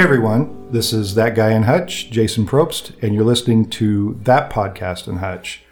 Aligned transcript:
Hey 0.00 0.04
everyone, 0.04 0.72
this 0.72 0.94
is 0.94 1.14
That 1.14 1.34
Guy 1.34 1.52
in 1.52 1.64
Hutch, 1.64 2.10
Jason 2.10 2.46
Probst, 2.46 2.94
and 3.02 3.14
you're 3.14 3.22
listening 3.22 3.68
to 3.68 4.18
That 4.22 4.50
Podcast 4.50 5.06
in 5.06 5.18
Hutch. 5.18 5.62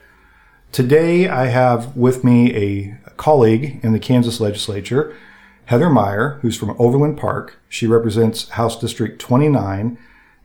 Today 0.70 1.26
I 1.26 1.46
have 1.46 1.96
with 1.96 2.24
me 2.24 2.54
a 2.54 2.98
colleague 3.16 3.80
in 3.82 3.92
the 3.92 3.98
Kansas 3.98 4.38
legislature, 4.38 5.16
Heather 5.64 5.88
Meyer, 5.88 6.40
who's 6.42 6.58
from 6.58 6.76
Overland 6.78 7.16
Park. 7.16 7.58
She 7.70 7.86
represents 7.86 8.50
House 8.50 8.78
District 8.78 9.18
29, 9.18 9.96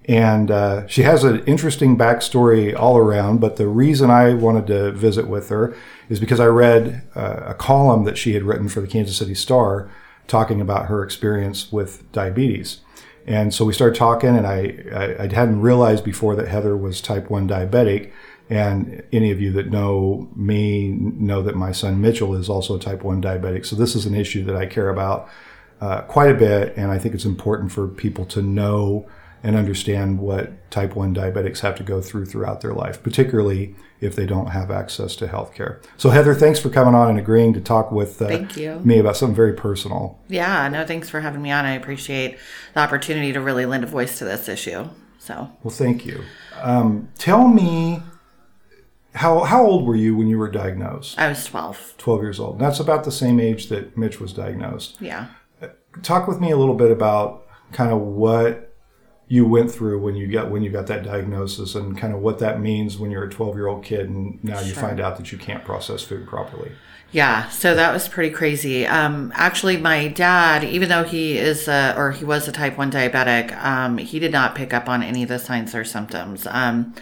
and 0.05 0.49
uh, 0.49 0.87
she 0.87 1.01
has 1.01 1.25
an 1.25 1.43
interesting 1.43 1.97
backstory 1.97 2.73
all 2.73 2.95
around. 2.95 3.41
But 3.41 3.57
the 3.57 3.67
reason 3.67 4.09
I 4.09 4.33
wanted 4.33 4.65
to 4.67 4.93
visit 4.93 5.27
with 5.27 5.49
her 5.49 5.75
is 6.07 6.21
because 6.21 6.39
I 6.39 6.45
read 6.45 7.03
uh, 7.15 7.41
a 7.47 7.53
column 7.53 8.05
that 8.05 8.17
she 8.17 8.33
had 8.33 8.43
written 8.43 8.69
for 8.69 8.79
the 8.79 8.87
Kansas 8.87 9.17
City 9.17 9.35
Star 9.35 9.91
talking 10.25 10.61
about 10.61 10.85
her 10.85 11.03
experience 11.03 11.69
with 11.69 12.09
diabetes. 12.13 12.79
And 13.25 13.53
so 13.53 13.63
we 13.65 13.73
started 13.73 13.95
talking, 13.95 14.35
and 14.35 14.45
I, 14.45 14.75
I, 14.93 15.23
I 15.23 15.33
hadn't 15.33 15.61
realized 15.61 16.03
before 16.03 16.35
that 16.35 16.47
Heather 16.47 16.75
was 16.75 17.01
type 17.01 17.29
1 17.29 17.47
diabetic. 17.47 18.11
And 18.49 19.03
any 19.13 19.31
of 19.31 19.39
you 19.41 19.51
that 19.53 19.69
know 19.69 20.29
me 20.35 20.89
know 20.89 21.41
that 21.41 21.55
my 21.55 21.71
son 21.71 22.01
Mitchell 22.01 22.35
is 22.35 22.49
also 22.49 22.75
a 22.75 22.79
type 22.79 23.03
1 23.03 23.21
diabetic. 23.21 23.65
So 23.65 23.75
this 23.75 23.95
is 23.95 24.05
an 24.05 24.13
issue 24.13 24.43
that 24.45 24.55
I 24.55 24.65
care 24.65 24.89
about 24.89 25.29
uh, 25.79 26.01
quite 26.01 26.29
a 26.29 26.33
bit. 26.33 26.75
And 26.75 26.91
I 26.91 26.99
think 26.99 27.15
it's 27.15 27.25
important 27.25 27.71
for 27.71 27.87
people 27.87 28.25
to 28.25 28.41
know 28.41 29.07
and 29.41 29.55
understand 29.55 30.19
what 30.19 30.69
type 30.71 30.95
1 30.95 31.15
diabetics 31.15 31.59
have 31.59 31.75
to 31.75 31.83
go 31.83 32.01
through 32.01 32.25
throughout 32.25 32.61
their 32.61 32.73
life, 32.73 33.01
particularly 33.01 33.75
if 34.03 34.15
they 34.15 34.25
don't 34.25 34.47
have 34.47 34.69
access 34.69 35.15
to 35.15 35.27
health 35.27 35.53
care. 35.53 35.81
So, 35.97 36.09
Heather, 36.09 36.33
thanks 36.35 36.59
for 36.59 36.69
coming 36.69 36.93
on 36.93 37.09
and 37.09 37.17
agreeing 37.17 37.53
to 37.53 37.61
talk 37.61 37.91
with 37.91 38.21
uh, 38.21 38.27
Thank 38.27 38.57
you. 38.57 38.79
me 38.83 38.99
about 38.99 39.15
something 39.17 39.35
very 39.35 39.53
personal. 39.53 40.19
Yeah, 40.27 40.67
no, 40.67 40.85
thanks 40.85 41.09
for 41.09 41.21
having 41.21 41.41
me 41.41 41.51
on. 41.51 41.65
I 41.65 41.71
appreciate 41.73 42.37
the 42.73 42.81
opportunity 42.81 43.31
to 43.33 43.39
really 43.41 43.65
lend 43.65 43.83
a 43.83 43.87
voice 43.87 44.17
to 44.19 44.25
this 44.25 44.49
issue. 44.49 44.89
So, 45.19 45.49
Well, 45.63 45.73
thank 45.73 46.05
you. 46.05 46.21
Um, 46.61 47.09
tell 47.17 47.47
me, 47.47 48.01
how, 49.15 49.43
how 49.45 49.65
old 49.65 49.85
were 49.85 49.95
you 49.95 50.17
when 50.17 50.27
you 50.27 50.37
were 50.37 50.49
diagnosed? 50.51 51.17
I 51.17 51.29
was 51.29 51.45
12. 51.45 51.95
12 51.97 52.21
years 52.21 52.39
old. 52.39 52.59
That's 52.59 52.79
about 52.79 53.05
the 53.05 53.11
same 53.11 53.39
age 53.39 53.69
that 53.69 53.97
Mitch 53.97 54.19
was 54.19 54.33
diagnosed. 54.33 54.97
Yeah. 54.99 55.27
Talk 56.01 56.27
with 56.27 56.41
me 56.41 56.51
a 56.51 56.57
little 56.57 56.75
bit 56.75 56.91
about 56.91 57.45
kind 57.71 57.91
of 57.91 57.99
what 58.01 58.72
you 59.27 59.45
went 59.45 59.71
through 59.71 59.99
when 59.99 60.15
you 60.15 60.27
got 60.27 60.51
when 60.51 60.63
you 60.63 60.69
got 60.69 60.87
that 60.87 61.03
diagnosis 61.03 61.75
and 61.75 61.97
kind 61.97 62.13
of 62.13 62.19
what 62.19 62.39
that 62.39 62.59
means 62.59 62.97
when 62.97 63.09
you're 63.09 63.23
a 63.23 63.29
12 63.29 63.55
year 63.55 63.67
old 63.67 63.83
kid 63.83 64.09
and 64.09 64.43
now 64.43 64.59
you 64.59 64.73
find 64.73 64.99
out 64.99 65.17
that 65.17 65.31
you 65.31 65.37
can't 65.37 65.63
process 65.63 66.03
food 66.03 66.27
properly. 66.27 66.71
Yeah, 67.13 67.49
so 67.49 67.75
that 67.75 67.93
was 67.93 68.07
pretty 68.07 68.33
crazy. 68.33 68.87
Um, 68.87 69.31
actually, 69.35 69.77
my 69.77 70.07
dad, 70.07 70.63
even 70.63 70.89
though 70.89 71.03
he 71.03 71.37
is 71.37 71.67
a, 71.67 71.93
or 71.95 72.11
he 72.11 72.25
was 72.25 72.47
a 72.47 72.51
type 72.51 72.75
1 72.75 72.91
diabetic, 72.91 73.55
um, 73.63 73.99
he 73.99 74.17
did 74.17 74.31
not 74.31 74.55
pick 74.55 74.73
up 74.73 74.89
on 74.89 75.03
any 75.03 75.21
of 75.21 75.29
the 75.29 75.37
signs 75.37 75.75
or 75.75 75.83
symptoms. 75.83 76.47
Um, 76.49 76.95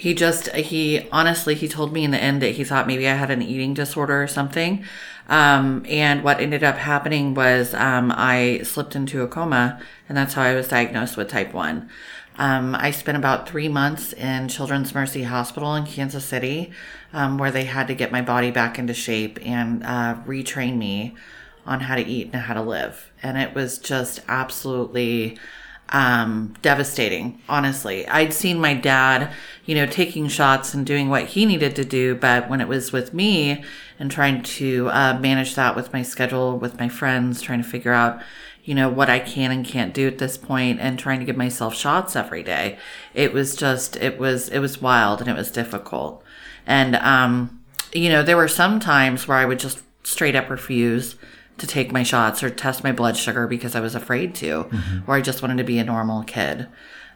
he 0.00 0.14
just, 0.14 0.48
he 0.52 1.06
honestly, 1.12 1.54
he 1.54 1.68
told 1.68 1.92
me 1.92 2.04
in 2.04 2.10
the 2.10 2.16
end 2.18 2.40
that 2.40 2.52
he 2.52 2.64
thought 2.64 2.86
maybe 2.86 3.06
I 3.06 3.12
had 3.12 3.30
an 3.30 3.42
eating 3.42 3.74
disorder 3.74 4.22
or 4.22 4.26
something. 4.26 4.82
Um, 5.28 5.84
and 5.86 6.24
what 6.24 6.40
ended 6.40 6.64
up 6.64 6.76
happening 6.76 7.34
was 7.34 7.74
um, 7.74 8.10
I 8.16 8.62
slipped 8.64 8.96
into 8.96 9.20
a 9.20 9.28
coma, 9.28 9.78
and 10.08 10.16
that's 10.16 10.32
how 10.32 10.40
I 10.40 10.54
was 10.54 10.68
diagnosed 10.68 11.18
with 11.18 11.28
type 11.28 11.52
1. 11.52 11.90
Um, 12.38 12.74
I 12.76 12.92
spent 12.92 13.18
about 13.18 13.46
three 13.46 13.68
months 13.68 14.14
in 14.14 14.48
Children's 14.48 14.94
Mercy 14.94 15.24
Hospital 15.24 15.74
in 15.74 15.84
Kansas 15.84 16.24
City, 16.24 16.72
um, 17.12 17.36
where 17.36 17.50
they 17.50 17.64
had 17.64 17.86
to 17.88 17.94
get 17.94 18.10
my 18.10 18.22
body 18.22 18.50
back 18.50 18.78
into 18.78 18.94
shape 18.94 19.38
and 19.42 19.84
uh, 19.84 20.16
retrain 20.26 20.78
me 20.78 21.14
on 21.66 21.80
how 21.80 21.96
to 21.96 22.02
eat 22.02 22.30
and 22.32 22.40
how 22.40 22.54
to 22.54 22.62
live. 22.62 23.10
And 23.22 23.36
it 23.36 23.54
was 23.54 23.76
just 23.76 24.22
absolutely 24.28 25.36
um, 25.90 26.54
devastating, 26.62 27.40
honestly. 27.48 28.06
I'd 28.08 28.32
seen 28.32 28.60
my 28.60 28.74
dad, 28.74 29.32
you 29.66 29.74
know, 29.74 29.86
taking 29.86 30.28
shots 30.28 30.72
and 30.74 30.86
doing 30.86 31.08
what 31.08 31.26
he 31.26 31.46
needed 31.46 31.76
to 31.76 31.84
do, 31.84 32.14
but 32.14 32.48
when 32.48 32.60
it 32.60 32.68
was 32.68 32.92
with 32.92 33.12
me 33.12 33.64
and 33.98 34.10
trying 34.10 34.42
to 34.42 34.88
uh, 34.90 35.18
manage 35.18 35.54
that 35.56 35.76
with 35.76 35.92
my 35.92 36.02
schedule, 36.02 36.58
with 36.58 36.78
my 36.78 36.88
friends, 36.88 37.42
trying 37.42 37.62
to 37.62 37.68
figure 37.68 37.92
out, 37.92 38.22
you 38.62 38.74
know, 38.74 38.88
what 38.88 39.10
I 39.10 39.18
can 39.18 39.50
and 39.50 39.64
can't 39.64 39.94
do 39.94 40.06
at 40.06 40.18
this 40.18 40.38
point 40.38 40.80
and 40.80 40.98
trying 40.98 41.18
to 41.18 41.24
give 41.24 41.36
myself 41.36 41.74
shots 41.74 42.14
every 42.14 42.42
day, 42.42 42.78
it 43.14 43.32
was 43.32 43.56
just, 43.56 43.96
it 43.96 44.18
was, 44.18 44.48
it 44.48 44.60
was 44.60 44.80
wild 44.80 45.20
and 45.20 45.28
it 45.28 45.36
was 45.36 45.50
difficult. 45.50 46.22
And, 46.66 46.96
um, 46.96 47.62
you 47.92 48.08
know, 48.08 48.22
there 48.22 48.36
were 48.36 48.48
some 48.48 48.78
times 48.78 49.26
where 49.26 49.38
I 49.38 49.44
would 49.44 49.58
just 49.58 49.82
straight 50.04 50.36
up 50.36 50.48
refuse 50.50 51.16
to 51.60 51.66
take 51.66 51.92
my 51.92 52.02
shots 52.02 52.42
or 52.42 52.50
test 52.50 52.82
my 52.82 52.92
blood 52.92 53.16
sugar 53.16 53.46
because 53.46 53.74
I 53.74 53.80
was 53.80 53.94
afraid 53.94 54.34
to, 54.36 54.68
or 55.06 55.14
I 55.14 55.20
just 55.20 55.42
wanted 55.42 55.58
to 55.58 55.64
be 55.64 55.78
a 55.78 55.84
normal 55.84 56.24
kid. 56.24 56.66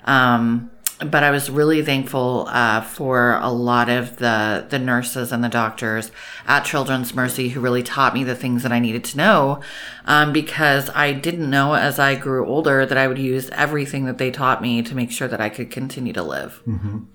Um, 0.05 0.71
but 1.01 1.25
I 1.25 1.31
was 1.31 1.51
really 1.51 1.83
thankful 1.83 2.47
uh, 2.49 2.81
for 2.81 3.39
a 3.43 3.51
lot 3.51 3.89
of 3.89 4.19
the 4.19 4.65
the 4.69 4.79
nurses 4.79 5.33
and 5.33 5.43
the 5.43 5.49
doctors 5.49 6.13
at 6.47 6.65
Children's 6.65 7.15
Mercy 7.15 7.49
who 7.49 7.61
really 7.61 7.83
taught 7.83 8.15
me 8.15 8.23
the 8.23 8.37
things 8.37 8.63
that 8.63 8.71
I 8.71 8.79
needed 8.79 9.03
to 9.05 9.17
know, 9.17 9.61
um, 10.07 10.33
because 10.33 10.91
I 10.95 11.13
didn't 11.13 11.49
know 11.49 11.75
as 11.75 11.99
I 11.99 12.15
grew 12.15 12.47
older 12.47 12.85
that 12.85 12.99
I 12.99 13.07
would 13.09 13.19
use 13.19 13.49
everything 13.51 14.05
that 14.05 14.19
they 14.19 14.31
taught 14.31 14.61
me 14.63 14.83
to 14.83 14.95
make 14.95 15.11
sure 15.11 15.29
that 15.29 15.41
I 15.41 15.49
could 15.49 15.71
continue 15.71 16.13
to 16.13 16.23
live. 16.23 16.61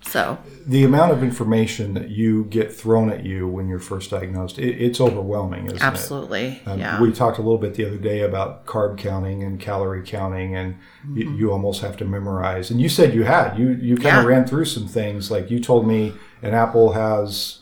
So 0.01 0.37
The 0.65 0.83
amount 0.83 1.11
of 1.11 1.21
information 1.23 1.93
that 1.93 2.09
you 2.09 2.45
get 2.45 2.73
thrown 2.73 3.09
at 3.09 3.25
you 3.25 3.47
when 3.47 3.67
you're 3.67 3.79
first 3.79 4.09
diagnosed, 4.11 4.57
it, 4.59 4.81
it's 4.81 4.99
overwhelming, 4.99 5.65
isn't 5.67 5.77
it? 5.77 5.83
absolutely, 5.83 6.61
Um, 6.65 6.79
yeah. 6.79 6.99
We 7.01 7.11
talked 7.11 7.37
a 7.37 7.41
little 7.41 7.57
bit 7.57 7.75
the 7.75 7.85
other 7.85 7.97
day 7.97 8.21
about 8.21 8.65
carb 8.65 8.97
counting 8.97 9.43
and 9.43 9.59
calorie 9.59 10.03
counting, 10.05 10.55
and 10.55 10.75
you, 11.13 11.31
you 11.35 11.51
almost 11.51 11.81
have 11.81 11.95
to 11.97 12.05
memorize. 12.05 12.71
And 12.71 12.81
you 12.81 12.89
said 12.89 13.13
you 13.13 13.23
had 13.23 13.57
you 13.57 13.69
you 13.69 13.95
kind 13.97 14.17
of 14.17 14.23
Yeah. 14.23 14.29
ran 14.29 14.45
through 14.47 14.65
some 14.65 14.87
things. 14.87 15.29
Like 15.31 15.49
you 15.51 15.59
told 15.59 15.87
me, 15.87 16.13
an 16.41 16.53
apple 16.53 16.93
has 16.93 17.58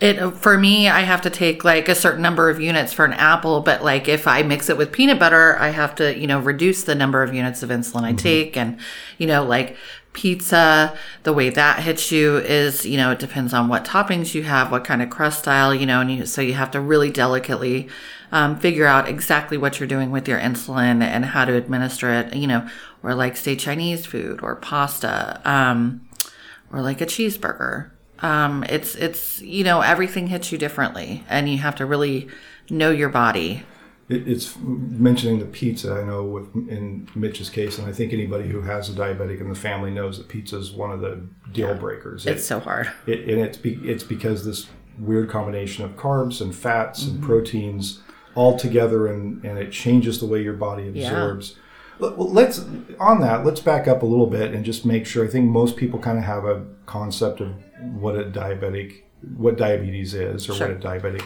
It 0.00 0.36
for 0.36 0.58
me, 0.58 0.88
I 0.88 1.00
have 1.00 1.22
to 1.22 1.30
take 1.30 1.64
like 1.64 1.88
a 1.88 1.94
certain 1.94 2.22
number 2.22 2.50
of 2.50 2.60
units 2.60 2.92
for 2.92 3.04
an 3.04 3.12
apple, 3.12 3.60
but 3.60 3.82
like 3.82 4.08
if 4.08 4.26
I 4.26 4.42
mix 4.42 4.68
it 4.68 4.76
with 4.76 4.92
peanut 4.92 5.18
butter, 5.18 5.56
I 5.58 5.68
have 5.68 5.94
to, 5.96 6.16
you 6.18 6.26
know, 6.26 6.38
reduce 6.40 6.84
the 6.84 6.94
number 6.94 7.22
of 7.22 7.34
units 7.34 7.62
of 7.62 7.70
insulin 7.70 8.02
I 8.02 8.12
take 8.12 8.56
and, 8.56 8.78
you 9.18 9.26
know, 9.26 9.44
like 9.44 9.76
pizza, 10.16 10.96
the 11.24 11.32
way 11.32 11.50
that 11.50 11.80
hits 11.80 12.10
you 12.10 12.38
is, 12.38 12.86
you 12.86 12.96
know, 12.96 13.12
it 13.12 13.18
depends 13.18 13.52
on 13.52 13.68
what 13.68 13.84
toppings 13.84 14.34
you 14.34 14.42
have, 14.44 14.72
what 14.72 14.82
kind 14.82 15.02
of 15.02 15.10
crust 15.10 15.40
style, 15.40 15.74
you 15.74 15.86
know, 15.86 16.00
and 16.00 16.10
you, 16.10 16.26
so 16.26 16.40
you 16.40 16.54
have 16.54 16.70
to 16.70 16.80
really 16.80 17.10
delicately 17.10 17.88
um, 18.32 18.58
figure 18.58 18.86
out 18.86 19.08
exactly 19.08 19.58
what 19.58 19.78
you're 19.78 19.86
doing 19.86 20.10
with 20.10 20.26
your 20.26 20.40
insulin 20.40 21.02
and 21.02 21.26
how 21.26 21.44
to 21.44 21.54
administer 21.54 22.12
it, 22.12 22.34
you 22.34 22.46
know, 22.46 22.66
or 23.02 23.14
like 23.14 23.36
say 23.36 23.54
Chinese 23.54 24.06
food 24.06 24.40
or 24.42 24.56
pasta, 24.56 25.40
um, 25.44 26.08
or 26.72 26.80
like 26.80 27.00
a 27.00 27.06
cheeseburger. 27.06 27.90
Um, 28.20 28.64
it's 28.68 28.94
it's 28.94 29.40
you 29.42 29.64
know 29.64 29.80
everything 29.80 30.28
hits 30.28 30.50
you 30.52 30.58
differently, 30.58 31.24
and 31.28 31.48
you 31.48 31.58
have 31.58 31.76
to 31.76 31.86
really 31.86 32.28
know 32.70 32.90
your 32.90 33.08
body. 33.08 33.62
It, 34.08 34.28
it's 34.28 34.56
mentioning 34.60 35.38
the 35.40 35.46
pizza. 35.46 35.94
I 35.94 36.04
know 36.04 36.24
with 36.24 36.54
in 36.68 37.08
Mitch's 37.14 37.50
case, 37.50 37.78
and 37.78 37.86
I 37.88 37.92
think 37.92 38.12
anybody 38.12 38.48
who 38.48 38.60
has 38.62 38.88
a 38.88 38.92
diabetic 38.92 39.40
in 39.40 39.48
the 39.48 39.54
family 39.54 39.90
knows 39.90 40.18
that 40.18 40.28
pizza 40.28 40.56
is 40.58 40.72
one 40.72 40.90
of 40.92 41.00
the 41.00 41.26
deal 41.52 41.74
breakers. 41.74 42.26
It's 42.26 42.42
It, 42.42 42.44
so 42.44 42.60
hard. 42.60 42.90
it, 43.06 43.28
and 43.28 43.40
it's 43.40 43.58
be, 43.58 43.74
it's 43.84 44.04
because 44.04 44.44
this 44.44 44.68
weird 44.98 45.28
combination 45.28 45.84
of 45.84 45.92
carbs 45.96 46.40
and 46.40 46.54
fats 46.54 47.04
and 47.06 47.22
proteins 47.22 48.00
all 48.34 48.56
together, 48.58 49.08
and 49.08 49.44
and 49.44 49.58
it 49.58 49.72
changes 49.72 50.20
the 50.20 50.26
way 50.26 50.42
your 50.42 50.54
body 50.54 50.88
absorbs. 50.88 51.54
Well, 51.56 51.62
Let's 51.98 52.64
on 53.00 53.20
that. 53.20 53.44
Let's 53.44 53.60
back 53.60 53.88
up 53.88 54.02
a 54.02 54.06
little 54.06 54.26
bit 54.26 54.52
and 54.54 54.64
just 54.64 54.84
make 54.84 55.06
sure. 55.06 55.24
I 55.24 55.28
think 55.28 55.48
most 55.50 55.76
people 55.76 55.98
kind 55.98 56.18
of 56.18 56.24
have 56.24 56.44
a 56.44 56.64
concept 56.86 57.40
of 57.40 57.54
what 57.80 58.16
a 58.16 58.24
diabetic, 58.24 59.02
what 59.36 59.56
diabetes 59.56 60.14
is, 60.14 60.48
or 60.48 60.54
Sure. 60.54 60.68
what 60.68 60.76
a 60.76 60.80
diabetic 60.80 61.24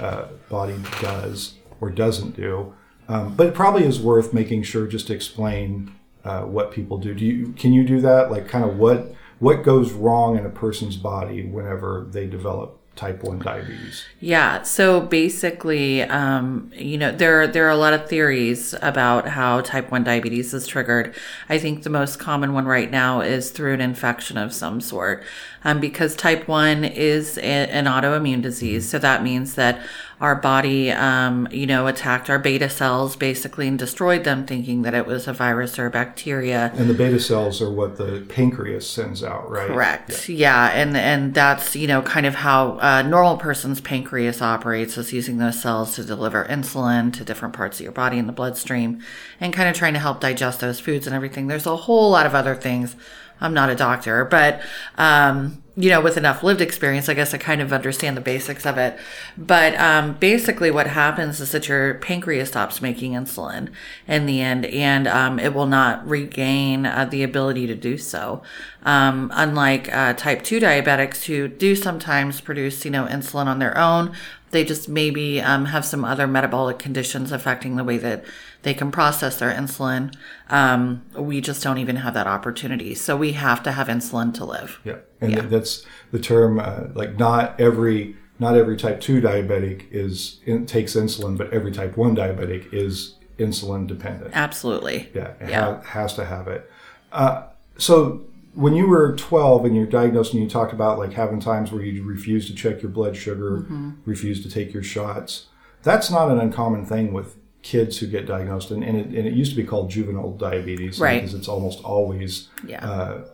uh, 0.00 0.26
body 0.48 0.76
does 1.00 1.54
or 1.80 1.90
doesn't 1.90 2.36
do. 2.36 2.74
Um, 3.08 3.34
but 3.34 3.46
it 3.48 3.54
probably 3.54 3.84
is 3.84 4.00
worth 4.00 4.32
making 4.32 4.62
sure 4.62 4.86
just 4.86 5.06
to 5.08 5.14
explain 5.14 5.94
uh, 6.24 6.42
what 6.42 6.70
people 6.72 6.98
do. 6.98 7.14
Do 7.14 7.24
you 7.24 7.52
can 7.52 7.72
you 7.72 7.84
do 7.84 8.00
that? 8.00 8.30
Like 8.30 8.48
kind 8.48 8.64
of 8.64 8.78
what 8.78 9.14
what 9.40 9.62
goes 9.62 9.92
wrong 9.92 10.38
in 10.38 10.46
a 10.46 10.50
person's 10.50 10.96
body 10.96 11.44
whenever 11.46 12.06
they 12.10 12.26
develop 12.26 12.80
type 12.96 13.24
one 13.24 13.38
diabetes? 13.38 14.04
Yeah. 14.20 14.62
So 14.62 15.00
basically, 15.00 16.02
um, 16.02 16.70
you 16.74 16.96
know, 16.96 17.10
there 17.10 17.46
there 17.46 17.66
are 17.66 17.70
a 17.70 17.76
lot 17.76 17.92
of 17.92 18.08
theories 18.08 18.74
about 18.82 19.28
how 19.28 19.60
type 19.62 19.90
one 19.90 20.04
diabetes 20.04 20.54
is 20.54 20.66
triggered. 20.66 21.14
I 21.48 21.58
think 21.58 21.82
the 21.82 21.90
most 21.90 22.18
common 22.18 22.52
one 22.52 22.66
right 22.66 22.90
now 22.90 23.20
is 23.20 23.50
through 23.50 23.74
an 23.74 23.80
infection 23.80 24.38
of 24.38 24.52
some 24.52 24.80
sort, 24.80 25.24
um, 25.64 25.80
because 25.80 26.14
type 26.14 26.46
one 26.46 26.84
is 26.84 27.38
a, 27.38 27.42
an 27.42 27.86
autoimmune 27.86 28.42
disease. 28.42 28.88
So 28.88 28.98
that 28.98 29.22
means 29.22 29.54
that 29.54 29.80
our 30.24 30.34
body, 30.34 30.90
um, 30.90 31.46
you 31.50 31.66
know, 31.66 31.86
attacked 31.86 32.30
our 32.30 32.38
beta 32.38 32.68
cells 32.70 33.14
basically 33.14 33.68
and 33.68 33.78
destroyed 33.78 34.24
them, 34.24 34.46
thinking 34.46 34.82
that 34.82 34.94
it 34.94 35.06
was 35.06 35.28
a 35.28 35.32
virus 35.32 35.78
or 35.78 35.86
a 35.86 35.90
bacteria. 35.90 36.72
And 36.74 36.88
the 36.88 36.94
beta 36.94 37.20
cells 37.20 37.60
are 37.60 37.70
what 37.70 37.96
the 37.96 38.24
pancreas 38.28 38.88
sends 38.88 39.22
out, 39.22 39.48
right? 39.50 39.68
Correct. 39.68 40.28
Yeah. 40.28 40.70
yeah. 40.70 40.80
And 40.80 40.96
and 40.96 41.34
that's 41.34 41.76
you 41.76 41.86
know 41.86 42.00
kind 42.02 42.24
of 42.24 42.36
how 42.36 42.78
a 42.80 43.02
normal 43.02 43.36
person's 43.36 43.82
pancreas 43.82 44.40
operates 44.40 44.96
is 44.96 45.12
using 45.12 45.36
those 45.38 45.60
cells 45.60 45.94
to 45.96 46.04
deliver 46.04 46.44
insulin 46.46 47.12
to 47.12 47.24
different 47.24 47.54
parts 47.54 47.78
of 47.78 47.84
your 47.84 47.92
body 47.92 48.18
in 48.18 48.26
the 48.26 48.32
bloodstream, 48.32 49.00
and 49.40 49.52
kind 49.52 49.68
of 49.68 49.76
trying 49.76 49.94
to 49.94 50.00
help 50.00 50.20
digest 50.20 50.60
those 50.60 50.80
foods 50.80 51.06
and 51.06 51.14
everything. 51.14 51.48
There's 51.48 51.66
a 51.66 51.76
whole 51.76 52.10
lot 52.10 52.24
of 52.24 52.34
other 52.34 52.54
things. 52.54 52.96
I'm 53.40 53.54
not 53.54 53.70
a 53.70 53.74
doctor, 53.74 54.24
but 54.24 54.62
um, 54.96 55.62
you 55.76 55.90
know, 55.90 56.00
with 56.00 56.16
enough 56.16 56.44
lived 56.44 56.60
experience, 56.60 57.08
I 57.08 57.14
guess 57.14 57.34
I 57.34 57.38
kind 57.38 57.60
of 57.60 57.72
understand 57.72 58.16
the 58.16 58.20
basics 58.20 58.64
of 58.64 58.78
it. 58.78 58.96
But 59.36 59.74
um, 59.74 60.14
basically, 60.14 60.70
what 60.70 60.86
happens 60.86 61.40
is 61.40 61.50
that 61.50 61.68
your 61.68 61.94
pancreas 61.94 62.50
stops 62.50 62.80
making 62.80 63.12
insulin 63.12 63.70
in 64.06 64.26
the 64.26 64.40
end, 64.40 64.66
and 64.66 65.08
um, 65.08 65.40
it 65.40 65.52
will 65.52 65.66
not 65.66 66.06
regain 66.08 66.86
uh, 66.86 67.06
the 67.10 67.24
ability 67.24 67.66
to 67.66 67.74
do 67.74 67.98
so. 67.98 68.42
Um, 68.84 69.32
unlike 69.34 69.92
uh, 69.92 70.12
type 70.12 70.42
2 70.42 70.60
diabetics 70.60 71.24
who 71.24 71.48
do 71.48 71.74
sometimes 71.74 72.40
produce, 72.40 72.84
you 72.84 72.90
know, 72.92 73.06
insulin 73.06 73.46
on 73.46 73.58
their 73.58 73.76
own, 73.76 74.14
they 74.54 74.64
just 74.64 74.88
maybe 74.88 75.42
um, 75.42 75.66
have 75.66 75.84
some 75.84 76.04
other 76.04 76.26
metabolic 76.26 76.78
conditions 76.78 77.32
affecting 77.32 77.74
the 77.76 77.84
way 77.84 77.98
that 77.98 78.24
they 78.62 78.72
can 78.72 78.90
process 78.90 79.38
their 79.38 79.52
insulin. 79.52 80.14
Um, 80.48 81.04
we 81.14 81.40
just 81.40 81.62
don't 81.62 81.76
even 81.78 81.96
have 81.96 82.14
that 82.14 82.28
opportunity. 82.28 82.94
So 82.94 83.16
we 83.16 83.32
have 83.32 83.62
to 83.64 83.72
have 83.72 83.88
insulin 83.88 84.32
to 84.34 84.44
live. 84.44 84.78
Yeah. 84.84 84.98
And 85.20 85.32
yeah. 85.32 85.40
that's 85.42 85.84
the 86.12 86.20
term, 86.20 86.60
uh, 86.60 86.84
like 86.94 87.18
not 87.18 87.60
every, 87.60 88.16
not 88.38 88.56
every 88.56 88.76
type 88.76 89.00
2 89.00 89.20
diabetic 89.20 89.86
is 89.90 90.38
in, 90.46 90.66
takes 90.66 90.94
insulin, 90.94 91.36
but 91.36 91.52
every 91.52 91.72
type 91.72 91.96
1 91.96 92.16
diabetic 92.16 92.72
is 92.72 93.16
insulin 93.38 93.88
dependent. 93.88 94.30
Absolutely. 94.34 95.10
Yeah. 95.12 95.32
It 95.40 95.50
yeah. 95.50 95.64
Ha- 95.64 95.80
has 95.82 96.14
to 96.14 96.24
have 96.24 96.46
it. 96.46 96.70
Uh, 97.10 97.48
so 97.76 98.22
when 98.54 98.74
you 98.74 98.86
were 98.86 99.14
12 99.16 99.64
and 99.64 99.76
you're 99.76 99.86
diagnosed 99.86 100.32
and 100.32 100.42
you 100.42 100.48
talked 100.48 100.72
about 100.72 100.98
like 100.98 101.12
having 101.12 101.40
times 101.40 101.72
where 101.72 101.82
you 101.82 102.04
refuse 102.04 102.46
to 102.46 102.54
check 102.54 102.82
your 102.82 102.90
blood 102.90 103.16
sugar, 103.16 103.62
mm-hmm. 103.62 103.90
refuse 104.04 104.42
to 104.42 104.50
take 104.50 104.72
your 104.72 104.82
shots, 104.82 105.46
that's 105.82 106.10
not 106.10 106.30
an 106.30 106.38
uncommon 106.38 106.86
thing 106.86 107.12
with 107.12 107.36
kids 107.62 107.98
who 107.98 108.06
get 108.06 108.26
diagnosed. 108.26 108.70
And, 108.70 108.84
and, 108.84 108.96
it, 108.98 109.06
and 109.06 109.26
it 109.26 109.32
used 109.34 109.50
to 109.50 109.56
be 109.56 109.64
called 109.64 109.90
juvenile 109.90 110.32
diabetes 110.32 111.00
right. 111.00 111.20
because 111.20 111.34
it's 111.34 111.48
almost 111.48 111.82
always 111.82 112.48
yeah. 112.66 112.88
uh, 112.88 113.28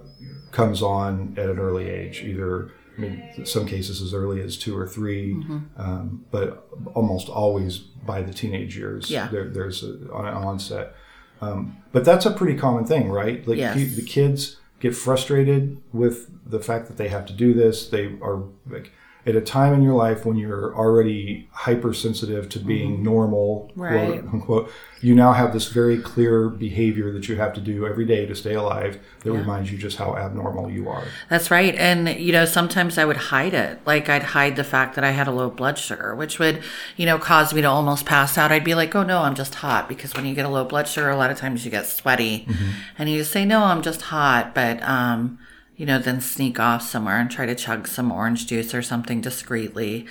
comes 0.53 0.83
on 0.83 1.35
at 1.37 1.51
an 1.51 1.59
early 1.59 1.89
age, 1.89 2.23
either. 2.23 2.73
I 2.97 3.01
mean, 3.01 3.47
some 3.47 3.67
cases 3.67 4.03
as 4.03 4.13
early 4.13 4.43
as 4.43 4.59
two 4.59 4.77
or 4.77 4.87
3 4.87 5.35
mm-hmm. 5.35 5.59
um, 5.81 6.25
but 6.31 6.69
almost 6.93 7.31
always 7.31 7.79
by 7.79 8.21
the 8.21 8.33
teenage 8.33 8.77
years, 8.77 9.11
yeah. 9.11 9.29
there, 9.29 9.49
there's 9.49 9.83
a, 9.83 9.93
an 9.93 10.11
onset. 10.11 10.95
Um, 11.41 11.79
but 11.93 12.05
that's 12.05 12.27
a 12.27 12.31
pretty 12.31 12.59
common 12.59 12.85
thing, 12.85 13.09
right? 13.09 13.47
Like 13.49 13.57
yes. 13.57 13.97
the 13.97 14.03
kids 14.03 14.57
get 14.81 14.97
frustrated 14.97 15.81
with 15.93 16.29
the 16.45 16.61
fact 16.61 16.89
that 16.89 16.97
they 16.97 17.09
have 17.09 17.27
to 17.27 17.33
do 17.33 17.55
this. 17.55 17.89
They 17.89 18.17
are 18.21 18.43
like 18.69 18.91
at 19.27 19.37
a 19.37 19.41
time 19.41 19.75
in 19.75 19.83
your 19.83 19.95
life 19.95 20.25
when 20.25 20.37
you're 20.37 20.75
already 20.75 21.49
hypersensitive 21.53 22.49
to 22.49 22.59
being 22.59 22.95
mm-hmm. 22.95 23.05
normal, 23.05 23.71
right. 23.77 24.23
quote 24.23 24.35
unquote, 24.35 24.73
you 25.03 25.15
now 25.15 25.33
have 25.33 25.53
this 25.53 25.69
very 25.69 25.99
clear 25.99 26.49
behavior 26.49 27.13
that 27.13 27.29
you 27.29 27.37
have 27.37 27.53
to 27.55 27.61
do 27.61 27.87
every 27.87 28.05
day 28.05 28.27
to 28.27 28.35
stay 28.35 28.55
alive 28.55 28.99
that 29.21 29.33
yeah. 29.33 29.39
reminds 29.39 29.71
you 29.71 29.79
just 29.79 29.99
how 29.99 30.17
abnormal 30.17 30.71
you 30.71 30.89
are. 30.89 31.05
That's 31.29 31.51
right. 31.51 31.75
And, 31.75 32.09
you 32.09 32.33
know, 32.33 32.45
sometimes 32.45 32.99
I 32.99 33.05
would 33.05 33.17
hide 33.17 33.55
it. 33.55 33.81
Like 33.87 34.09
I'd 34.09 34.23
hide 34.23 34.57
the 34.57 34.65
fact 34.65 34.95
that 34.95 35.05
I 35.05 35.11
had 35.11 35.29
a 35.29 35.33
low 35.33 35.51
blood 35.51 35.79
sugar, 35.79 36.15
which 36.15 36.39
would, 36.39 36.63
you 36.97 37.07
know, 37.07 37.19
cause 37.19 37.53
me 37.53 37.63
to 37.63 37.69
almost 37.69 38.07
pass 38.07 38.37
out. 38.39 38.53
I'd 38.53 38.65
be 38.65 38.75
like, 38.75 38.95
oh 38.95 39.03
no, 39.03 39.23
I'm 39.23 39.35
just 39.35 39.57
hot. 39.57 39.89
Because 39.89 40.15
when 40.15 40.27
you 40.27 40.35
get 40.35 40.47
a 40.47 40.51
low 40.51 40.65
blood 40.65 40.89
sugar, 40.89 41.11
a 41.11 41.17
lot 41.17 41.31
of 41.31 41.39
times 41.39 41.65
you 41.65 41.71
get 41.71 41.87
sweaty. 41.87 42.47
Mm-hmm. 42.49 42.71
And 42.99 43.11
you 43.11 43.19
just 43.19 43.33
say, 43.33 43.45
no, 43.45 43.65
I'm 43.65 43.83
just 43.83 44.03
hot. 44.03 44.55
But, 44.55 44.83
um, 44.83 45.39
you 45.81 45.87
know, 45.87 45.99
then 45.99 46.21
sneak 46.21 46.61
off 46.61 46.83
somewhere 46.83 47.19
and 47.19 47.31
try 47.31 47.47
to 47.47 47.55
chug 47.55 47.89
some 47.89 48.13
orange 48.13 48.47
juice 48.47 48.75
or 48.75 48.83
something 48.83 49.23
discreetly. 49.23 50.05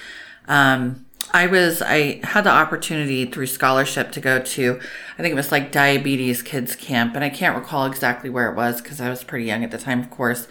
Um, 0.47 1.05
I 1.31 1.45
was, 1.45 1.83
I 1.83 2.21
had 2.23 2.45
the 2.45 2.49
opportunity 2.49 3.25
through 3.25 3.45
scholarship 3.45 4.11
to 4.13 4.19
go 4.19 4.39
to, 4.39 4.79
I 5.13 5.21
think 5.21 5.31
it 5.31 5.35
was 5.35 5.51
like 5.51 5.71
diabetes 5.71 6.41
kids 6.41 6.75
camp, 6.75 7.13
and 7.13 7.23
I 7.23 7.29
can't 7.29 7.55
recall 7.55 7.85
exactly 7.85 8.31
where 8.31 8.49
it 8.51 8.55
was 8.55 8.81
because 8.81 8.99
I 8.99 9.09
was 9.09 9.23
pretty 9.23 9.45
young 9.45 9.63
at 9.63 9.69
the 9.69 9.77
time, 9.77 9.99
of 9.99 10.09
course. 10.09 10.47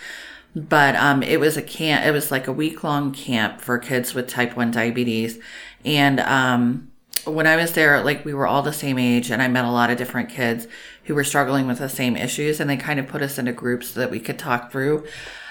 But 0.55 0.95
um, 0.95 1.25
it 1.25 1.41
was 1.41 1.57
a 1.57 1.63
camp, 1.63 2.07
it 2.07 2.13
was 2.13 2.31
like 2.31 2.47
a 2.47 2.53
week 2.53 2.85
long 2.85 3.11
camp 3.11 3.61
for 3.61 3.77
kids 3.77 4.15
with 4.15 4.29
type 4.29 4.57
1 4.57 4.71
diabetes. 4.71 5.41
And 5.85 6.21
um, 6.21 6.93
when 7.25 7.49
I 7.49 7.57
was 7.57 7.73
there, 7.73 8.05
like 8.05 8.25
we 8.25 8.35
were 8.35 8.47
all 8.47 8.63
the 8.63 8.73
same 8.73 9.01
age, 9.01 9.33
and 9.33 9.43
I 9.43 9.49
met 9.49 9.65
a 9.65 9.71
lot 9.73 9.91
of 9.91 9.99
different 9.99 10.29
kids 10.29 10.69
who 11.09 11.15
were 11.15 11.25
struggling 11.25 11.67
with 11.67 11.79
the 11.79 11.89
same 11.89 12.17
issues 12.17 12.61
and 12.61 12.69
they 12.69 12.77
kind 12.77 13.01
of 13.01 13.09
put 13.09 13.23
us 13.23 13.39
into 13.39 13.51
groups 13.51 13.89
so 13.89 14.01
that 14.01 14.11
we 14.11 14.21
could 14.21 14.39
talk 14.39 14.71
through 14.71 15.07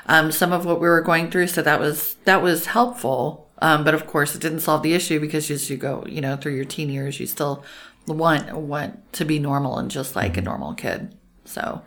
um, 0.06 0.32
some 0.32 0.54
of 0.54 0.66
what 0.66 0.80
we 0.80 0.88
were 0.88 1.02
going 1.02 1.30
through. 1.30 1.48
So 1.48 1.64
that 1.64 1.80
was 1.80 2.16
that 2.26 2.42
was 2.42 2.68
helpful. 2.68 3.50
Um, 3.60 3.84
but 3.84 3.96
of 3.96 4.06
course 4.06 4.36
it 4.36 4.42
didn't 4.42 4.60
solve 4.60 4.84
the 4.84 4.94
issue 4.94 5.20
because 5.20 5.50
as 5.50 5.68
you 5.68 5.78
go 5.78 6.06
you 6.08 6.22
know 6.22 6.38
through 6.38 6.54
your 6.54 6.64
teen 6.64 6.90
years 6.90 7.20
you 7.20 7.26
still 7.26 7.66
want 8.06 8.56
want 8.56 9.12
to 9.14 9.26
be 9.26 9.40
normal 9.40 9.80
and 9.80 9.90
just 9.90 10.16
like 10.16 10.38
a 10.38 10.42
normal 10.42 10.76
kid. 10.76 11.16
So 11.44 11.82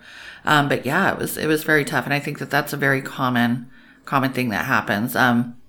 um, 0.45 0.69
but 0.69 0.85
yeah 0.85 1.13
it 1.13 1.19
was 1.19 1.39
it 1.39 1.47
was 1.47 1.63
very 1.63 1.85
tough. 1.85 2.05
And 2.05 2.13
i 2.13 2.19
think 2.19 2.41
that 2.41 2.51
that's 2.51 2.73
a 2.73 2.77
very 2.77 3.01
common 3.01 3.71
common 4.05 4.33
thing 4.33 4.49
that 4.49 4.67
happens. 4.67 5.15
Um, 5.15 5.60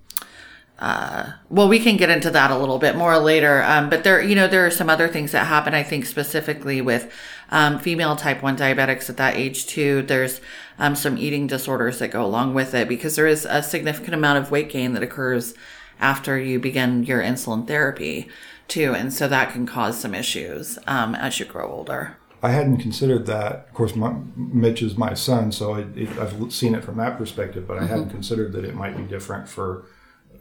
uh, 0.82 1.30
well, 1.48 1.68
we 1.68 1.78
can 1.78 1.96
get 1.96 2.10
into 2.10 2.28
that 2.28 2.50
a 2.50 2.58
little 2.58 2.80
bit 2.80 2.96
more 2.96 3.16
later. 3.16 3.62
Um, 3.62 3.88
but 3.88 4.02
there, 4.02 4.20
you 4.20 4.34
know, 4.34 4.48
there 4.48 4.66
are 4.66 4.70
some 4.70 4.90
other 4.90 5.06
things 5.06 5.30
that 5.30 5.46
happen. 5.46 5.74
I 5.74 5.84
think 5.84 6.04
specifically 6.06 6.80
with 6.80 7.12
um, 7.50 7.78
female 7.78 8.16
type 8.16 8.42
one 8.42 8.56
diabetics 8.56 9.08
at 9.08 9.16
that 9.18 9.36
age 9.36 9.66
too. 9.66 10.02
There's 10.02 10.40
um, 10.80 10.96
some 10.96 11.16
eating 11.18 11.46
disorders 11.46 12.00
that 12.00 12.08
go 12.10 12.24
along 12.24 12.54
with 12.54 12.74
it 12.74 12.88
because 12.88 13.14
there 13.14 13.28
is 13.28 13.46
a 13.48 13.62
significant 13.62 14.14
amount 14.14 14.38
of 14.38 14.50
weight 14.50 14.70
gain 14.70 14.92
that 14.94 15.04
occurs 15.04 15.54
after 16.00 16.36
you 16.36 16.58
begin 16.58 17.04
your 17.04 17.22
insulin 17.22 17.64
therapy 17.64 18.28
too, 18.66 18.92
and 18.92 19.12
so 19.12 19.28
that 19.28 19.52
can 19.52 19.66
cause 19.66 20.00
some 20.00 20.16
issues 20.16 20.80
um, 20.88 21.14
as 21.14 21.38
you 21.38 21.46
grow 21.46 21.70
older. 21.70 22.16
I 22.42 22.50
hadn't 22.50 22.78
considered 22.78 23.26
that. 23.26 23.66
Of 23.68 23.74
course, 23.74 23.94
my, 23.94 24.16
Mitch 24.34 24.82
is 24.82 24.96
my 24.96 25.14
son, 25.14 25.52
so 25.52 25.74
it, 25.74 25.96
it, 25.96 26.08
I've 26.18 26.52
seen 26.52 26.74
it 26.74 26.82
from 26.82 26.96
that 26.96 27.18
perspective. 27.18 27.68
But 27.68 27.76
I 27.76 27.80
mm-hmm. 27.82 27.88
hadn't 27.88 28.10
considered 28.10 28.52
that 28.54 28.64
it 28.64 28.74
might 28.74 28.96
be 28.96 29.04
different 29.04 29.48
for 29.48 29.84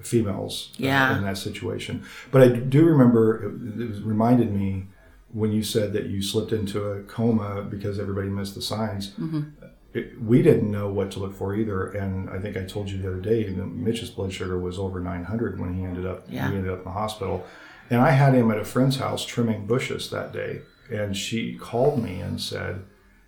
females 0.04 0.72
uh, 0.74 0.76
yeah. 0.78 1.12
uh, 1.12 1.18
in 1.18 1.24
that 1.24 1.38
situation. 1.38 2.04
But 2.32 2.42
I 2.42 2.48
do 2.50 2.86
remember 2.86 3.46
it, 3.46 3.82
it, 3.82 4.04
reminded 4.04 4.52
me 4.52 4.88
when 5.34 5.52
you 5.52 5.64
said 5.64 5.94
that 5.94 6.08
you 6.08 6.22
slipped 6.22 6.52
into 6.52 6.84
a 6.86 7.04
coma 7.04 7.62
because 7.64 8.00
everybody 8.00 8.30
missed 8.30 8.56
the 8.56 8.62
signs. 8.62 9.12
Mm-hmm. 9.12 9.42
It, 9.94 10.22
we 10.22 10.42
didn't 10.42 10.72
know 10.72 10.90
what 10.90 11.12
to 11.12 11.20
look 11.20 11.36
for 11.36 11.54
either, 11.54 11.88
and 11.90 12.30
I 12.30 12.40
think 12.40 12.56
I 12.56 12.64
told 12.64 12.90
you 12.90 12.98
the 12.98 13.10
other 13.10 13.20
day 13.20 13.44
that 13.44 13.66
Mitch's 13.66 14.10
blood 14.10 14.32
sugar 14.32 14.58
was 14.58 14.80
over 14.80 15.02
900 15.02 15.60
when 15.60 15.74
he 15.74 15.84
ended 15.84 16.06
up 16.06 16.24
yeah. 16.30 16.50
he 16.50 16.56
ended 16.56 16.72
up 16.72 16.80
in 16.80 16.86
the 16.86 16.92
hospital, 16.92 17.46
and 17.90 18.00
I 18.00 18.12
had 18.12 18.34
him 18.34 18.52
at 18.52 18.58
a 18.58 18.64
friend's 18.64 18.98
house 18.98 19.26
trimming 19.26 19.66
bushes 19.66 20.10
that 20.10 20.32
day, 20.32 20.62
and 20.90 21.16
she 21.16 21.56
called 21.58 22.02
me 22.02 22.22
and 22.22 22.40
said, 22.40 22.84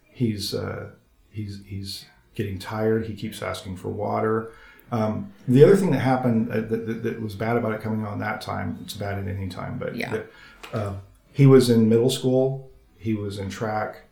"He's 0.10 0.54
uh, 0.54 0.92
he's 1.30 1.62
he's 1.66 2.06
getting 2.34 2.60
tired. 2.60 3.08
He 3.08 3.14
keeps 3.14 3.42
asking 3.42 3.76
for 3.76 3.90
water." 3.90 4.52
Um, 4.94 5.34
the 5.48 5.64
other 5.64 5.76
thing 5.76 5.92
that 5.92 6.00
happened 6.00 6.52
uh, 6.52 6.62
that, 6.62 6.88
that, 6.88 7.04
that, 7.04 7.22
was 7.22 7.36
bad 7.36 7.58
about 7.58 7.74
it 7.74 7.82
coming 7.82 8.06
on 8.06 8.20
that 8.20 8.42
time, 8.42 8.78
it's 8.84 8.94
bad 8.94 9.18
at 9.18 9.28
any 9.28 9.50
time, 9.50 9.78
but 9.80 9.96
yeah. 9.96 10.12
That, 10.12 10.32
uh, 10.72 10.94
he 11.32 11.48
was 11.48 11.70
in 11.70 11.90
middle 11.90 12.12
school, 12.12 12.70
he 12.98 13.16
was 13.16 13.40
in 13.40 13.50
track, 13.50 14.04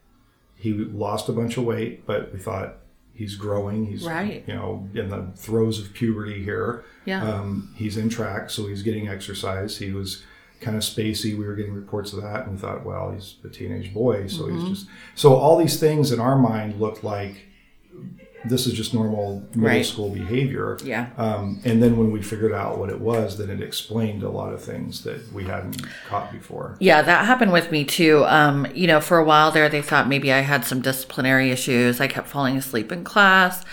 he 0.56 0.74
lost 0.74 1.30
a 1.30 1.34
bunch 1.34 1.58
of 1.58 1.66
weight, 1.66 2.06
but 2.06 2.34
we 2.34 2.40
thought 2.40 2.78
he's 3.14 3.36
growing. 3.36 3.86
He's 3.86 4.04
right. 4.04 4.44
you 4.48 4.56
know 4.56 4.90
in 4.94 5.10
the 5.10 5.28
throes 5.36 5.80
of 5.80 5.94
puberty 5.94 6.44
here. 6.44 6.84
Yeah. 7.06 7.24
Um, 7.24 7.74
he's 7.78 7.98
in 7.98 8.10
track, 8.10 8.50
so 8.50 8.68
he's 8.68 8.82
getting 8.82 9.08
exercise. 9.08 9.78
He 9.78 9.92
was 9.92 10.24
kind 10.60 10.76
of 10.76 10.84
spacey. 10.84 11.38
We 11.38 11.46
were 11.46 11.56
getting 11.56 11.74
reports 11.74 12.14
of 12.14 12.22
that, 12.22 12.44
and 12.44 12.54
we 12.54 12.58
thought, 12.58 12.86
well, 12.86 13.12
he's 13.12 13.36
a 13.44 13.50
teenage 13.50 13.94
boy, 13.94 14.28
so 14.28 14.44
mm-hmm. 14.44 14.60
he's 14.60 14.80
just 14.80 14.90
so 15.16 15.36
all 15.36 15.58
these 15.58 15.80
things 15.80 16.12
in 16.12 16.20
our 16.20 16.38
mind 16.38 16.80
looked 16.80 17.04
like 17.04 17.48
this 18.46 18.66
is 18.66 18.74
just 18.74 18.94
normal 18.94 19.44
middle 19.54 19.68
right. 19.68 19.86
school 19.86 20.10
behavior. 20.10 20.78
Yeah. 20.84 21.10
Um, 21.18 21.62
and 21.64 21.82
then 21.82 21.98
when 21.98 22.12
we 22.12 22.22
figured 22.22 22.54
out 22.54 22.78
what 22.78 22.90
it 22.90 23.00
was, 23.00 23.38
then 23.38 23.50
it 23.50 23.62
explained 23.62 24.24
a 24.24 24.30
lot 24.30 24.54
of 24.54 24.64
things 24.64 25.04
that 25.04 25.32
we 25.32 25.46
hadn't 25.46 25.82
caught 26.08 26.32
before. 26.32 26.76
Yeah, 26.80 27.02
that 27.02 27.26
happened 27.26 27.54
with 27.54 27.72
me 27.72 27.86
too. 27.86 28.26
Um, 28.26 28.68
you 28.74 28.88
know, 28.88 29.00
for 29.00 29.18
a 29.18 29.24
while 29.24 29.52
there, 29.52 29.70
they 29.70 29.82
thought 29.82 30.08
maybe 30.08 30.34
I 30.34 30.40
had 30.40 30.66
some 30.66 30.82
disciplinary 30.82 31.52
issues. 31.52 32.02
I 32.02 32.08
kept 32.08 32.28
falling 32.28 32.58
asleep 32.58 32.92
in 32.92 33.04
class. 33.04 33.64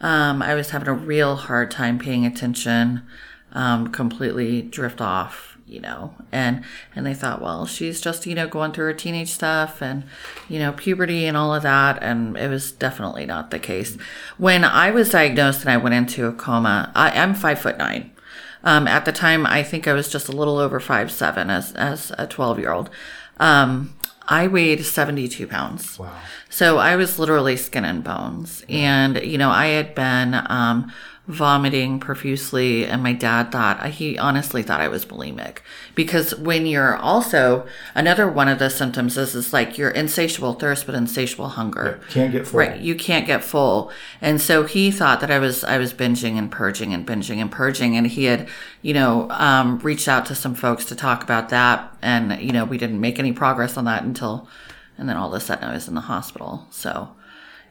Um, 0.00 0.42
I 0.42 0.54
was 0.54 0.70
having 0.70 0.88
a 0.88 0.94
real 0.94 1.36
hard 1.36 1.70
time 1.70 1.98
paying 1.98 2.26
attention, 2.26 3.02
um, 3.52 3.92
completely 3.92 4.62
drift 4.62 5.00
off 5.00 5.51
you 5.72 5.80
know 5.80 6.14
and 6.30 6.62
and 6.94 7.06
they 7.06 7.14
thought 7.14 7.40
well 7.40 7.66
she's 7.66 8.00
just 8.00 8.26
you 8.26 8.34
know 8.34 8.46
going 8.46 8.72
through 8.72 8.84
her 8.84 8.92
teenage 8.92 9.30
stuff 9.30 9.80
and 9.80 10.04
you 10.48 10.58
know 10.58 10.72
puberty 10.72 11.24
and 11.26 11.36
all 11.36 11.54
of 11.54 11.62
that 11.62 12.02
and 12.02 12.36
it 12.36 12.48
was 12.48 12.72
definitely 12.72 13.24
not 13.24 13.50
the 13.50 13.58
case 13.58 13.96
when 14.36 14.64
i 14.64 14.90
was 14.90 15.10
diagnosed 15.10 15.62
and 15.62 15.70
i 15.70 15.76
went 15.76 15.94
into 15.94 16.26
a 16.26 16.32
coma 16.32 16.92
I, 16.94 17.10
am 17.10 17.34
five 17.34 17.58
foot 17.58 17.78
nine 17.78 18.10
Um, 18.64 18.86
at 18.86 19.04
the 19.04 19.12
time, 19.12 19.44
I 19.44 19.62
think 19.64 19.88
I 19.88 19.92
was 19.92 20.08
just 20.08 20.28
a 20.28 20.32
little 20.32 20.58
over 20.58 20.78
five 20.78 21.10
seven 21.10 21.50
as 21.50 21.72
as 21.74 22.12
a 22.16 22.26
twelve 22.26 22.58
year 22.60 22.72
old. 22.72 22.90
Um, 23.40 23.94
I 24.28 24.46
weighed 24.46 24.84
seventy 24.84 25.26
two 25.26 25.46
pounds. 25.48 25.98
Wow. 25.98 26.12
So 26.48 26.78
I 26.78 26.94
was 26.94 27.18
literally 27.18 27.56
skin 27.56 27.84
and 27.84 28.04
bones, 28.04 28.64
and 28.68 29.20
you 29.22 29.36
know 29.36 29.50
I 29.50 29.66
had 29.66 29.94
been 29.94 30.34
um, 30.48 30.92
vomiting 31.28 32.00
profusely, 32.00 32.84
and 32.84 33.00
my 33.00 33.12
dad 33.12 33.52
thought 33.52 33.86
he 33.90 34.18
honestly 34.18 34.60
thought 34.62 34.80
I 34.80 34.88
was 34.88 35.06
bulimic 35.06 35.58
because 35.94 36.34
when 36.34 36.66
you're 36.66 36.96
also 36.96 37.64
another 37.94 38.28
one 38.28 38.48
of 38.48 38.58
the 38.58 38.68
symptoms 38.68 39.16
is 39.16 39.34
is 39.36 39.52
like 39.52 39.78
your 39.78 39.90
insatiable 39.90 40.54
thirst 40.54 40.84
but 40.84 40.96
insatiable 40.96 41.50
hunger. 41.50 42.00
Can't 42.10 42.32
get 42.32 42.48
full. 42.48 42.58
Right, 42.58 42.80
you 42.80 42.96
can't 42.96 43.24
get 43.24 43.44
full, 43.44 43.92
and 44.20 44.40
so 44.40 44.64
he 44.64 44.90
thought 44.90 45.20
that 45.20 45.30
I 45.30 45.38
was 45.38 45.62
I 45.62 45.78
was 45.78 45.94
binging 45.94 46.36
and 46.36 46.50
purging 46.50 46.92
and 46.92 47.06
binging 47.06 47.36
and 47.36 47.52
purging, 47.52 47.96
and 47.96 48.08
he 48.08 48.24
had 48.24 48.48
you 48.82 48.92
know 48.92 49.30
um, 49.30 49.78
reached 49.78 50.08
out 50.08 50.26
to 50.26 50.34
some 50.34 50.56
folks 50.56 50.84
to 50.86 50.96
talk 50.96 51.22
about 51.22 51.50
that, 51.50 51.96
and 52.02 52.40
you 52.42 52.52
know 52.52 52.64
we 52.64 52.78
didn't 52.78 53.00
make 53.00 53.20
any 53.20 53.32
progress 53.32 53.76
on 53.76 53.84
that 53.84 54.02
until, 54.02 54.48
and 54.98 55.08
then 55.08 55.16
all 55.16 55.32
of 55.32 55.40
a 55.40 55.44
sudden 55.44 55.68
I 55.68 55.72
was 55.72 55.86
in 55.86 55.94
the 55.94 56.00
hospital. 56.02 56.66
So, 56.70 57.10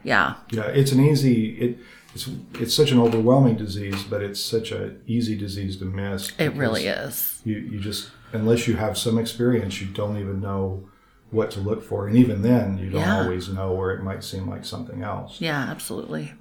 yeah, 0.04 0.36
Yeah, 0.52 0.68
it's 0.68 0.94
an 0.94 1.02
easy. 1.02 1.58
It, 1.58 1.80
it's 2.14 2.30
it's 2.56 2.74
such 2.74 2.92
an 2.92 3.00
overwhelming 3.00 3.56
disease, 3.56 4.04
but 4.04 4.22
it's 4.22 4.40
such 4.40 4.72
an 4.72 5.02
easy 5.08 5.36
disease 5.38 5.78
to 5.78 5.86
miss. 5.86 6.32
it 6.38 6.54
really 6.54 6.88
is. 6.88 7.42
You 7.46 7.58
you 7.58 7.80
just 7.80 8.12
unless 8.34 8.68
you 8.68 8.76
have 8.78 8.98
some 8.98 9.18
experience, 9.18 9.82
you 9.82 9.88
don't 9.88 10.18
even 10.18 10.40
know 10.42 10.88
what 11.32 11.50
to 11.52 11.60
look 11.62 11.82
for, 11.84 12.08
and 12.08 12.18
even 12.18 12.42
then, 12.42 12.78
you 12.78 12.90
don't 12.90 13.02
Yeah. 13.02 13.22
always 13.24 13.48
know 13.50 13.72
where 13.74 13.92
it 13.92 14.04
might 14.04 14.24
seem 14.24 14.50
like 14.50 14.66
something 14.66 15.02
else. 15.04 15.40
Yeah, 15.40 15.60
absolutely. 15.70 16.34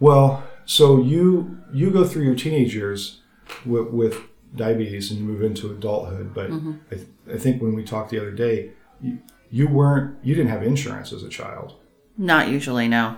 Well, 0.00 0.42
so 0.64 1.00
you 1.02 1.58
you 1.72 1.90
go 1.90 2.04
through 2.04 2.24
your 2.24 2.34
teenage 2.34 2.74
years 2.74 3.20
with, 3.66 3.88
with 3.88 4.16
diabetes 4.56 5.10
and 5.10 5.20
you 5.20 5.26
move 5.26 5.42
into 5.42 5.70
adulthood, 5.70 6.32
but 6.34 6.50
Mm-hmm. 6.50 6.72
I, 6.90 6.94
th- 6.94 7.08
I 7.34 7.38
think 7.38 7.60
when 7.62 7.74
we 7.74 7.84
talked 7.84 8.10
the 8.10 8.18
other 8.18 8.30
day, 8.32 8.70
you, 9.00 9.18
you 9.50 9.68
weren't 9.68 10.16
you 10.24 10.34
didn't 10.34 10.50
have 10.50 10.62
insurance 10.62 11.12
as 11.12 11.22
a 11.22 11.28
child. 11.28 11.74
Not 12.18 12.48
usually, 12.48 12.88
no. 12.88 13.16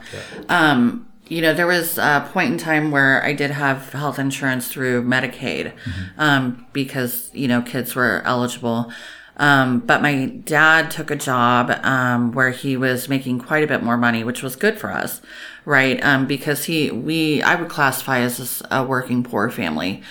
Um, 0.49 1.09
you 1.29 1.41
know, 1.41 1.55
there 1.55 1.67
was 1.67 1.97
a 1.97 2.29
point 2.33 2.53
in 2.53 2.59
time 2.59 2.91
where 2.91 3.25
I 3.25 3.33
did 3.33 3.51
have 3.51 3.93
health 3.93 4.19
insurance 4.19 4.69
through 4.69 5.05
Medicaid 5.05 5.73
um, 6.19 6.67
because, 6.73 7.31
you 7.33 7.49
know, 7.49 7.63
kids 7.63 7.95
were 7.95 8.23
eligible. 8.25 8.93
Um, 9.37 9.81
but 9.81 10.03
my 10.03 10.27
dad 10.27 10.91
took 10.91 11.11
a 11.11 11.17
job 11.17 11.71
um, 11.83 12.33
where 12.33 12.51
he 12.51 12.77
was 12.77 13.09
making 13.09 13.41
quite 13.41 13.65
a 13.65 13.67
bit 13.67 13.83
more 13.83 13.97
money, 13.97 14.23
which 14.23 14.43
was 14.43 14.55
good 14.55 14.79
for 14.79 14.93
us, 14.93 15.23
right? 15.65 16.03
Um, 16.05 16.27
because 16.27 16.67
he, 16.67 16.91
we, 16.91 17.43
I 17.43 17.55
would 17.55 17.69
classify 17.69 18.21
as 18.21 18.63
a 18.71 18.85
working 18.85 19.25
poor 19.25 19.51
family. 19.51 20.03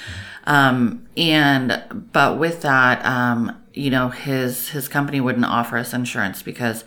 Um, 0.46 1.08
and, 1.16 2.10
but 2.12 2.38
with 2.38 2.64
that, 2.64 3.06
um, 3.06 3.62
you 3.74 3.90
know, 3.90 4.10
his, 4.10 4.70
his 4.70 4.88
company 4.88 5.22
wouldn't 5.22 5.46
offer 5.46 5.78
us 5.78 5.94
insurance 5.94 6.42
because, 6.42 6.84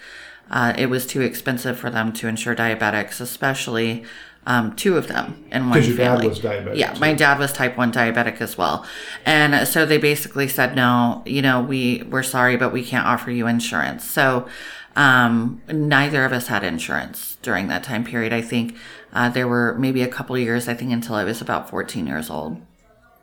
uh, 0.51 0.73
it 0.79 0.87
was 0.87 1.07
too 1.07 1.21
expensive 1.23 1.79
for 1.79 1.91
them 1.91 2.13
to 2.15 2.29
insure 2.29 2.55
diabetics, 2.55 3.21
especially, 3.21 4.05
um, 4.47 4.77
two 4.77 4.97
of 4.97 5.09
them 5.09 5.45
in 5.51 5.63
one 5.69 5.73
Because 5.81 5.89
your 5.89 5.97
dad 5.97 6.05
family. 6.13 6.29
was 6.29 6.41
diabetic, 6.41 6.77
Yeah, 6.77 6.95
so- 6.95 7.01
my 7.01 7.15
dad 7.15 7.39
was 7.39 7.53
type 7.53 7.77
1 7.77 7.93
diabetic 7.93 8.41
as 8.41 8.57
well. 8.57 8.87
And 9.25 9.67
so 9.67 9.85
they 9.85 9.99
basically 9.99 10.47
said, 10.47 10.77
no, 10.77 11.23
you 11.27 11.43
know, 11.43 11.61
we, 11.61 12.05
we're 12.09 12.23
sorry, 12.23 12.57
but 12.57 12.73
we 12.73 12.85
can't 12.85 13.07
offer 13.07 13.31
you 13.33 13.47
insurance. 13.49 14.05
So, 14.05 14.47
um, 14.95 15.61
neither 15.69 16.25
of 16.25 16.33
us 16.33 16.47
had 16.47 16.63
insurance 16.65 17.37
during 17.43 17.67
that 17.69 17.83
time 17.83 18.05
period. 18.05 18.33
I 18.33 18.41
think, 18.41 18.77
uh, 19.13 19.29
there 19.31 19.49
were 19.49 19.75
maybe 19.79 20.03
a 20.03 20.09
couple 20.09 20.39
years, 20.39 20.69
I 20.69 20.75
think 20.75 20.93
until 20.93 21.17
I 21.17 21.25
was 21.25 21.41
about 21.41 21.69
14 21.69 22.07
years 22.07 22.31
old 22.31 22.61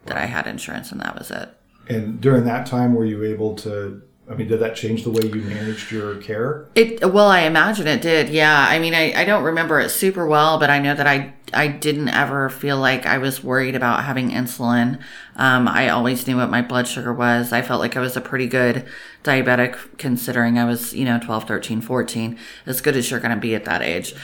that 0.06 0.18
I 0.18 0.26
had 0.26 0.46
insurance 0.46 0.92
and 0.92 1.00
that 1.02 1.18
was 1.18 1.32
it. 1.32 1.50
And 1.88 2.20
during 2.20 2.44
that 2.46 2.66
time, 2.66 2.94
were 2.96 3.06
you 3.06 3.24
able 3.24 3.56
to? 3.58 4.02
I 4.30 4.36
mean, 4.36 4.48
did 4.48 4.62
that 4.62 4.76
change 4.76 5.04
the 5.04 5.12
way 5.12 5.26
you 5.26 5.42
managed 5.42 5.92
your 5.92 6.16
care? 6.16 6.68
It 6.76 7.12
well, 7.12 7.28
I 7.28 7.42
imagine 7.42 7.88
it 7.88 8.02
did. 8.02 8.30
Yeah, 8.30 8.68
I 8.70 8.80
mean, 8.80 8.94
I, 8.94 9.14
I 9.14 9.26
don't 9.26 9.44
remember 9.44 9.82
it 9.82 9.90
super 9.90 10.26
well, 10.26 10.58
but 10.58 10.70
I 10.70 10.80
know 10.80 10.96
that 10.96 11.06
I 11.06 11.34
I 11.54 11.68
didn't 11.68 12.10
ever 12.10 12.50
feel 12.50 12.78
like 12.78 13.06
I 13.06 13.18
was 13.18 13.44
worried 13.44 13.76
about 13.76 14.06
having 14.06 14.32
insulin. 14.32 15.02
Um, 15.36 15.68
I 15.68 15.90
always 15.90 16.26
knew 16.26 16.38
what 16.38 16.50
my 16.50 16.62
blood 16.62 16.88
sugar 16.88 17.14
was. 17.14 17.52
I 17.52 17.62
felt 17.62 17.82
like 17.82 17.98
I 17.98 18.00
was 18.00 18.16
a 18.16 18.22
pretty 18.22 18.48
good 18.48 18.86
diabetic 19.24 19.98
considering 19.98 20.58
I 20.58 20.66
was 20.66 20.94
you 20.94 21.04
know 21.04 21.20
12, 21.20 21.46
13, 21.46 21.82
14, 21.82 22.40
as 22.66 22.80
good 22.80 22.96
as 22.96 23.12
you're 23.12 23.20
going 23.20 23.36
to 23.36 23.42
be 23.42 23.56
at 23.56 23.66
that 23.66 23.82
age. 23.82 24.16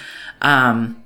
Um, 0.41 1.03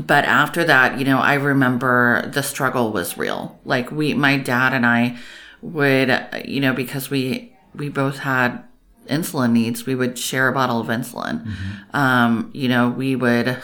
but 0.00 0.24
after 0.24 0.64
that, 0.64 0.98
you 0.98 1.04
know, 1.04 1.18
I 1.18 1.34
remember 1.34 2.26
the 2.32 2.42
struggle 2.42 2.92
was 2.92 3.18
real. 3.18 3.58
Like 3.64 3.90
we, 3.90 4.14
my 4.14 4.38
dad 4.38 4.72
and 4.72 4.86
I 4.86 5.18
would, 5.60 6.44
you 6.44 6.60
know, 6.60 6.72
because 6.72 7.10
we, 7.10 7.51
we 7.74 7.88
both 7.88 8.18
had 8.18 8.62
insulin 9.08 9.52
needs, 9.52 9.84
we 9.86 9.94
would 9.94 10.18
share 10.18 10.48
a 10.48 10.52
bottle 10.52 10.80
of 10.80 10.86
insulin. 10.88 11.46
Um, 11.92 12.50
you 12.54 12.68
know, 12.68 12.88
we 12.88 13.16
would, 13.16 13.58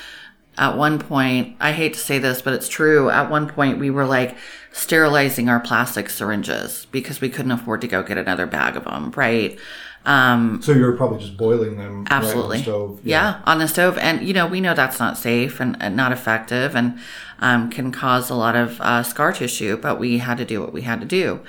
at 0.58 0.76
one 0.76 0.98
point, 0.98 1.56
I 1.60 1.72
hate 1.72 1.94
to 1.94 2.00
say 2.00 2.18
this, 2.18 2.42
but 2.42 2.54
it's 2.54 2.68
true. 2.68 3.10
At 3.10 3.30
one 3.30 3.48
point, 3.48 3.78
we 3.78 3.90
were 3.90 4.06
like 4.06 4.36
sterilizing 4.72 5.48
our 5.48 5.60
plastic 5.60 6.08
syringes 6.10 6.86
because 6.90 7.20
we 7.20 7.28
couldn't 7.28 7.52
afford 7.52 7.80
to 7.80 7.88
go 7.88 8.02
get 8.02 8.18
another 8.18 8.46
bag 8.46 8.76
of 8.76 8.84
them, 8.84 9.12
right? 9.16 9.58
Um, 10.04 10.60
So 10.62 10.72
you 10.72 10.82
were 10.82 10.96
probably 10.96 11.18
just 11.18 11.36
boiling 11.36 11.76
them 11.78 12.06
Absolutely. 12.10 12.58
right 12.58 12.68
on 12.68 12.90
the 12.90 12.96
stove. 12.96 13.00
yeah. 13.04 13.40
on 13.46 13.58
the 13.58 13.68
stove. 13.68 13.96
And, 13.98 14.22
you 14.26 14.34
know, 14.34 14.46
we 14.46 14.60
know 14.60 14.74
that's 14.74 14.98
not 15.00 15.16
safe 15.16 15.60
and, 15.60 15.76
and 15.80 15.96
not 15.96 16.12
effective 16.12 16.76
and 16.76 16.98
um, 17.40 17.70
can 17.70 17.90
cause 17.90 18.30
a 18.30 18.34
lot 18.34 18.54
of 18.54 18.80
uh, 18.80 19.02
scar 19.02 19.32
tissue, 19.32 19.76
but 19.76 19.98
we 19.98 20.18
had 20.18 20.38
to 20.38 20.44
do 20.44 20.60
what 20.60 20.72
we 20.72 20.82
had 20.82 21.00
to 21.00 21.06
do. 21.06 21.40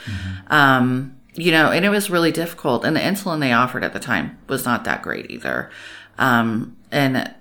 Um, 0.47 1.15
you 1.35 1.51
know, 1.51 1.71
and 1.71 1.85
it 1.85 1.89
was 1.89 2.09
really 2.09 2.31
difficult. 2.31 2.83
And 2.85 2.95
the 2.95 2.99
insulin 3.01 3.39
they 3.39 3.51
offered 3.53 3.83
at 3.83 3.93
the 3.93 3.99
time 3.99 4.37
was 4.47 4.65
not 4.65 4.83
that 4.85 5.01
great 5.01 5.29
either. 5.29 5.69
Um, 6.17 6.75
and 6.91 7.33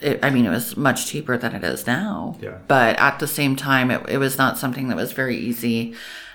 it, 0.00 0.18
I 0.22 0.30
mean, 0.30 0.46
it 0.46 0.50
was 0.50 0.76
much 0.76 1.06
cheaper 1.06 1.36
than 1.36 1.54
it 1.54 1.64
is 1.64 1.86
now. 1.86 2.36
Yeah. 2.40 2.58
But 2.68 2.98
at 2.98 3.18
the 3.18 3.26
same 3.26 3.56
time, 3.56 3.90
it, 3.90 4.08
it 4.08 4.18
was 4.18 4.36
not 4.38 4.58
something 4.58 4.88
that 4.88 4.96
was 4.96 5.12
very 5.12 5.36
easy 5.36 5.94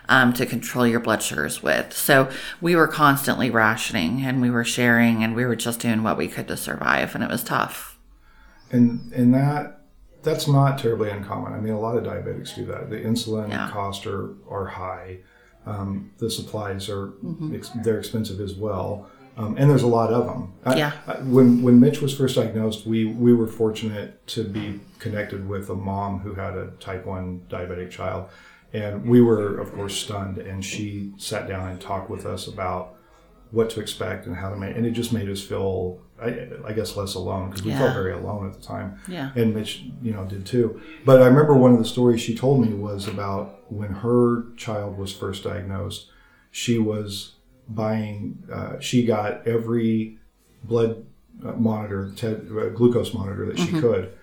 um, 0.10 0.34
to 0.34 0.46
control 0.46 0.86
your 0.86 1.00
blood 1.00 1.22
sugars 1.24 1.64
with. 1.64 1.94
So 1.94 2.30
we 2.62 2.76
were 2.76 2.88
constantly 2.88 3.50
rationing 3.50 4.24
and 4.26 4.42
we 4.42 4.50
were 4.52 4.64
sharing 4.64 5.24
and 5.24 5.36
we 5.36 5.46
were 5.46 5.56
just 5.56 5.80
doing 5.80 6.04
what 6.04 6.18
we 6.18 6.28
could 6.28 6.48
to 6.48 6.58
survive. 6.58 7.16
And 7.16 7.24
it 7.24 7.30
was 7.30 7.44
tough. 7.44 7.98
and 8.72 9.12
and 9.14 9.34
that 9.34 9.82
that's 10.24 10.48
not 10.48 10.80
terribly 10.80 11.10
uncommon. 11.12 11.54
I 11.54 11.60
mean, 11.60 11.74
a 11.74 11.80
lot 11.80 11.98
of 11.98 12.04
diabetics 12.04 12.56
do 12.56 12.66
that. 12.66 12.90
The 12.90 12.98
insulin 12.98 13.50
Yeah. 13.50 13.70
costs 13.72 14.06
are 14.08 14.34
are 14.50 14.66
high. 14.66 15.20
Um, 15.66 16.12
the 16.18 16.30
supplies 16.30 16.90
are 16.90 17.08
Mm-hmm. 17.24 17.56
ex- 17.56 17.72
they're 17.84 17.98
expensive 18.00 18.40
as 18.40 18.54
well, 18.54 19.10
um, 19.38 19.56
and 19.58 19.70
there's 19.70 19.84
a 19.84 19.88
lot 19.88 20.14
of 20.14 20.26
them. 20.28 20.54
I- 20.64 20.78
Yeah. 20.78 20.92
I, 21.08 21.14
when 21.22 21.62
when 21.64 21.80
Mitch 21.80 22.02
was 22.02 22.16
first 22.16 22.36
diagnosed, 22.36 22.86
we 22.86 23.06
we 23.06 23.34
were 23.34 23.48
fortunate 23.48 24.26
to 24.28 24.44
be 24.44 24.80
connected 25.00 25.48
with 25.50 25.70
a 25.70 25.76
mom 25.76 26.20
who 26.20 26.34
had 26.36 26.56
a 26.56 26.68
type 26.80 27.06
one 27.06 27.42
diabetic 27.50 27.90
child, 27.90 28.30
and 28.74 29.06
we 29.10 29.22
were 29.22 29.58
of 29.60 29.74
course 29.74 29.96
stunned. 29.96 30.38
And 30.38 30.64
she 30.64 31.14
sat 31.18 31.48
down 31.48 31.68
and 31.70 31.82
talked 31.82 32.10
with 32.10 32.26
us 32.26 32.48
about 32.48 32.96
what 33.52 33.70
to 33.72 33.80
expect 33.80 34.28
and 34.28 34.36
how 34.36 34.50
to 34.50 34.56
make, 34.56 34.76
and 34.76 34.86
it 34.86 34.92
just 34.92 35.12
made 35.14 35.30
us 35.30 35.42
feel, 35.42 36.00
I, 36.22 36.48
I 36.66 36.72
guess, 36.74 36.96
less 36.96 37.16
alone 37.16 37.50
because 37.50 37.64
we 37.64 37.72
felt 37.72 37.94
very 37.94 38.14
alone 38.14 38.48
at 38.48 38.54
the 38.54 38.66
time 38.66 39.00
Yeah. 39.08 39.32
and 39.36 39.54
Mitch, 39.54 39.84
you 40.02 40.14
know, 40.14 40.24
did 40.26 40.46
too. 40.46 40.82
But 41.04 41.22
I 41.22 41.26
remember 41.26 41.54
one 41.56 41.74
of 41.74 41.80
the 41.80 41.86
stories 41.86 42.22
she 42.22 42.36
told 42.36 42.62
me 42.66 42.74
was 42.74 43.08
about 43.08 43.70
when 43.72 43.90
her 43.92 44.46
child 44.56 44.98
was 44.98 45.12
first 45.12 45.44
diagnosed. 45.44 46.08
She 46.52 46.78
was 46.80 47.34
buying. 47.68 48.42
Uh, 48.52 48.80
she 48.80 49.06
got 49.06 49.46
every 49.46 50.18
blood 50.64 51.06
uh, 51.46 51.52
monitor, 51.54 52.12
te- 52.16 52.28
uh, 52.28 52.70
glucose 52.70 53.14
monitor 53.14 53.46
that 53.48 53.60
she 53.60 53.72
could, 53.74 54.14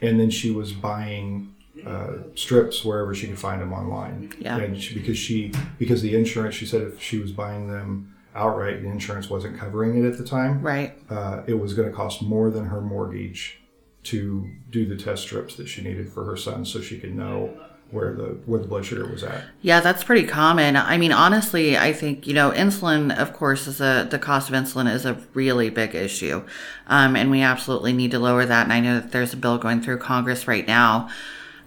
and 0.00 0.18
then 0.18 0.30
she 0.30 0.50
was 0.50 0.72
buying 0.72 1.54
uh, 1.86 2.12
strips 2.34 2.84
wherever 2.86 3.14
she 3.14 3.26
could 3.26 3.38
find 3.38 3.60
them 3.60 3.72
online. 3.72 4.32
Yeah. 4.38 4.56
And 4.56 4.80
she, 4.80 4.94
because 4.94 5.18
she 5.18 5.52
because 5.78 6.00
the 6.00 6.14
insurance, 6.16 6.54
she 6.54 6.64
said 6.64 6.80
if 6.82 7.02
she 7.02 7.18
was 7.18 7.32
buying 7.32 7.68
them 7.68 8.13
outright, 8.34 8.82
the 8.82 8.88
insurance 8.88 9.30
wasn't 9.30 9.56
covering 9.58 10.02
it 10.02 10.06
at 10.06 10.18
the 10.18 10.24
time 10.24 10.60
Right. 10.60 10.92
uh, 11.10 11.42
it 11.46 11.54
was 11.54 11.74
going 11.74 11.88
to 11.88 11.94
cost 11.94 12.22
more 12.22 12.50
than 12.50 12.66
her 12.66 12.80
mortgage 12.80 13.60
to 14.04 14.50
do 14.70 14.86
the 14.86 14.96
test 14.96 15.22
strips 15.22 15.56
that 15.56 15.66
she 15.68 15.82
needed 15.82 16.12
for 16.12 16.24
her 16.24 16.36
son, 16.36 16.64
so 16.64 16.80
she 16.80 16.98
could 16.98 17.14
know 17.14 17.54
where 17.90 18.12
the 18.14 18.38
where 18.44 18.60
the 18.60 18.66
blood 18.66 18.84
sugar 18.84 19.06
was 19.06 19.22
at. 19.22 19.44
Yeah, 19.62 19.80
that's 19.80 20.02
pretty 20.02 20.26
common. 20.26 20.76
I 20.76 20.98
mean, 20.98 21.12
honestly, 21.12 21.78
I 21.78 21.92
think, 21.92 22.26
you 22.26 22.34
know, 22.34 22.50
insulin, 22.50 23.16
of 23.16 23.32
course, 23.32 23.66
is 23.68 23.80
a, 23.80 24.06
the 24.10 24.18
cost 24.18 24.48
of 24.50 24.54
insulin 24.56 24.92
is 24.92 25.06
a 25.06 25.14
really 25.32 25.70
big 25.70 25.94
issue. 25.94 26.44
Um, 26.88 27.14
and 27.14 27.30
we 27.30 27.40
absolutely 27.42 27.92
need 27.92 28.10
to 28.10 28.18
lower 28.18 28.44
that. 28.44 28.64
And 28.64 28.72
I 28.72 28.80
know 28.80 28.98
that 29.00 29.12
there's 29.12 29.32
a 29.32 29.36
bill 29.36 29.58
going 29.58 29.80
through 29.80 29.98
Congress 29.98 30.48
right 30.48 30.66
now, 30.66 31.08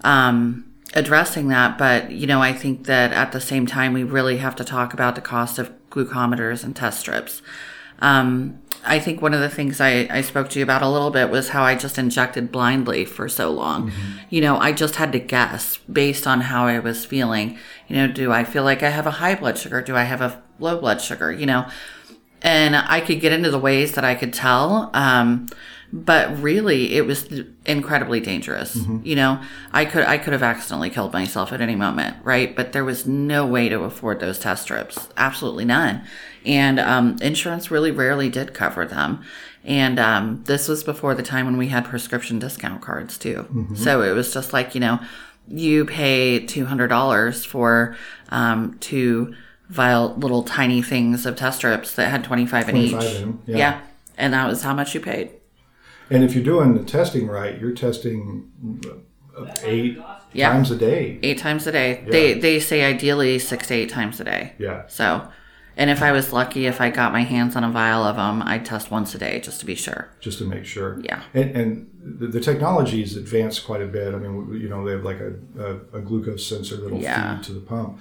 um, 0.04 0.66
addressing 0.94 1.48
that. 1.48 1.78
But, 1.78 2.12
you 2.12 2.28
know, 2.28 2.42
I 2.42 2.52
think 2.52 2.88
that 2.88 3.14
at 3.14 3.32
the 3.32 3.40
same 3.42 3.66
time, 3.66 3.94
we 3.94 4.04
really 4.04 4.38
have 4.38 4.56
to 4.58 4.66
talk 4.66 4.94
about 4.94 5.16
the 5.16 5.22
cost 5.22 5.58
of 5.60 5.72
glucometers 5.90 6.64
and 6.64 6.76
test 6.76 7.00
strips. 7.00 7.42
Um, 8.00 8.60
I 8.86 9.00
think 9.00 9.22
one 9.22 9.34
of 9.34 9.40
the 9.40 9.50
things 9.50 9.82
I, 9.82 10.08
I 10.10 10.22
spoke 10.22 10.50
to 10.52 10.60
you 10.60 10.64
about 10.64 10.82
a 10.82 10.90
little 10.90 11.10
bit 11.10 11.30
was 11.30 11.50
how 11.50 11.64
I 11.64 11.76
just 11.76 11.98
injected 11.98 12.52
blindly 12.52 13.06
for 13.06 13.28
so 13.28 13.52
long. 13.52 13.92
You 14.30 14.42
know, 14.42 14.58
I 14.58 14.72
just 14.72 14.96
had 14.96 15.12
to 15.14 15.20
guess 15.20 15.78
based 15.92 16.28
on 16.28 16.42
how 16.42 16.68
I 16.68 16.80
was 16.80 17.06
feeling. 17.06 17.58
You 17.88 17.96
know, 17.96 18.08
do 18.08 18.32
I 18.32 18.44
feel 18.44 18.64
like 18.64 18.84
I 18.84 18.90
have 18.90 19.08
a 19.08 19.12
high 19.12 19.36
blood 19.36 19.58
sugar? 19.58 19.82
Do 19.82 19.96
I 19.96 20.04
have 20.04 20.22
a 20.22 20.42
low 20.60 20.80
blood 20.80 21.02
sugar? 21.02 21.32
You 21.32 21.48
know, 21.48 21.70
and 22.42 22.76
I 22.76 23.02
could 23.02 23.20
get 23.20 23.34
into 23.34 23.50
the 23.50 23.60
ways 23.60 23.94
that 23.94 24.06
I 24.06 24.16
could 24.16 24.34
tell. 24.34 24.92
Um, 24.94 25.48
but 25.94 26.38
really 26.42 26.96
it 26.96 27.06
was 27.06 27.30
incredibly 27.66 28.20
dangerous. 28.20 28.76
You 29.04 29.16
know, 29.16 29.42
I 29.72 29.86
could, 29.86 30.06
I 30.06 30.18
could 30.18 30.34
have 30.34 30.44
accidentally 30.44 30.90
killed 30.90 31.14
myself 31.14 31.54
at 31.54 31.62
any 31.62 31.76
moment, 31.76 32.18
right? 32.24 32.56
But 32.56 32.74
there 32.74 32.84
was 32.84 33.06
no 33.06 33.46
way 33.46 33.70
to 33.70 33.82
afford 33.84 34.20
those 34.20 34.38
test 34.38 34.64
strips. 34.64 35.08
Absolutely 35.16 35.66
none. 35.66 36.02
And, 36.46 36.80
um, 36.80 37.18
insurance 37.22 37.72
really 37.72 37.92
rarely 37.92 38.30
did 38.30 38.54
cover 38.54 38.86
them. 38.86 39.22
And, 39.64 39.98
um, 40.00 40.44
this 40.46 40.68
was 40.68 40.84
before 40.84 41.16
the 41.16 41.24
time 41.24 41.46
when 41.46 41.58
we 41.58 41.68
had 41.70 41.86
prescription 41.86 42.38
discount 42.40 42.82
cards 42.82 43.18
too. 43.18 43.70
So 43.76 44.02
it 44.02 44.12
was 44.12 44.34
just 44.34 44.52
like, 44.54 44.76
you 44.76 44.82
know, 44.82 45.00
you 45.50 45.86
pay 45.86 46.42
$200 46.46 47.46
for, 47.46 47.96
um, 48.30 48.78
two 48.80 49.34
vial 49.70 50.16
little 50.16 50.44
tiny 50.44 50.82
things 50.82 51.26
of 51.26 51.36
test 51.36 51.60
strips 51.60 51.96
that 51.96 52.10
had 52.10 52.24
25 52.24 52.70
in 52.70 52.78
each. 52.78 52.94
in 52.94 53.40
yeah. 53.46 53.58
yeah. 53.58 53.82
And 54.18 54.34
that 54.34 54.48
was 54.48 54.64
how 54.64 54.74
much 54.74 54.94
you 54.94 55.00
paid. 55.00 55.32
And 56.10 56.24
if 56.24 56.34
you're 56.36 56.44
doing 56.44 56.74
the 56.76 56.84
testing 56.84 57.28
right, 57.28 57.60
you're 57.60 57.74
testing 57.74 58.50
eight 59.64 59.98
Yeah. 60.34 60.52
times 60.52 60.72
a 60.72 60.76
day. 60.78 61.20
eight 61.24 61.38
times 61.38 61.68
a 61.68 61.72
day. 61.72 62.04
They 62.08 62.34
they 62.34 62.60
say 62.60 62.84
ideally 62.84 63.40
six 63.40 63.68
to 63.68 63.74
eight 63.74 63.90
times 63.90 64.20
a 64.20 64.24
day. 64.24 64.54
Yeah. 64.58 64.84
So, 64.88 65.28
and 65.76 65.90
if 65.90 66.02
I 66.02 66.12
was 66.12 66.34
lucky, 66.34 66.66
if 66.66 66.82
I 66.82 66.90
got 66.90 67.12
my 67.12 67.22
hands 67.24 67.56
on 67.56 67.64
a 67.64 67.70
vial 67.72 68.04
of 68.04 68.16
them, 68.16 68.42
I'd 68.42 68.66
test 68.66 68.90
once 68.90 69.14
a 69.14 69.18
day 69.20 69.40
just 69.40 69.60
to 69.60 69.66
be 69.66 69.76
sure. 69.76 70.10
just 70.20 70.40
to 70.40 70.46
make 70.46 70.66
sure. 70.66 71.00
Yeah. 71.04 71.22
And, 71.34 71.52
and 71.56 71.90
the, 72.20 72.28
the 72.28 72.40
technology 72.40 73.02
has 73.02 73.16
advanced 73.16 73.66
quite 73.66 73.82
a 73.82 73.88
bit. 73.88 74.14
I 74.14 74.18
mean, 74.18 74.60
you 74.60 74.70
know, 74.70 74.84
they 74.86 74.94
have 74.94 75.04
like 75.04 75.20
a, 75.20 75.34
a, 75.60 75.98
a 76.00 76.02
glucose 76.02 76.46
sensor 76.46 76.78
that'll 76.78 77.00
Yeah. 77.00 77.36
feed 77.38 77.44
to 77.46 77.54
the 77.54 77.60
pump. 77.60 78.00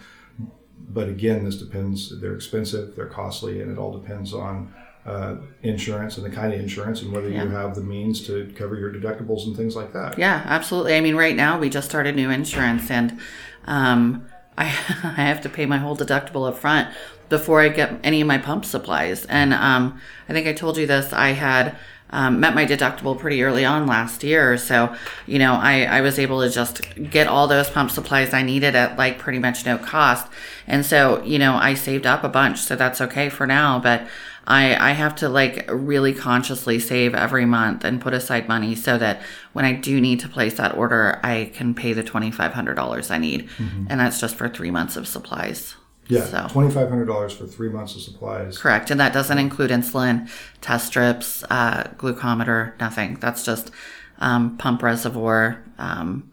But 0.88 1.08
again, 1.08 1.44
this 1.44 1.56
depends. 1.56 2.18
They're 2.20 2.34
expensive, 2.34 2.94
they're 2.96 3.06
costly, 3.06 3.60
and 3.60 3.70
it 3.70 3.76
all 3.78 3.98
depends 3.98 4.32
on 4.32 4.72
uh, 5.06 5.36
insurance 5.62 6.16
and 6.16 6.26
the 6.26 6.30
kind 6.30 6.52
of 6.52 6.58
insurance 6.60 7.00
and 7.02 7.12
whether 7.12 7.28
Yeah. 7.28 7.44
you 7.44 7.50
have 7.50 7.74
the 7.76 7.80
means 7.80 8.26
to 8.26 8.52
cover 8.56 8.76
your 8.76 8.92
deductibles 8.92 9.46
and 9.46 9.56
things 9.56 9.76
like 9.76 9.92
that. 9.92 10.18
Yeah, 10.18 10.42
absolutely. 10.44 10.96
I 10.96 11.00
mean, 11.00 11.14
right 11.14 11.36
now 11.36 11.58
we 11.58 11.70
just 11.70 11.88
started 11.88 12.16
new 12.16 12.28
insurance, 12.30 12.90
and 12.90 13.18
um, 13.66 14.26
I 14.58 14.64
I 14.66 15.22
have 15.30 15.40
to 15.42 15.48
pay 15.48 15.66
my 15.66 15.78
whole 15.78 15.96
deductible 15.96 16.48
up 16.48 16.58
front 16.58 16.88
before 17.28 17.60
I 17.60 17.68
get 17.68 17.98
any 18.04 18.20
of 18.20 18.26
my 18.26 18.38
pump 18.38 18.64
supplies. 18.64 19.24
And 19.26 19.52
um, 19.54 20.00
I 20.28 20.32
think 20.32 20.46
I 20.46 20.52
told 20.52 20.76
you 20.76 20.86
this. 20.86 21.12
I 21.12 21.30
had. 21.30 21.76
Um, 22.08 22.38
met 22.38 22.54
my 22.54 22.64
deductible 22.64 23.18
pretty 23.18 23.42
early 23.42 23.64
on 23.64 23.88
last 23.88 24.22
year, 24.22 24.56
so 24.58 24.94
you 25.26 25.40
know 25.40 25.54
I, 25.54 25.82
I 25.86 26.00
was 26.02 26.20
able 26.20 26.40
to 26.40 26.48
just 26.48 26.80
get 27.10 27.26
all 27.26 27.48
those 27.48 27.68
pump 27.68 27.90
supplies 27.90 28.32
I 28.32 28.42
needed 28.44 28.76
at 28.76 28.96
like 28.96 29.18
pretty 29.18 29.40
much 29.40 29.66
no 29.66 29.76
cost, 29.76 30.28
and 30.68 30.86
so 30.86 31.20
you 31.24 31.40
know 31.40 31.56
I 31.56 31.74
saved 31.74 32.06
up 32.06 32.22
a 32.22 32.28
bunch, 32.28 32.60
so 32.60 32.76
that's 32.76 33.00
okay 33.00 33.28
for 33.28 33.44
now. 33.44 33.80
But 33.80 34.06
I, 34.46 34.90
I 34.90 34.92
have 34.92 35.16
to 35.16 35.28
like 35.28 35.68
really 35.70 36.14
consciously 36.14 36.78
save 36.78 37.14
every 37.14 37.44
month 37.46 37.84
and 37.84 38.00
put 38.00 38.14
aside 38.14 38.46
money 38.48 38.74
so 38.76 38.96
that 38.98 39.20
when 39.52 39.64
I 39.64 39.72
do 39.72 40.00
need 40.00 40.20
to 40.20 40.28
place 40.28 40.54
that 40.54 40.76
order, 40.76 41.18
I 41.22 41.50
can 41.52 41.74
pay 41.74 41.92
the 41.92 42.04
$2,500 42.04 43.10
I 43.10 43.18
need. 43.18 43.48
And 43.88 43.98
that's 44.00 44.20
just 44.20 44.36
for 44.36 44.48
three 44.48 44.70
months 44.70 44.96
of 44.96 45.08
supplies. 45.08 45.74
Yeah, 46.08 46.22
So, 46.22 46.46
twenty 46.48 46.70
five 46.72 46.88
hundred 46.88 47.06
dollars 47.06 47.32
for 47.32 47.48
three 47.48 47.68
months 47.68 47.96
of 47.96 48.00
supplies. 48.00 48.56
correct. 48.58 48.92
And 48.92 49.00
that 49.00 49.12
doesn't 49.12 49.38
include 49.38 49.72
insulin, 49.72 50.30
test 50.60 50.86
strips, 50.86 51.42
uh, 51.50 51.82
glucometer, 51.96 52.78
nothing. 52.78 53.16
That's 53.20 53.44
just 53.44 53.72
um, 54.20 54.56
pump 54.56 54.84
reservoir 54.84 55.64
um, 55.78 56.30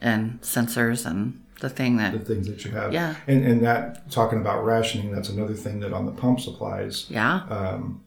and 0.00 0.40
sensors 0.42 1.04
and 1.04 1.42
the 1.60 1.68
thing 1.68 1.96
that, 1.96 2.12
The 2.12 2.18
things 2.34 2.46
that 2.48 2.64
you 2.64 2.70
have. 2.72 2.92
Yeah. 2.92 3.14
And 3.26 3.44
and 3.44 3.62
that 3.64 4.10
talking 4.10 4.40
about 4.40 4.64
rationing, 4.64 5.12
that's 5.12 5.28
another 5.28 5.54
thing 5.54 5.80
that 5.80 5.92
on 5.92 6.06
the 6.06 6.12
pump 6.12 6.40
supplies 6.40 7.06
yeah, 7.08 7.42
Um, 7.50 8.02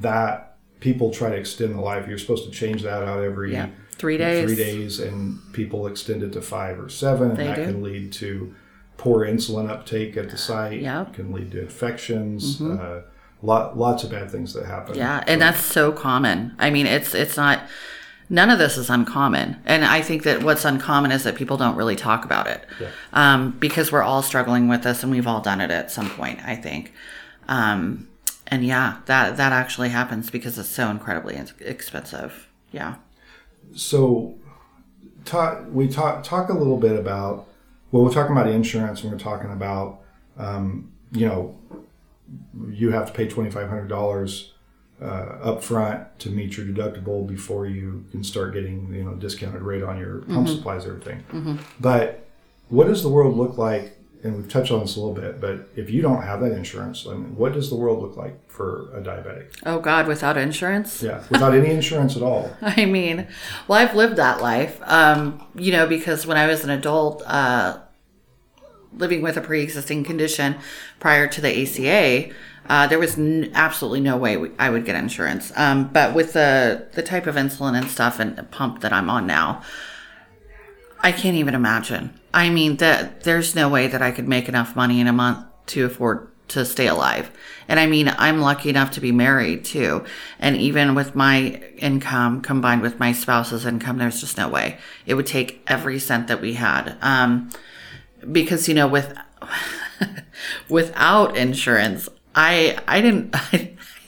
that 0.00 0.56
people 0.80 1.10
try 1.10 1.30
to 1.30 1.36
extend 1.36 1.74
the 1.74 1.80
life. 1.80 2.06
You're 2.08 2.18
supposed 2.18 2.44
to 2.44 2.50
change 2.50 2.82
that 2.82 3.02
out 3.02 3.22
every 3.22 3.52
Yeah. 3.52 3.68
Three 3.92 4.18
days. 4.18 4.44
Three 4.46 4.56
days, 4.56 5.00
and 5.00 5.38
people 5.54 5.86
extend 5.86 6.22
it 6.22 6.32
to 6.34 6.42
five 6.42 6.78
or 6.78 6.90
seven, 6.90 7.30
and 7.30 7.38
that 7.38 7.56
do. 7.56 7.64
can 7.64 7.82
lead 7.82 8.12
to 8.12 8.54
poor 8.98 9.26
insulin 9.26 9.70
uptake 9.70 10.16
at 10.18 10.28
the 10.30 10.36
site. 10.36 10.80
Yeah. 10.80 11.04
Mm-hmm. 11.04 11.12
Can 11.12 11.32
lead 11.32 11.52
to 11.52 11.62
infections. 11.62 12.60
Uh, 12.60 13.02
lot, 13.42 13.78
lots 13.78 14.04
of 14.04 14.10
bad 14.10 14.30
things 14.30 14.52
that 14.54 14.66
happen. 14.66 14.96
Yeah, 14.96 15.24
and 15.26 15.40
that's 15.40 15.60
so 15.60 15.92
common. 15.92 16.54
I 16.58 16.70
mean, 16.70 16.86
it's 16.86 17.14
it's 17.14 17.36
not 17.36 17.62
none 18.28 18.50
of 18.50 18.58
this 18.58 18.76
is 18.76 18.90
uncommon. 18.90 19.56
And 19.64 19.84
I 19.84 20.02
think 20.02 20.24
that 20.24 20.42
what's 20.42 20.64
uncommon 20.64 21.12
is 21.12 21.24
that 21.24 21.36
people 21.36 21.56
don't 21.56 21.76
really 21.76 21.96
talk 21.96 22.24
about 22.24 22.46
it. 22.46 22.64
Yeah. 22.80 22.90
Um, 23.12 23.52
because 23.52 23.92
we're 23.92 24.02
all 24.02 24.22
struggling 24.22 24.68
with 24.68 24.82
this 24.82 25.02
and 25.02 25.12
we've 25.12 25.26
all 25.26 25.40
done 25.40 25.60
it 25.60 25.70
at 25.70 25.90
some 25.90 26.10
point, 26.10 26.40
I 26.44 26.56
think. 26.56 26.92
Um, 27.48 28.08
and 28.48 28.64
yeah, 28.64 28.98
that 29.06 29.36
that 29.36 29.52
actually 29.52 29.88
happens 29.88 30.30
because 30.30 30.58
it's 30.58 30.68
so 30.68 30.88
incredibly 30.88 31.38
expensive. 31.60 32.48
Yeah. 32.70 32.96
So, 33.74 34.36
talk, 35.24 35.64
we 35.70 35.88
talk 35.88 36.22
talk 36.22 36.48
a 36.48 36.54
little 36.54 36.78
bit 36.78 36.98
about. 36.98 37.48
Well, 37.90 38.04
we're 38.04 38.12
talking 38.12 38.36
about 38.36 38.48
insurance, 38.48 39.02
and 39.02 39.12
we're 39.12 39.18
talking 39.18 39.50
about, 39.50 40.00
um, 40.36 40.92
you 41.12 41.26
know, 41.26 41.58
you 42.68 42.90
have 42.90 43.06
to 43.06 43.12
pay 43.12 43.28
twenty 43.28 43.50
five 43.50 43.68
hundred 43.68 43.88
dollars 43.88 44.52
uh, 45.00 45.04
up 45.42 45.62
front 45.62 46.18
to 46.20 46.30
meet 46.30 46.56
your 46.56 46.66
deductible 46.66 47.26
before 47.26 47.66
you 47.66 48.04
can 48.10 48.24
start 48.24 48.54
getting 48.54 48.92
you 48.94 49.04
know 49.04 49.14
discounted 49.14 49.62
rate 49.62 49.82
on 49.82 49.98
your 49.98 50.22
pump 50.22 50.48
supplies, 50.48 50.86
everything. 50.86 51.58
But 51.80 52.26
what 52.68 52.86
does 52.86 53.02
the 53.02 53.08
world 53.08 53.36
look 53.36 53.58
like? 53.58 53.92
And 54.22 54.34
we've 54.34 54.48
touched 54.48 54.72
on 54.72 54.80
this 54.80 54.96
a 54.96 55.00
little 55.00 55.14
bit, 55.14 55.40
but 55.40 55.68
if 55.76 55.88
you 55.88 56.02
don't 56.02 56.22
have 56.22 56.40
that 56.40 56.50
insurance, 56.50 57.06
I 57.06 57.10
mean, 57.12 57.36
what 57.36 57.52
does 57.52 57.68
the 57.68 57.76
world 57.76 58.00
look 58.02 58.16
like 58.16 58.50
for 58.50 58.88
a 58.92 59.00
diabetic? 59.00 59.52
Oh 59.64 59.78
God, 59.78 60.08
without 60.08 60.36
insurance. 60.36 61.00
Yeah, 61.02 61.22
without 61.30 61.54
any 61.54 61.70
insurance 61.70 62.16
at 62.16 62.22
all. 62.22 62.50
I 62.62 62.86
mean, 62.86 63.28
well, 63.68 63.78
I've 63.78 63.94
lived 63.94 64.16
that 64.16 64.40
life, 64.40 64.80
um, 64.84 65.46
you 65.54 65.70
know, 65.70 65.86
because 65.86 66.26
when 66.26 66.38
I 66.38 66.46
was 66.46 66.64
an 66.64 66.70
adult, 66.70 67.22
uh, 67.26 67.78
living 68.94 69.22
with 69.22 69.36
a 69.36 69.40
pre-existing 69.42 70.02
condition 70.02 70.56
prior 70.98 71.28
to 71.28 71.40
the 71.40 71.62
ACA, 71.62 72.32
uh, 72.68 72.86
there 72.86 72.98
was 72.98 73.18
n- 73.18 73.50
absolutely 73.54 74.00
no 74.00 74.16
way 74.16 74.36
we, 74.36 74.50
I 74.58 74.70
would 74.70 74.84
get 74.84 74.96
insurance. 74.96 75.52
Um, 75.56 75.88
but 75.88 76.14
with 76.14 76.32
the 76.32 76.88
the 76.92 77.02
type 77.02 77.26
of 77.26 77.34
insulin 77.34 77.76
and 77.76 77.88
stuff 77.88 78.18
and 78.20 78.50
pump 78.50 78.80
that 78.80 78.92
I'm 78.92 79.10
on 79.10 79.26
now, 79.26 79.62
I 81.00 81.12
can't 81.12 81.36
even 81.36 81.54
imagine. 81.54 82.18
I 82.32 82.50
mean, 82.50 82.76
that 82.76 83.22
there's 83.22 83.54
no 83.54 83.68
way 83.68 83.86
that 83.86 84.02
I 84.02 84.10
could 84.10 84.28
make 84.28 84.48
enough 84.48 84.76
money 84.76 85.00
in 85.00 85.06
a 85.06 85.12
month 85.12 85.44
to 85.66 85.84
afford 85.84 86.28
to 86.48 86.64
stay 86.64 86.86
alive. 86.86 87.30
And 87.68 87.80
I 87.80 87.86
mean, 87.86 88.12
I'm 88.18 88.40
lucky 88.40 88.70
enough 88.70 88.92
to 88.92 89.00
be 89.00 89.12
married 89.12 89.64
too. 89.64 90.04
And 90.38 90.56
even 90.56 90.94
with 90.94 91.14
my 91.14 91.60
income 91.76 92.40
combined 92.40 92.82
with 92.82 93.00
my 93.00 93.12
spouse's 93.12 93.66
income, 93.66 93.98
there's 93.98 94.20
just 94.20 94.36
no 94.36 94.48
way. 94.48 94.78
It 95.06 95.14
would 95.14 95.26
take 95.26 95.62
every 95.66 95.98
cent 95.98 96.28
that 96.28 96.40
we 96.40 96.54
had. 96.54 96.96
Um, 97.02 97.50
because, 98.30 98.68
you 98.68 98.74
know, 98.74 98.86
with, 98.86 99.16
without 100.68 101.36
insurance, 101.36 102.08
I, 102.36 102.78
I 102.86 103.00
didn't, 103.00 103.34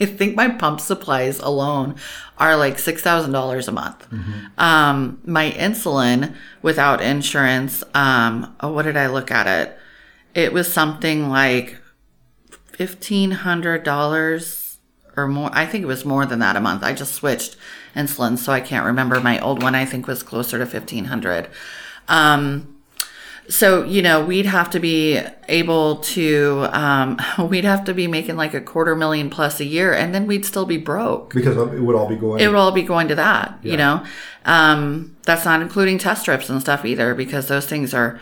I 0.01 0.05
think 0.05 0.37
my 0.37 0.49
pump 0.49 0.81
supplies 0.81 1.41
alone 1.41 1.97
are 2.37 2.57
like 2.57 2.77
$6,000 2.77 3.69
a 3.69 3.73
month. 3.73 4.07
Um, 4.59 5.21
my 5.25 5.51
insulin 5.51 6.37
without 6.62 7.01
insurance, 7.01 7.83
um, 7.95 8.55
oh, 8.61 8.71
what 8.71 8.85
did 8.85 8.97
I 8.97 9.09
look 9.09 9.33
at 9.33 9.47
it? 9.47 9.77
It 10.35 10.53
was 10.53 10.73
something 10.73 11.31
like 11.31 11.79
$1,500 12.75 14.77
or 15.17 15.27
more. 15.27 15.51
I 15.53 15.67
think 15.67 15.83
it 15.83 15.88
was 15.88 16.05
more 16.05 16.27
than 16.27 16.38
that 16.38 16.55
a 16.55 16.61
month. 16.61 16.85
I 16.85 16.93
just 16.93 17.14
switched 17.14 17.57
insulin, 17.97 18.38
so 18.38 18.53
I 18.53 18.61
can't 18.61 18.87
remember. 18.87 19.21
My 19.21 19.41
old 19.41 19.62
one, 19.62 19.75
I 19.75 19.85
think, 19.85 20.07
was 20.07 20.23
closer 20.23 20.59
to 20.59 20.64
1500 20.64 21.49
Um, 22.07 22.78
so, 23.49 23.83
you 23.85 24.03
know, 24.03 24.25
we'd 24.25 24.47
have 24.47 24.69
to 24.71 24.79
be 24.81 25.21
able 25.49 25.97
to, 25.97 26.67
um, 26.73 27.19
we'd 27.49 27.65
have 27.65 27.85
to 27.85 27.95
be 27.95 28.07
making 28.07 28.37
like 28.37 28.53
a 28.55 28.61
quarter 28.61 28.95
million 28.95 29.31
plus 29.31 29.59
a 29.61 29.65
year, 29.65 29.93
and 29.95 30.15
then 30.15 30.27
we'd 30.27 30.45
still 30.45 30.67
be 30.67 30.77
broke. 30.77 31.33
Because 31.35 31.57
it 31.57 31.81
would 31.81 31.97
all 31.97 32.09
be 32.09 32.17
going. 32.17 32.41
It 32.41 32.47
would 32.49 32.57
all 32.57 32.73
be 32.73 32.83
going 32.83 33.09
to 33.09 33.15
that, 33.15 33.59
Yeah. 33.63 33.71
you 33.73 33.77
know? 33.79 34.05
Um, 34.45 35.17
that's 35.25 35.45
not 35.45 35.63
including 35.63 35.99
test 35.99 36.23
strips 36.23 36.49
and 36.51 36.61
stuff 36.61 36.85
either, 36.85 37.15
because 37.15 37.49
those 37.49 37.67
things 37.67 37.95
are 37.95 38.21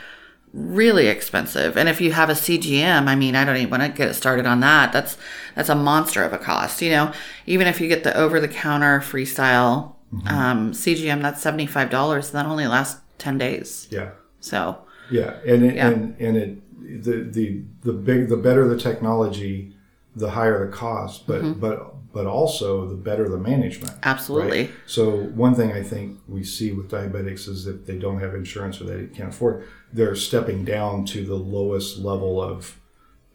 really 0.52 1.08
expensive. 1.08 1.76
And 1.76 1.88
if 1.88 2.00
you 2.00 2.12
have 2.12 2.30
a 2.30 2.34
CGM, 2.34 3.06
I 3.08 3.14
mean, 3.14 3.34
I 3.36 3.44
don't 3.44 3.56
even 3.56 3.70
want 3.70 3.82
to 3.82 3.88
get 3.90 4.14
started 4.14 4.46
on 4.46 4.60
that. 4.60 4.92
That's, 4.92 5.18
that's 5.54 5.68
a 5.68 5.74
monster 5.74 6.22
of 6.22 6.32
a 6.32 6.38
cost, 6.38 6.80
you 6.80 6.90
know? 6.90 7.12
Even 7.46 7.66
if 7.66 7.80
you 7.80 7.88
get 7.88 8.04
the 8.04 8.16
over 8.16 8.40
the 8.40 8.48
counter 8.48 9.00
freestyle, 9.00 9.94
um, 10.26 10.72
CGM, 10.72 11.20
that's 11.20 11.44
$75 11.44 12.14
and 12.14 12.22
that 12.34 12.46
only 12.46 12.66
lasts 12.66 13.00
10 13.18 13.38
days. 13.38 13.88
yeah. 13.90 14.10
So, 14.40 14.78
Yeah, 15.10 15.36
and 15.46 15.64
it, 15.64 15.74
Yeah. 15.76 15.88
and 15.88 16.16
and 16.20 16.36
it 16.36 17.02
the 17.04 17.22
the 17.22 17.62
the 17.82 17.92
big 17.92 18.28
the 18.28 18.36
better 18.36 18.66
the 18.68 18.78
technology, 18.78 19.74
the 20.14 20.30
higher 20.30 20.66
the 20.66 20.72
cost. 20.72 21.26
But 21.26 21.42
Mm-hmm. 21.42 21.60
but 21.60 21.92
but 22.12 22.26
also 22.26 22.88
the 22.88 22.94
better 22.94 23.28
the 23.28 23.36
management. 23.38 23.92
Absolutely. 24.02 24.62
Right? 24.62 24.70
So 24.86 25.10
one 25.34 25.54
thing 25.54 25.72
I 25.72 25.82
think 25.82 26.18
we 26.26 26.42
see 26.44 26.72
with 26.72 26.90
diabetics 26.90 27.46
is 27.46 27.64
that 27.66 27.86
they 27.86 27.98
don't 27.98 28.20
have 28.20 28.34
insurance 28.34 28.80
or 28.80 28.84
they 28.84 29.06
can't 29.08 29.28
afford, 29.28 29.64
they're 29.92 30.14
stepping 30.16 30.64
down 30.64 31.04
to 31.06 31.24
the 31.26 31.34
lowest 31.34 31.98
level 31.98 32.40
of 32.42 32.80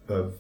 of 0.08 0.40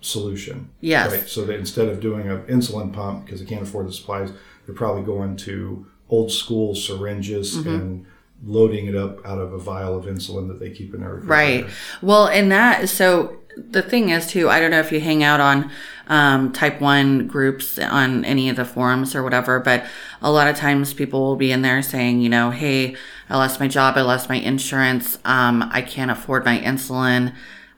solution. 0.00 0.70
Yes. 0.80 1.12
Right. 1.12 1.28
So 1.28 1.44
that 1.44 1.58
instead 1.58 1.88
of 1.88 2.00
doing 2.00 2.28
an 2.28 2.42
insulin 2.44 2.92
pump 2.92 3.24
because 3.24 3.40
they 3.40 3.46
can't 3.46 3.62
afford 3.62 3.88
the 3.88 3.92
supplies, 3.92 4.30
they're 4.66 4.74
probably 4.74 5.02
going 5.02 5.36
to 5.38 5.86
old 6.08 6.30
school 6.32 6.74
syringes 6.74 7.56
Mm-hmm. 7.56 7.68
and 7.68 8.06
loading 8.46 8.86
it 8.86 8.96
up 8.96 9.24
out 9.26 9.38
of 9.38 9.52
a 9.52 9.58
vial 9.58 9.96
of 9.96 10.04
insulin 10.04 10.48
that 10.48 10.60
they 10.60 10.70
keep 10.70 10.94
in 10.94 11.00
their 11.00 11.16
Right. 11.16 11.66
Well, 12.02 12.26
and 12.26 12.50
that, 12.52 12.88
so 12.88 13.38
the 13.56 13.82
thing 13.82 14.10
is, 14.10 14.26
too, 14.26 14.48
I 14.48 14.60
don't 14.60 14.70
know 14.70 14.80
if 14.80 14.92
you 14.92 15.00
hang 15.00 15.22
out 15.22 15.40
on 15.40 15.70
um, 16.08 16.52
type 16.52 16.80
1 16.80 17.26
groups 17.26 17.78
on 17.78 18.24
any 18.24 18.48
of 18.48 18.56
the 18.56 18.64
forums 18.64 19.14
or 19.14 19.22
whatever, 19.22 19.60
but 19.60 19.84
a 20.20 20.30
lot 20.30 20.48
of 20.48 20.56
times 20.56 20.92
people 20.92 21.20
will 21.20 21.36
be 21.36 21.52
in 21.52 21.62
there 21.62 21.82
saying, 21.82 22.20
you 22.20 22.28
know, 22.28 22.50
hey, 22.50 22.96
I 23.30 23.36
lost 23.36 23.60
my 23.60 23.68
job, 23.68 23.96
I 23.96 24.02
lost 24.02 24.28
my 24.28 24.36
insurance, 24.36 25.18
um, 25.24 25.68
I 25.72 25.82
can't 25.82 26.10
afford 26.10 26.44
my 26.44 26.58
insulin. 26.58 27.34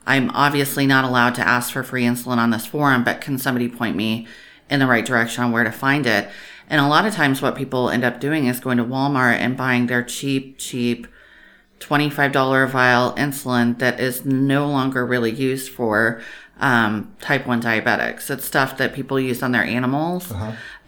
I'm 0.06 0.30
obviously 0.30 0.86
not 0.86 1.04
allowed 1.04 1.34
to 1.36 1.46
ask 1.46 1.72
for 1.72 1.82
free 1.82 2.04
insulin 2.04 2.38
on 2.38 2.50
this 2.50 2.66
forum, 2.66 3.04
but 3.04 3.20
can 3.20 3.38
somebody 3.38 3.68
point 3.68 3.96
me 3.96 4.26
in 4.70 4.80
the 4.80 4.86
right 4.86 5.04
direction 5.04 5.44
on 5.44 5.52
where 5.52 5.64
to 5.64 5.72
find 5.72 6.06
it? 6.06 6.28
And 6.68 6.80
a 6.80 6.88
lot 6.88 7.06
of 7.06 7.14
times, 7.14 7.40
what 7.40 7.54
people 7.56 7.90
end 7.90 8.04
up 8.04 8.20
doing 8.20 8.46
is 8.46 8.58
going 8.60 8.78
to 8.78 8.84
Walmart 8.84 9.34
and 9.38 9.56
buying 9.56 9.86
their 9.86 10.02
cheap, 10.02 10.58
cheap 10.58 11.06
$25 11.80 12.70
vial 12.70 13.12
insulin 13.14 13.78
that 13.78 14.00
is 14.00 14.24
no 14.24 14.66
longer 14.68 15.04
really 15.06 15.30
used 15.30 15.70
for 15.70 16.20
um, 16.58 17.14
type 17.20 17.46
1 17.46 17.60
diabetics. 17.62 18.30
It's 18.30 18.44
stuff 18.46 18.78
that 18.78 18.94
people 18.94 19.20
use 19.20 19.42
on 19.42 19.52
their 19.52 19.62
animals 19.62 20.32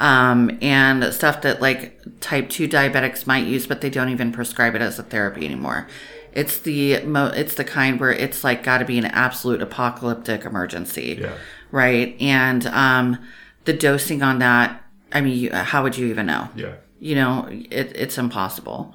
um, 0.01 0.57
and 0.63 1.13
stuff 1.13 1.43
that 1.43 1.61
like 1.61 2.01
type 2.21 2.49
2 2.49 2.67
diabetics 2.69 3.27
might 3.27 3.47
use, 3.47 3.67
but 3.67 3.81
they 3.83 3.91
don't 3.91 4.09
even 4.09 4.33
prescribe 4.33 4.75
it 4.75 4.81
as 4.81 4.99
a 4.99 5.03
therapy 5.03 5.45
anymore. 5.45 5.87
It's 6.33 6.59
the 6.59 7.03
mo- 7.05 7.33
it's 7.35 7.55
the 7.55 7.65
kind 7.65 8.01
where 8.01 8.13
it's 8.13 8.43
like 8.45 8.63
got 8.63 8.79
to 8.79 8.85
be 8.85 8.99
an 8.99 9.07
absolute 9.07 9.61
apocalyptic 9.61 10.45
emergency, 10.45 11.19
Yeah. 11.21 11.35
right? 11.71 12.17
And 12.21 12.67
um, 12.69 13.19
the 13.65 13.73
dosing 13.75 14.23
on 14.23 14.39
that, 14.39 14.83
I 15.13 15.21
mean, 15.21 15.39
you, 15.39 15.51
how 15.53 15.83
would 15.83 15.97
you 15.97 16.07
even 16.09 16.27
know? 16.27 16.49
Yeah. 16.57 16.75
you 17.01 17.15
know 17.15 17.47
it, 17.51 17.93
it's 17.95 18.19
impossible 18.19 18.95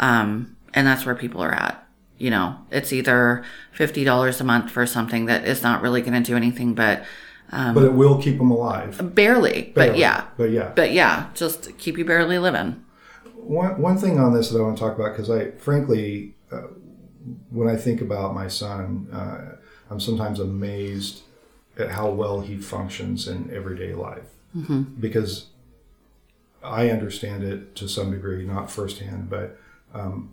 um, 0.00 0.56
and 0.74 0.86
that's 0.86 1.04
where 1.06 1.14
people 1.14 1.40
are 1.42 1.52
at 1.54 1.86
you 2.18 2.30
know 2.30 2.56
it's 2.70 2.92
either 2.92 3.42
$50 3.76 4.40
a 4.40 4.44
month 4.44 4.70
for 4.70 4.86
something 4.86 5.26
that 5.26 5.46
is 5.46 5.62
not 5.62 5.80
really 5.82 6.02
going 6.02 6.12
to 6.22 6.26
do 6.30 6.36
anything 6.36 6.74
but 6.74 7.04
but 7.50 7.84
it 7.84 7.92
will 7.92 8.20
keep 8.20 8.38
them 8.38 8.50
alive. 8.50 9.14
barely, 9.14 9.72
but 9.74 9.96
yeah 9.98 10.24
But 10.36 10.50
yeah. 10.50 10.72
but 10.74 10.92
yeah 10.92 11.28
just 11.34 11.76
keep 11.78 11.98
you 11.98 12.04
barely 12.04 12.38
living 12.38 12.84
One, 13.34 13.80
one 13.80 13.98
thing 13.98 14.18
on 14.18 14.32
this 14.34 14.50
that 14.50 14.58
I 14.58 14.62
want 14.62 14.76
to 14.78 14.82
talk 14.84 14.94
about, 14.98 15.12
because 15.16 15.28
I, 15.30 15.50
frankly, 15.58 16.34
uh, 16.50 16.68
when 17.50 17.68
I 17.68 17.76
think 17.76 18.00
about 18.00 18.34
my 18.34 18.48
son, 18.48 19.08
uh, 19.12 19.56
I'm 19.90 20.00
sometimes 20.00 20.38
amazed 20.40 21.22
at 21.76 21.90
how 21.90 22.08
well 22.10 22.40
he 22.40 22.56
functions 22.56 23.26
in 23.28 23.50
everyday 23.52 23.94
life. 23.94 24.28
Because 25.00 25.46
I 26.62 26.90
understand 26.90 27.42
it 27.44 27.74
to 27.76 27.88
some 27.88 28.10
degree, 28.10 28.44
not 28.46 28.70
firsthand, 28.70 29.28
but 29.30 29.58
um, 29.94 30.30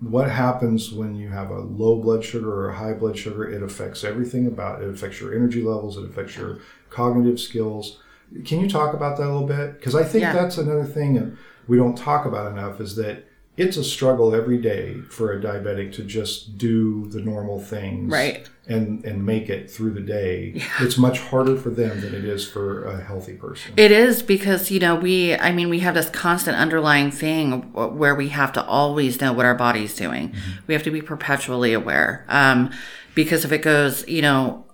what 0.00 0.30
happens 0.30 0.92
when 0.92 1.14
you 1.16 1.28
have 1.28 1.50
a 1.50 1.58
low 1.60 2.00
blood 2.00 2.24
sugar 2.24 2.50
or 2.52 2.70
a 2.70 2.76
high 2.76 2.94
blood 2.94 3.18
sugar? 3.18 3.46
It 3.48 3.62
affects 3.62 4.04
everything 4.04 4.46
about 4.46 4.80
it. 4.82 4.86
It 4.88 4.94
affects 4.94 5.20
your 5.20 5.34
energy 5.34 5.62
levels. 5.62 5.98
It 5.98 6.04
affects 6.04 6.36
your 6.36 6.60
cognitive 6.88 7.38
skills. 7.38 7.98
Can 8.44 8.60
you 8.60 8.68
talk 8.68 8.94
about 8.94 9.18
that 9.18 9.24
a 9.24 9.32
little 9.32 9.46
bit? 9.46 9.74
Because 9.78 9.94
I 9.94 10.02
think 10.02 10.22
Yeah. 10.22 10.32
that's 10.32 10.56
another 10.58 10.84
thing 10.84 11.14
that 11.14 11.32
we 11.68 11.76
don't 11.76 11.96
talk 11.96 12.24
about 12.26 12.50
enough 12.50 12.80
is 12.80 12.96
that 12.96 13.25
it's 13.56 13.76
a 13.76 13.84
struggle 13.84 14.34
every 14.34 14.58
day 14.58 14.94
for 15.10 15.32
a 15.32 15.40
diabetic 15.40 15.92
to 15.94 16.02
just 16.04 16.58
do 16.58 17.06
the 17.06 17.20
normal 17.20 17.58
things 17.58 18.12
Right. 18.12 18.46
and 18.66 19.02
and 19.04 19.24
make 19.24 19.48
it 19.48 19.70
through 19.70 19.92
the 19.94 20.00
day. 20.00 20.60
It's 20.80 20.98
much 20.98 21.20
harder 21.20 21.56
for 21.56 21.70
them 21.70 22.00
than 22.02 22.14
it 22.14 22.24
is 22.24 22.46
for 22.46 22.84
a 22.84 23.00
healthy 23.00 23.32
person. 23.34 23.72
It 23.76 23.90
is 23.92 24.22
because, 24.22 24.70
you 24.70 24.78
know, 24.78 24.94
we, 24.94 25.34
I 25.36 25.52
mean, 25.52 25.70
we 25.70 25.78
have 25.80 25.94
this 25.94 26.10
constant 26.10 26.56
underlying 26.58 27.10
thing 27.10 27.62
where 27.72 28.14
we 28.14 28.28
have 28.28 28.52
to 28.54 28.64
always 28.64 29.20
know 29.20 29.32
what 29.32 29.46
our 29.46 29.54
body's 29.54 29.94
doing. 29.94 30.34
We 30.66 30.74
have 30.74 30.82
to 30.82 30.90
be 30.90 31.00
perpetually 31.00 31.72
aware. 31.72 32.26
Um, 32.28 32.70
because 33.14 33.46
if 33.46 33.52
it 33.52 33.62
goes, 33.62 34.06
you 34.06 34.20
know, 34.20 34.64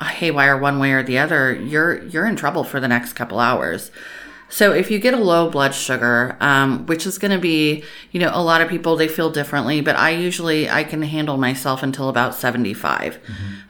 haywire 0.00 0.56
one 0.56 0.78
way 0.78 0.92
or 0.92 1.02
the 1.02 1.18
other, 1.18 1.52
you're, 1.54 2.02
you're 2.04 2.26
in 2.26 2.36
trouble 2.36 2.62
for 2.64 2.78
the 2.80 2.88
next 2.88 3.14
couple 3.14 3.40
hours. 3.40 3.90
So 4.50 4.72
if 4.72 4.90
you 4.90 4.98
get 4.98 5.14
a 5.14 5.18
low 5.18 5.48
blood 5.48 5.74
sugar, 5.74 6.36
um, 6.40 6.84
which 6.86 7.06
is 7.06 7.18
going 7.18 7.30
to 7.30 7.38
be, 7.38 7.84
you 8.10 8.20
know, 8.20 8.30
a 8.34 8.42
lot 8.42 8.60
of 8.60 8.68
people 8.68 8.96
they 8.96 9.08
feel 9.08 9.30
differently, 9.30 9.80
but 9.80 9.96
I 9.96 10.10
usually 10.10 10.68
I 10.68 10.84
can 10.84 11.02
handle 11.02 11.36
myself 11.36 11.82
until 11.82 12.08
about 12.08 12.34
75. 12.34 13.18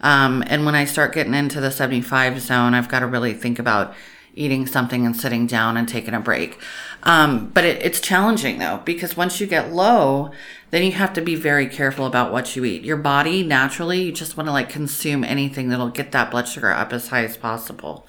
Um, 0.01 0.43
and 0.47 0.65
when 0.65 0.75
I 0.75 0.87
start 0.87 1.13
getting 1.13 1.35
into 1.35 1.61
the 1.61 1.71
75 1.71 2.41
zone, 2.41 2.75
I've 2.75 2.89
got 2.89 3.01
to 3.01 3.07
really 3.07 3.35
think 3.35 3.59
about 3.59 3.95
eating 4.35 4.67
something 4.67 5.05
and 5.05 5.15
sitting 5.15 5.47
down 5.47 5.77
and 5.77 5.87
taking 5.87 6.15
a 6.15 6.21
break. 6.21 6.59
Um, 7.03 7.51
but 7.51 7.65
it, 7.65 7.83
it's 7.83 8.01
challenging 8.01 8.59
though 8.59 8.81
because 8.85 9.17
once 9.17 9.41
you 9.41 9.47
get 9.47 9.73
low, 9.73 10.31
then 10.71 10.83
you 10.83 10.93
have 10.93 11.13
to 11.15 11.21
be 11.21 11.35
very 11.35 11.67
careful 11.67 12.07
about 12.07 12.33
what 12.33 12.57
you 12.57 12.65
eat. 12.65 12.85
Your 12.85 12.97
body 12.97 13.43
naturally, 13.43 14.03
you 14.03 14.13
just 14.13 14.37
want 14.37 14.47
to 14.47 14.53
like 14.53 14.71
consume 14.71 15.25
anything 15.25 15.69
that'll 15.69 15.91
get 15.91 16.13
that 16.13 16.31
blood 16.31 16.49
sugar 16.49 16.71
up 16.71 16.93
as 16.93 17.09
high 17.09 17.25
as 17.25 17.37
possible 17.37 18.07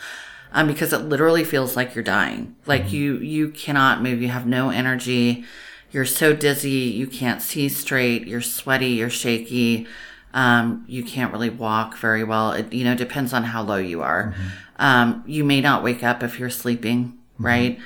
um, 0.52 0.68
because 0.68 0.94
it 0.94 1.00
literally 1.00 1.44
feels 1.44 1.76
like 1.76 1.96
you're 1.96 2.04
dying. 2.04 2.56
Like 2.66 2.92
you 2.92 3.18
you 3.20 3.50
cannot 3.50 4.02
move. 4.02 4.22
You 4.22 4.30
have 4.30 4.46
no 4.46 4.70
energy. 4.70 5.44
You're 5.92 6.06
so 6.06 6.34
dizzy. 6.34 6.70
You 6.70 7.08
can't 7.08 7.42
see 7.42 7.68
straight. 7.70 8.28
You're 8.28 8.42
sweaty. 8.42 8.88
You're 8.92 9.10
shaky. 9.10 9.88
Um, 10.34 10.86
you 10.88 11.04
can't 11.04 11.34
really 11.34 11.50
walk 11.50 11.98
very 11.98 12.24
well. 12.24 12.54
It 12.54 12.72
you 12.74 12.84
know 12.86 12.96
depends 12.96 13.34
on 13.34 13.44
how 13.44 13.62
low 13.64 13.78
you 13.78 14.02
are. 14.02 14.34
Um, 14.78 15.24
you 15.28 15.44
may 15.44 15.62
not 15.62 15.84
wake 15.84 16.04
up 16.04 16.24
if 16.24 16.40
you're 16.40 16.50
sleeping, 16.50 17.18
right? 17.38 17.78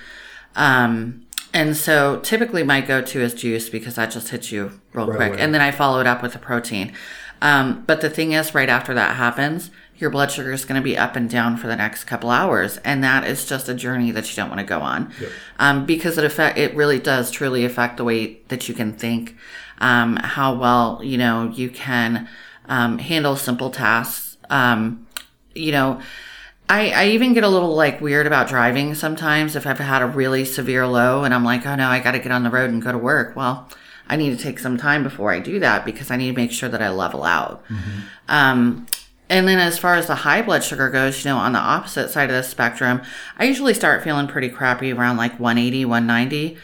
Um, 0.56 1.26
and 1.54 1.76
so 1.76 2.20
typically 2.20 2.64
my 2.64 2.82
go-to 2.82 3.22
is 3.22 3.34
juice 3.34 3.70
because 3.70 3.96
that 3.96 4.12
just 4.12 4.30
hits 4.30 4.52
you 4.52 4.80
real 4.94 5.08
Right 5.08 5.16
quick, 5.16 5.30
away. 5.34 5.42
and 5.42 5.54
then 5.54 5.62
I 5.62 5.72
follow 5.72 6.00
it 6.00 6.08
up 6.08 6.22
with 6.22 6.36
a 6.36 6.40
protein. 6.40 6.94
Um, 7.42 7.84
but 7.88 8.02
the 8.02 8.10
thing 8.10 8.32
is, 8.34 8.54
right 8.56 8.70
after 8.70 8.94
that 8.94 9.16
happens, 9.16 9.72
your 9.98 10.10
blood 10.10 10.32
sugar 10.32 10.52
is 10.52 10.66
going 10.66 10.80
to 10.80 10.84
be 10.84 10.98
up 10.98 11.16
and 11.16 11.30
down 11.30 11.58
for 11.58 11.68
the 11.68 11.76
next 11.76 12.04
couple 12.04 12.30
hours, 12.30 12.78
and 12.78 13.04
that 13.04 13.26
is 13.26 13.46
just 13.46 13.70
a 13.70 13.74
journey 13.74 14.12
that 14.12 14.30
you 14.30 14.36
don't 14.36 14.50
want 14.50 14.60
to 14.60 14.66
go 14.66 14.82
on, 14.82 15.12
um, 15.60 15.86
because 15.86 16.18
it 16.18 16.24
affect 16.24 16.58
it 16.58 16.76
really 16.76 17.00
does 17.00 17.32
truly 17.32 17.66
affect 17.66 17.98
the 17.98 18.04
way 18.04 18.40
that 18.50 18.68
you 18.68 18.74
can 18.76 18.94
think, 18.94 19.36
um, 19.80 20.18
how 20.18 20.54
well 20.54 21.02
you 21.04 21.18
know 21.18 21.52
you 21.54 21.70
can 21.70 22.28
um, 22.68 22.98
handle 22.98 23.36
simple 23.36 23.70
tasks. 23.70 24.38
Um, 24.50 25.08
you 25.54 25.72
know, 25.72 26.02
I, 26.70 26.90
I 26.92 27.08
even 27.10 27.34
get 27.34 27.44
a 27.44 27.48
little 27.48 27.76
like 27.76 28.02
weird 28.02 28.28
about 28.28 28.48
driving 28.48 28.94
sometimes 28.96 29.56
if 29.56 29.66
I've 29.66 29.80
had 29.80 30.02
a 30.02 30.08
really 30.08 30.46
severe 30.46 30.86
low 30.86 31.24
and 31.24 31.34
I'm 31.34 31.44
like, 31.46 31.66
oh 31.66 31.76
no, 31.76 31.88
I 31.88 32.00
got 32.00 32.12
to 32.12 32.20
get 32.20 32.32
on 32.32 32.44
the 32.44 32.50
road 32.50 32.70
and 32.70 32.82
go 32.82 32.92
to 32.92 32.98
work. 32.98 33.36
Well, 33.36 33.70
I 34.08 34.18
need 34.18 34.38
to 34.38 34.44
take 34.44 34.60
some 34.60 34.78
time 34.78 35.04
before 35.04 35.32
I 35.32 35.40
do 35.40 35.60
that 35.60 35.86
because 35.86 36.12
I 36.12 36.18
need 36.18 36.28
to 36.28 36.38
make 36.42 36.52
sure 36.52 36.70
that 36.70 36.82
I 36.82 36.90
level 36.90 37.24
out. 37.24 37.64
Um, 38.28 38.88
and 39.30 39.48
then 39.48 39.58
as 39.58 39.78
far 39.78 39.96
as 39.96 40.08
the 40.08 40.16
high 40.16 40.42
blood 40.42 40.64
sugar 40.64 40.90
goes, 40.90 41.24
you 41.24 41.32
know, 41.32 41.38
on 41.38 41.54
the 41.54 41.60
opposite 41.60 42.10
side 42.10 42.30
of 42.30 42.36
the 42.36 42.44
spectrum, 42.44 43.02
I 43.38 43.46
usually 43.46 43.74
start 43.74 44.04
feeling 44.04 44.28
pretty 44.28 44.50
crappy 44.50 44.92
around 44.92 45.18
like 45.18 45.40
180, 45.40 45.86
190. 45.86 46.58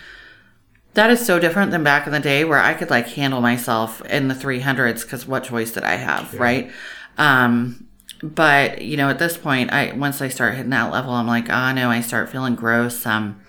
That 0.93 1.09
is 1.09 1.25
so 1.25 1.39
different 1.39 1.71
than 1.71 1.83
back 1.83 2.05
in 2.05 2.13
the 2.13 2.19
day 2.19 2.43
where 2.43 2.59
I 2.59 2.73
could 2.73 2.89
like 2.89 3.07
handle 3.07 3.41
myself 3.41 4.01
in 4.05 4.27
the 4.27 4.35
300s 4.35 5.01
because 5.01 5.25
what 5.25 5.45
choice 5.45 5.71
did 5.71 5.83
I 5.83 5.95
have, 5.95 6.33
right? 6.39 6.71
Um, 7.17 7.87
but 8.21 8.81
you 8.81 8.97
know, 8.97 9.09
at 9.09 9.17
this 9.17 9.37
point, 9.37 9.71
I 9.71 9.93
once 9.93 10.21
I 10.21 10.27
start 10.27 10.55
hitting 10.55 10.69
that 10.71 10.91
level, 10.91 11.13
I'm 11.13 11.27
like, 11.27 11.49
oh 11.49 11.71
no, 11.71 11.89
I 11.89 12.01
start 12.01 12.29
feeling 12.29 12.55
gross. 12.55 13.05
Um, 13.05 13.41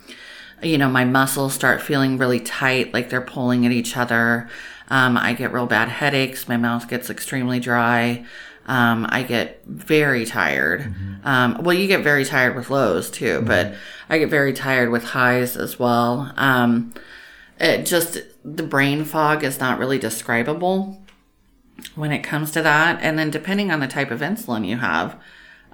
you 0.62 0.78
know, 0.78 0.88
my 0.88 1.04
muscles 1.04 1.52
start 1.52 1.82
feeling 1.82 2.16
really 2.16 2.40
tight, 2.40 2.94
like 2.94 3.10
they're 3.10 3.20
pulling 3.20 3.66
at 3.66 3.72
each 3.72 3.96
other. 3.96 4.48
Um, 4.88 5.16
I 5.16 5.32
get 5.32 5.52
real 5.52 5.66
bad 5.66 5.88
headaches. 5.88 6.48
My 6.48 6.56
mouth 6.56 6.88
gets 6.88 7.10
extremely 7.10 7.60
dry. 7.60 8.24
Um, 8.66 9.06
I 9.10 9.22
get 9.22 9.64
very 9.66 10.24
tired. 10.24 10.94
Um, 11.24 11.62
well, 11.62 11.74
you 11.74 11.88
get 11.88 12.02
very 12.02 12.24
tired 12.24 12.54
with 12.56 12.70
lows 12.70 13.10
too, 13.10 13.42
but 13.42 13.74
I 14.08 14.18
get 14.18 14.28
very 14.30 14.52
tired 14.52 14.90
with 14.90 15.04
highs 15.04 15.56
as 15.56 15.78
well. 15.78 16.32
Um, 16.36 16.94
it 17.58 17.86
just 17.86 18.18
the 18.44 18.62
brain 18.62 19.04
fog 19.04 19.44
is 19.44 19.60
not 19.60 19.78
really 19.78 19.98
describable 19.98 21.02
when 21.94 22.12
it 22.12 22.22
comes 22.22 22.50
to 22.52 22.62
that. 22.62 23.00
And 23.02 23.18
then 23.18 23.30
depending 23.30 23.70
on 23.70 23.80
the 23.80 23.88
type 23.88 24.10
of 24.10 24.20
insulin 24.20 24.66
you 24.66 24.78
have, 24.78 25.18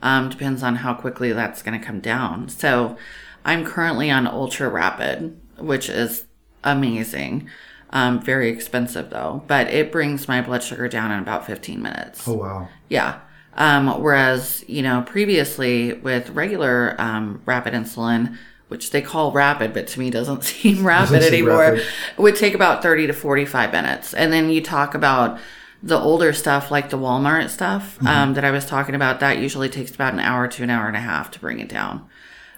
um, 0.02 0.28
depends 0.28 0.62
on 0.62 0.76
how 0.76 0.94
quickly 0.94 1.32
that's 1.32 1.62
going 1.62 1.78
to 1.78 1.84
come 1.84 2.00
down. 2.00 2.48
So 2.48 2.96
I'm 3.44 3.64
currently 3.64 4.10
on 4.10 4.26
ultra 4.26 4.68
rapid, 4.68 5.40
which 5.58 5.88
is 5.88 6.24
amazing. 6.64 7.48
Um, 7.90 8.20
very 8.20 8.50
expensive 8.50 9.08
though, 9.08 9.42
but 9.46 9.68
it 9.68 9.90
brings 9.90 10.28
my 10.28 10.42
blood 10.42 10.62
sugar 10.62 10.88
down 10.88 11.10
in 11.10 11.20
about 11.20 11.46
15 11.46 11.80
minutes. 11.80 12.28
Oh 12.28 12.34
wow. 12.34 12.68
Yeah. 12.88 13.20
Um, 13.54 14.00
whereas, 14.02 14.64
you 14.68 14.82
know, 14.82 15.02
previously 15.06 15.92
with 15.94 16.30
regular 16.30 16.94
um, 16.98 17.42
rapid 17.44 17.74
insulin, 17.74 18.36
which 18.68 18.90
they 18.92 19.02
call 19.02 19.32
rapid, 19.32 19.72
but 19.74 19.86
to 19.88 19.98
me 20.00 20.10
doesn't 20.10 20.44
seem 20.52 20.86
rapid 20.86 21.14
Doesn't 21.14 21.30
seem 21.32 21.44
anymore, 21.46 21.72
rapid. 21.72 21.86
would 22.18 22.36
take 22.36 22.54
about 22.54 22.82
30 22.82 23.08
to 23.08 23.12
45 23.12 23.72
minutes. 23.72 24.14
And 24.14 24.32
then 24.32 24.50
you 24.50 24.62
talk 24.62 24.94
about 24.94 25.40
the 25.82 25.98
older 25.98 26.32
stuff, 26.32 26.70
like 26.70 26.90
the 26.90 26.98
Walmart 26.98 27.48
stuff 27.50 27.96
Mm-hmm. 27.96 28.06
um, 28.06 28.34
that 28.34 28.44
I 28.44 28.50
was 28.50 28.64
talking 28.66 28.94
about, 28.94 29.20
that 29.20 29.38
usually 29.38 29.68
takes 29.68 29.94
about 29.94 30.12
an 30.12 30.20
hour 30.20 30.46
to 30.48 30.62
an 30.62 30.70
hour 30.70 30.86
and 30.86 30.96
a 30.96 31.00
half 31.00 31.30
to 31.32 31.40
bring 31.40 31.58
it 31.60 31.68
down. 31.68 32.08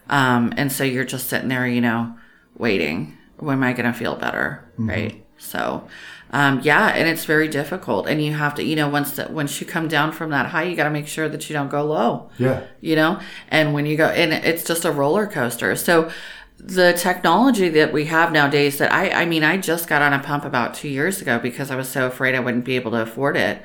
Um, 0.09 0.53
and 0.57 0.71
so 0.73 0.85
you're 0.85 1.05
just 1.05 1.29
sitting 1.29 1.49
there, 1.49 1.67
you 1.67 1.81
know, 1.81 2.17
waiting. 2.57 3.17
When 3.39 3.57
am 3.59 3.63
I 3.63 3.73
going 3.73 3.91
to 3.91 3.99
feel 3.99 4.17
better? 4.17 4.65
Mm-hmm. 4.75 4.89
Right. 4.89 5.27
So, 5.39 5.87
um, 6.33 6.61
yeah, 6.63 6.89
and 6.89 7.09
it's 7.09 7.25
very 7.25 7.49
difficult. 7.49 8.07
And 8.09 8.23
you 8.23 8.33
have 8.35 8.55
to, 8.57 8.63
you 8.63 8.77
know, 8.77 8.89
once 8.89 9.13
the, 9.17 9.27
once 9.31 9.61
you 9.61 9.67
come 9.67 9.89
down 9.89 10.13
from 10.13 10.31
that 10.31 10.47
high, 10.47 10.63
you 10.65 10.77
got 10.77 10.85
to 10.85 10.91
make 10.91 11.07
sure 11.09 11.29
that 11.29 11.49
you 11.51 11.55
don't 11.55 11.71
go 11.71 11.85
low 11.85 12.31
Yeah. 12.39 12.63
you 12.81 12.95
know 12.97 13.21
and 13.49 13.75
when 13.75 13.85
you 13.87 13.97
go 13.97 14.07
and 14.07 14.33
it's 14.33 14.65
just 14.65 14.85
a 14.85 14.93
roller 14.93 15.27
coaster 15.27 15.75
so 15.77 16.11
the 16.59 16.93
technology 16.93 17.69
that 17.71 17.93
we 17.93 18.05
have 18.07 18.31
nowadays 18.33 18.79
that 18.79 18.93
i 18.93 19.11
i 19.23 19.25
mean 19.25 19.43
i 19.43 19.57
just 19.57 19.89
got 19.89 20.03
on 20.03 20.13
a 20.13 20.19
pump 20.19 20.45
about 20.45 20.75
two 20.75 20.89
years 20.89 21.21
ago 21.23 21.39
because 21.39 21.71
i 21.71 21.77
was 21.77 21.89
so 21.89 22.07
afraid 22.07 22.35
i 22.35 22.41
wouldn't 22.41 22.65
be 22.65 22.77
able 22.77 22.91
to 22.91 23.01
afford 23.01 23.37
it 23.37 23.63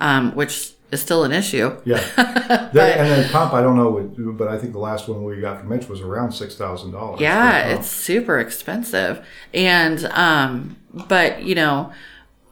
um, 0.00 0.34
which 0.34 0.72
is 0.90 1.00
still 1.00 1.22
an 1.24 1.32
issue 1.32 1.76
Yeah. 1.84 2.02
That- 2.16 2.98
and 2.98 3.08
then 3.08 3.30
pump, 3.30 3.52
I 3.52 3.62
don't 3.62 3.76
know, 3.76 4.32
but 4.32 4.48
I 4.48 4.58
think 4.58 4.72
the 4.72 4.78
last 4.80 5.06
one 5.08 5.22
we 5.22 5.40
got 5.40 5.60
from 5.60 5.68
Mitch 5.68 5.88
was 5.88 6.00
around 6.00 6.32
six 6.32 6.56
thousand 6.56 6.90
dollars. 6.92 7.20
yeah 7.20 7.68
it's 7.74 7.86
super 7.88 8.38
expensive 8.40 9.24
and 9.54 10.04
um 10.06 10.76
but 10.92 11.42
you 11.42 11.54
know 11.54 11.92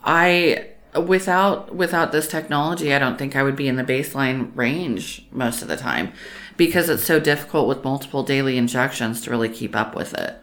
i 0.05 0.67
without 1.07 1.75
without 1.75 2.13
this 2.13 2.29
technology 2.29 2.95
i 2.95 2.99
don't 2.99 3.19
think 3.19 3.37
i 3.37 3.43
would 3.43 3.57
be 3.57 3.69
in 3.69 3.77
the 3.77 3.85
baseline 3.85 4.51
range 4.57 5.27
most 5.33 5.63
of 5.63 5.69
the 5.69 5.77
time 5.77 6.13
because 6.57 6.89
it's 6.89 7.05
so 7.05 7.21
difficult 7.21 7.69
with 7.69 7.85
multiple 7.85 8.23
daily 8.23 8.57
injections 8.59 9.21
to 9.21 9.31
really 9.31 9.49
keep 9.49 9.77
up 9.77 9.95
with 9.95 10.15
it 10.15 10.37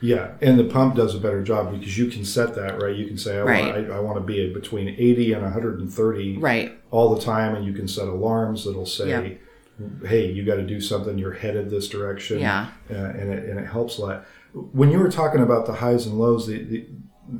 Yeah, 0.00 0.32
and 0.40 0.58
the 0.58 0.64
pump 0.64 0.94
does 0.96 1.14
a 1.14 1.18
better 1.20 1.42
job 1.42 1.72
because 1.72 1.96
you 1.98 2.06
can 2.06 2.24
set 2.24 2.54
that 2.54 2.80
right. 2.82 2.96
You 2.96 3.06
can 3.06 3.18
say 3.18 3.38
I 3.38 3.42
Right. 3.42 3.74
want 3.74 3.90
I, 3.90 3.96
I 3.96 4.00
want 4.00 4.16
to 4.16 4.24
be 4.24 4.52
between 4.52 4.88
eighty 4.88 5.32
and 5.34 5.42
one 5.42 5.52
hundred 5.52 5.80
and 5.80 5.92
thirty 5.92 6.38
right 6.38 6.72
all 6.90 7.14
the 7.14 7.20
time, 7.20 7.54
and 7.54 7.64
you 7.66 7.72
can 7.74 7.86
set 7.86 8.08
alarms 8.08 8.64
that'll 8.64 8.86
say, 8.86 9.08
Yeah. 9.10 10.08
"Hey, 10.08 10.32
you 10.32 10.42
got 10.44 10.56
to 10.56 10.66
do 10.66 10.80
something. 10.80 11.18
You're 11.18 11.34
headed 11.34 11.68
this 11.70 11.86
direction." 11.88 12.40
Yeah. 12.40 12.68
uh, 12.90 12.94
and 12.94 13.30
it 13.30 13.44
and 13.50 13.60
it 13.60 13.66
helps 13.66 13.98
a 13.98 14.00
lot. 14.06 14.24
When 14.54 14.90
you 14.90 14.98
were 14.98 15.10
talking 15.10 15.42
about 15.42 15.66
the 15.66 15.74
highs 15.74 16.06
and 16.06 16.18
lows, 16.18 16.46
the, 16.46 16.56
the 16.64 16.86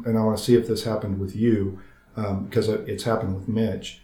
and 0.06 0.18
I 0.18 0.22
want 0.22 0.38
to 0.38 0.44
see 0.44 0.54
if 0.54 0.66
this 0.66 0.84
happened 0.84 1.18
with 1.20 1.34
you 1.36 1.80
um, 2.16 2.44
because 2.44 2.68
it's 2.68 3.04
happened 3.04 3.34
with 3.34 3.48
Mitch. 3.48 4.02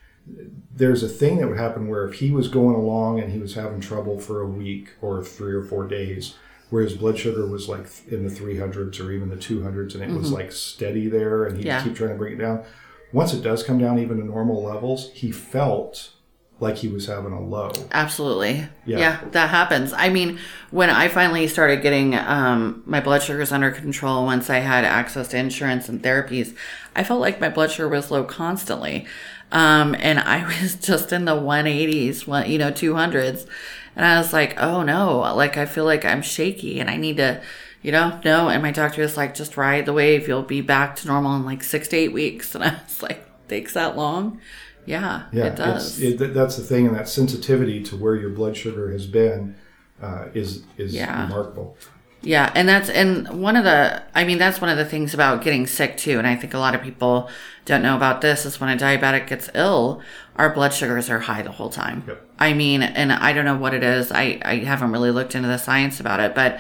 There's 0.75 1.03
a 1.03 1.09
thing 1.09 1.39
that 1.39 1.49
would 1.49 1.59
happen 1.59 1.89
where 1.89 2.07
if 2.09 2.15
he 2.15 2.31
was 2.31 2.49
going 2.49 2.75
along 2.75 3.21
and 3.21 3.33
he 3.33 3.39
was 3.39 3.55
having 3.55 3.81
trouble 3.81 4.19
for 4.19 4.41
a 4.41 4.47
week 4.47 4.91
or 5.01 5.23
three 5.25 5.53
or 5.55 5.63
four 5.63 5.87
days, 5.87 6.35
where 6.71 6.83
his 6.83 6.95
blood 6.95 7.17
sugar 7.17 7.47
was 7.47 7.69
like 7.69 7.87
in 8.09 8.27
the 8.27 8.35
300s 8.35 8.99
or 9.01 9.13
even 9.13 9.29
the 9.29 9.37
200s, 9.37 9.95
and 9.95 10.03
it 10.03 10.11
was 10.11 10.33
like 10.33 10.51
steady 10.51 11.09
there, 11.09 11.45
and 11.45 11.57
he'd 11.57 11.67
Yeah. 11.67 11.83
keep 11.83 11.95
trying 11.95 12.11
to 12.11 12.17
bring 12.17 12.35
it 12.35 12.39
down. 12.39 12.65
Once 13.13 13.33
it 13.33 13.41
does 13.43 13.63
come 13.63 13.79
down 13.79 14.01
even 14.01 14.19
to 14.19 14.25
normal 14.25 14.63
levels, 14.65 15.11
he 15.13 15.31
felt 15.31 16.11
like 16.59 16.77
he 16.77 16.89
was 16.89 17.07
having 17.07 17.33
a 17.33 17.41
low. 17.41 17.71
Absolutely. 17.93 18.67
Yeah. 18.87 18.99
Yeah. 18.99 19.21
that 19.33 19.51
happens. 19.51 19.93
I 19.93 20.09
mean, 20.09 20.39
when 20.71 20.89
I 20.89 21.09
finally 21.09 21.49
started 21.49 21.83
getting 21.83 22.15
um, 22.15 22.83
my 22.87 23.01
blood 23.01 23.23
sugars 23.23 23.53
under 23.53 23.71
control, 23.71 24.25
once 24.25 24.49
I 24.49 24.59
had 24.59 24.85
access 24.85 25.29
to 25.29 25.39
insurance 25.39 25.89
and 25.89 26.03
therapies, 26.03 26.57
I 26.95 27.05
felt 27.05 27.21
like 27.21 27.41
my 27.41 27.51
blood 27.51 27.71
sugar 27.71 27.89
was 27.89 28.11
low 28.11 28.25
constantly. 28.25 29.07
Um, 29.53 29.95
and 29.99 30.19
I 30.19 30.47
was 30.63 30.77
just 30.77 31.13
in 31.13 31.27
the 31.27 31.35
180s, 31.35 32.27
one, 32.27 32.51
you 32.51 32.59
know, 32.59 32.71
200s. 32.73 33.47
And 33.95 34.05
I 34.05 34.19
was 34.19 34.33
like, 34.33 34.61
oh 34.61 34.83
no, 34.83 35.19
like 35.35 35.57
I 35.57 35.67
feel 35.67 35.85
like 35.85 36.05
I'm 36.05 36.23
shaky 36.23 36.81
and 36.81 36.89
I 36.89 36.97
need 36.97 37.19
to, 37.19 37.43
you 37.83 37.93
know, 37.93 38.19
no. 38.25 38.49
And 38.49 38.63
my 38.63 38.71
doctor 38.71 39.03
was 39.03 39.17
like, 39.17 39.35
just 39.35 39.57
ride 39.57 39.87
the 39.87 39.93
wave. 39.93 40.27
You'll 40.27 40.43
be 40.43 40.63
back 40.63 40.97
to 40.97 41.07
normal 41.07 41.37
in 41.37 41.45
like 41.45 41.63
six 41.63 41.89
to 41.89 41.97
eight 41.97 42.13
weeks. 42.13 42.55
And 42.55 42.65
I 42.65 42.81
was 42.85 43.03
like, 43.03 43.25
takes 43.49 43.75
that 43.75 43.97
long? 43.97 44.41
Yeah, 44.87 45.25
Yeah, 45.33 45.45
it 45.47 45.57
does. 45.57 46.01
It, 46.01 46.35
that's 46.35 46.57
the 46.57 46.63
thing, 46.63 46.87
and 46.87 46.97
that 46.97 47.09
sensitivity 47.09 47.83
to 47.85 47.97
where 47.97 48.15
your 48.15 48.31
blood 48.31 48.57
sugar 48.57 48.91
has 48.93 49.07
been 49.07 49.57
uh, 50.01 50.27
is 50.35 50.63
is 50.79 50.95
Yeah. 50.95 51.23
remarkable. 51.25 51.77
Yeah, 52.23 52.51
and 52.55 52.69
that's 52.69 52.89
and 52.89 53.29
one 53.41 53.57
of 53.57 53.65
the 53.65 54.03
I 54.15 54.25
mean 54.25 54.39
that's 54.39 54.61
one 54.61 54.71
of 54.71 54.79
the 54.79 54.85
things 54.85 55.15
about 55.15 55.45
getting 55.45 55.67
sick 55.67 55.97
too, 55.97 56.19
and 56.19 56.27
I 56.27 56.35
think 56.35 56.55
a 56.55 56.59
lot 56.59 56.75
of 56.75 56.83
people 56.83 57.29
don't 57.67 57.83
know 57.83 57.95
about 57.97 58.21
this 58.21 58.45
is 58.47 58.61
when 58.61 58.71
a 58.71 58.77
diabetic 58.77 59.27
gets 59.29 59.49
ill, 59.55 60.01
our 60.37 60.51
blood 60.53 60.73
sugars 60.73 61.09
are 61.11 61.21
high 61.21 61.43
the 61.43 61.53
whole 61.53 61.71
time. 61.71 62.05
Yep. 62.07 62.27
I 62.39 62.53
mean, 62.53 62.83
and 62.83 63.13
I 63.13 63.33
don't 63.33 63.45
know 63.45 63.57
what 63.57 63.75
it 63.75 63.85
is. 63.85 64.11
I 64.11 64.41
I 64.45 64.57
haven't 64.59 64.93
really 64.93 65.11
looked 65.11 65.35
into 65.35 65.49
the 65.49 65.59
science 65.59 66.01
about 66.01 66.21
it, 66.21 66.35
but 66.35 66.59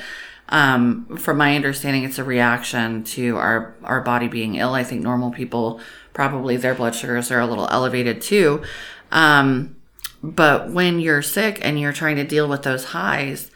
um, 0.49 1.17
from 1.17 1.39
my 1.39 1.57
understanding, 1.57 2.05
it's 2.05 2.19
a 2.19 2.25
reaction 2.25 3.03
to 3.05 3.37
our 3.37 3.75
our 3.83 4.01
body 4.03 4.29
being 4.29 4.55
ill. 4.57 4.75
I 4.75 4.85
think 4.85 5.03
normal 5.03 5.31
people 5.33 5.81
probably 6.17 6.57
their 6.57 6.75
blood 6.75 6.95
sugars 6.95 7.31
are 7.31 7.41
a 7.41 7.47
little 7.47 7.69
elevated 7.71 8.23
too. 8.23 8.63
Um, 9.13 9.77
but 10.23 10.71
when 10.71 10.99
you're 10.99 11.21
sick 11.21 11.59
and 11.63 11.79
you're 11.79 11.93
trying 11.93 12.17
to 12.17 12.25
deal 12.25 12.49
with 12.49 12.63
those 12.63 12.87
highs, 12.87 13.51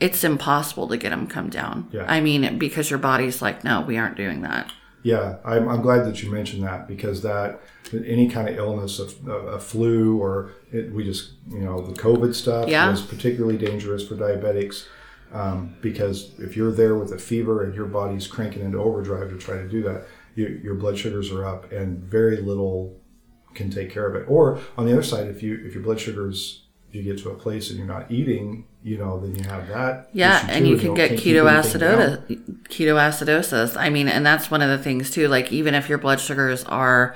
it's 0.00 0.24
impossible 0.24 0.88
to 0.88 0.96
get 0.96 1.10
them 1.10 1.26
come 1.26 1.50
down. 1.50 1.86
Yeah. 1.92 2.06
I 2.08 2.20
mean, 2.22 2.58
because 2.58 2.88
your 2.88 2.98
body's 2.98 3.42
like, 3.42 3.62
no, 3.62 3.82
we 3.82 3.98
aren't 3.98 4.16
doing 4.16 4.40
that. 4.40 4.72
Yeah, 5.02 5.36
I'm, 5.44 5.68
I'm 5.68 5.82
glad 5.82 6.06
that 6.06 6.22
you 6.22 6.30
mentioned 6.32 6.62
that 6.62 6.88
because 6.88 7.20
that 7.22 7.60
any 7.92 8.28
kind 8.28 8.48
of 8.48 8.56
illness, 8.56 8.98
a, 8.98 9.30
a 9.30 9.60
flu, 9.60 10.16
or 10.18 10.52
it, 10.72 10.90
we 10.92 11.04
just 11.04 11.32
you 11.50 11.60
know 11.60 11.80
the 11.82 11.92
COVID 11.92 12.34
stuff 12.34 12.68
Yeah. 12.68 12.90
was 12.90 13.02
particularly 13.02 13.58
dangerous 13.58 14.06
for 14.06 14.16
diabetics 14.16 14.86
um, 15.32 15.76
because 15.82 16.32
if 16.38 16.56
you're 16.56 16.72
there 16.72 16.94
with 16.96 17.12
a 17.12 17.18
fever 17.18 17.64
and 17.64 17.74
your 17.74 17.86
body's 17.86 18.26
cranking 18.26 18.62
into 18.62 18.78
overdrive 18.78 19.28
to 19.30 19.36
try 19.38 19.56
to 19.56 19.68
do 19.68 19.82
that, 19.82 20.04
your, 20.38 20.50
your 20.58 20.74
blood 20.74 20.96
sugars 20.96 21.32
are 21.32 21.44
up 21.44 21.72
and 21.72 21.98
very 21.98 22.36
little 22.36 22.96
can 23.54 23.70
take 23.70 23.90
care 23.90 24.06
of 24.06 24.14
it. 24.14 24.24
Or 24.28 24.60
on 24.76 24.86
the 24.86 24.92
other 24.92 25.02
side, 25.02 25.26
if 25.26 25.42
you 25.42 25.60
if 25.66 25.74
your 25.74 25.82
blood 25.82 26.00
sugars 26.00 26.62
you 26.90 27.02
get 27.02 27.18
to 27.18 27.30
a 27.30 27.34
place 27.34 27.68
and 27.68 27.78
you're 27.78 27.86
not 27.88 28.10
eating, 28.10 28.66
you 28.82 28.96
know, 28.96 29.20
then 29.20 29.34
you 29.34 29.44
have 29.44 29.68
that. 29.68 30.08
Yeah, 30.12 30.46
and 30.48 30.66
you 30.66 30.78
can 30.78 30.94
get 30.94 31.08
can't 31.08 31.20
keep 31.20 31.36
anything 31.36 31.80
down. 31.80 32.18
ketoacidosis. 32.18 32.62
Ketoacidosis. 32.68 33.76
I 33.76 33.90
mean, 33.90 34.08
and 34.08 34.24
that's 34.24 34.50
one 34.50 34.62
of 34.62 34.70
the 34.70 34.82
things 34.82 35.10
too. 35.10 35.28
Like, 35.28 35.52
even 35.52 35.74
if 35.74 35.88
your 35.88 35.98
blood 35.98 36.20
sugars 36.20 36.64
are, 36.64 37.14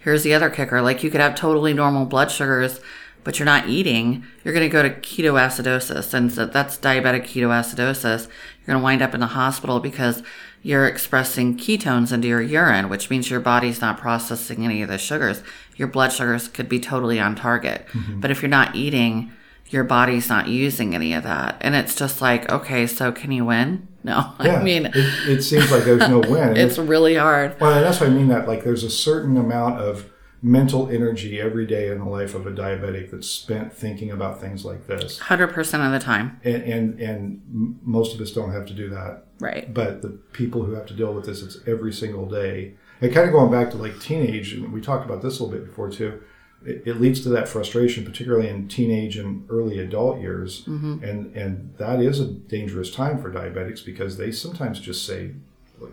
here's 0.00 0.24
the 0.24 0.34
other 0.34 0.50
kicker. 0.50 0.82
Like, 0.82 1.04
you 1.04 1.10
could 1.10 1.20
have 1.20 1.36
totally 1.36 1.72
normal 1.72 2.06
blood 2.06 2.32
sugars, 2.32 2.80
but 3.22 3.38
you're 3.38 3.46
not 3.46 3.68
eating. 3.68 4.24
You're 4.42 4.54
going 4.54 4.68
to 4.68 4.72
go 4.72 4.82
to 4.82 4.90
ketoacidosis, 4.90 6.14
and 6.14 6.32
so 6.32 6.46
that's 6.46 6.78
diabetic 6.78 7.24
ketoacidosis. 7.24 8.26
You're 8.26 8.66
going 8.66 8.78
to 8.78 8.82
wind 8.82 9.02
up 9.02 9.14
in 9.14 9.20
the 9.20 9.26
hospital 9.28 9.78
because 9.78 10.24
you're 10.62 10.86
expressing 10.86 11.56
ketones 11.56 12.12
into 12.12 12.28
your 12.28 12.40
urine, 12.42 12.88
which 12.88 13.10
means 13.10 13.30
your 13.30 13.40
body's 13.40 13.80
not 13.80 13.98
processing 13.98 14.64
any 14.64 14.80
of 14.82 14.88
the 14.88 14.98
sugars. 14.98 15.42
Your 15.76 15.88
blood 15.88 16.12
sugars 16.12 16.48
could 16.48 16.68
be 16.68 16.78
totally 16.80 17.18
on 17.20 17.34
target, 17.34 17.86
Mm-hmm. 17.92 18.20
but 18.20 18.30
if 18.30 18.42
you're 18.42 18.48
not 18.48 18.74
eating 18.76 19.32
your 19.70 19.84
body's 19.84 20.28
not 20.28 20.48
using 20.48 20.94
any 20.94 21.14
of 21.14 21.22
that. 21.22 21.56
And 21.62 21.74
it's 21.74 21.94
just 21.94 22.20
like, 22.20 22.52
okay, 22.52 22.86
so 22.86 23.10
can 23.10 23.32
you 23.32 23.44
win? 23.46 23.88
No. 24.04 24.34
Yeah, 24.42 24.56
I 24.56 24.62
mean, 24.64 24.86
it, 24.86 24.96
it 24.96 25.42
seems 25.42 25.70
like 25.70 25.84
there's 25.84 26.08
no 26.08 26.18
win. 26.28 26.48
And 26.48 26.58
it's 26.58 26.76
really 26.76 27.14
hard. 27.14 27.58
Well, 27.60 27.80
that's 27.80 28.00
what 28.00 28.10
I 28.10 28.12
mean 28.12 28.26
that 28.28 28.48
like 28.48 28.64
there's 28.64 28.82
a 28.82 28.90
certain 28.90 29.36
amount 29.36 29.78
of 29.80 30.10
mental 30.44 30.88
energy 30.88 31.40
every 31.40 31.66
day 31.66 31.88
in 31.90 31.98
the 32.00 32.04
life 32.04 32.34
of 32.34 32.46
a 32.46 32.50
diabetic 32.50 33.10
that's 33.12 33.28
spent 33.28 33.72
thinking 33.72 34.10
about 34.10 34.40
things 34.40 34.64
like 34.64 34.86
this. 34.88 35.20
100% 35.20 35.86
of 35.86 35.92
the 35.92 36.00
time. 36.00 36.40
And 36.44 36.62
and, 36.64 37.00
and 37.00 37.78
most 37.82 38.14
of 38.14 38.20
us 38.20 38.32
don't 38.32 38.50
have 38.52 38.66
to 38.66 38.74
do 38.74 38.90
that. 38.90 39.24
Right. 39.38 39.72
But 39.72 40.02
the 40.02 40.10
people 40.32 40.64
who 40.64 40.72
have 40.72 40.86
to 40.86 40.94
deal 40.94 41.14
with 41.14 41.26
this, 41.26 41.42
it's 41.42 41.58
every 41.66 41.92
single 41.92 42.26
day. 42.26 42.74
And 43.00 43.12
kind 43.12 43.26
of 43.26 43.32
going 43.32 43.50
back 43.50 43.70
to 43.72 43.76
like 43.76 44.00
teenage, 44.00 44.52
and 44.52 44.72
we 44.72 44.80
talked 44.80 45.04
about 45.04 45.22
this 45.22 45.38
a 45.38 45.44
little 45.44 45.58
bit 45.58 45.66
before 45.68 45.90
too. 45.90 46.22
It, 46.64 46.82
it 46.86 47.00
leads 47.00 47.20
to 47.22 47.28
that 47.30 47.48
frustration, 47.48 48.04
particularly 48.04 48.48
in 48.48 48.68
teenage 48.68 49.16
and 49.16 49.44
early 49.50 49.78
adult 49.80 50.20
years, 50.20 50.64
Mm-hmm. 50.66 51.02
and 51.04 51.36
and 51.36 51.74
that 51.78 52.00
is 52.00 52.20
a 52.20 52.26
dangerous 52.26 52.92
time 52.94 53.20
for 53.20 53.32
diabetics 53.32 53.84
because 53.84 54.16
they 54.16 54.30
sometimes 54.30 54.78
just 54.78 55.04
say, 55.04 55.20
"Look, 55.26 55.34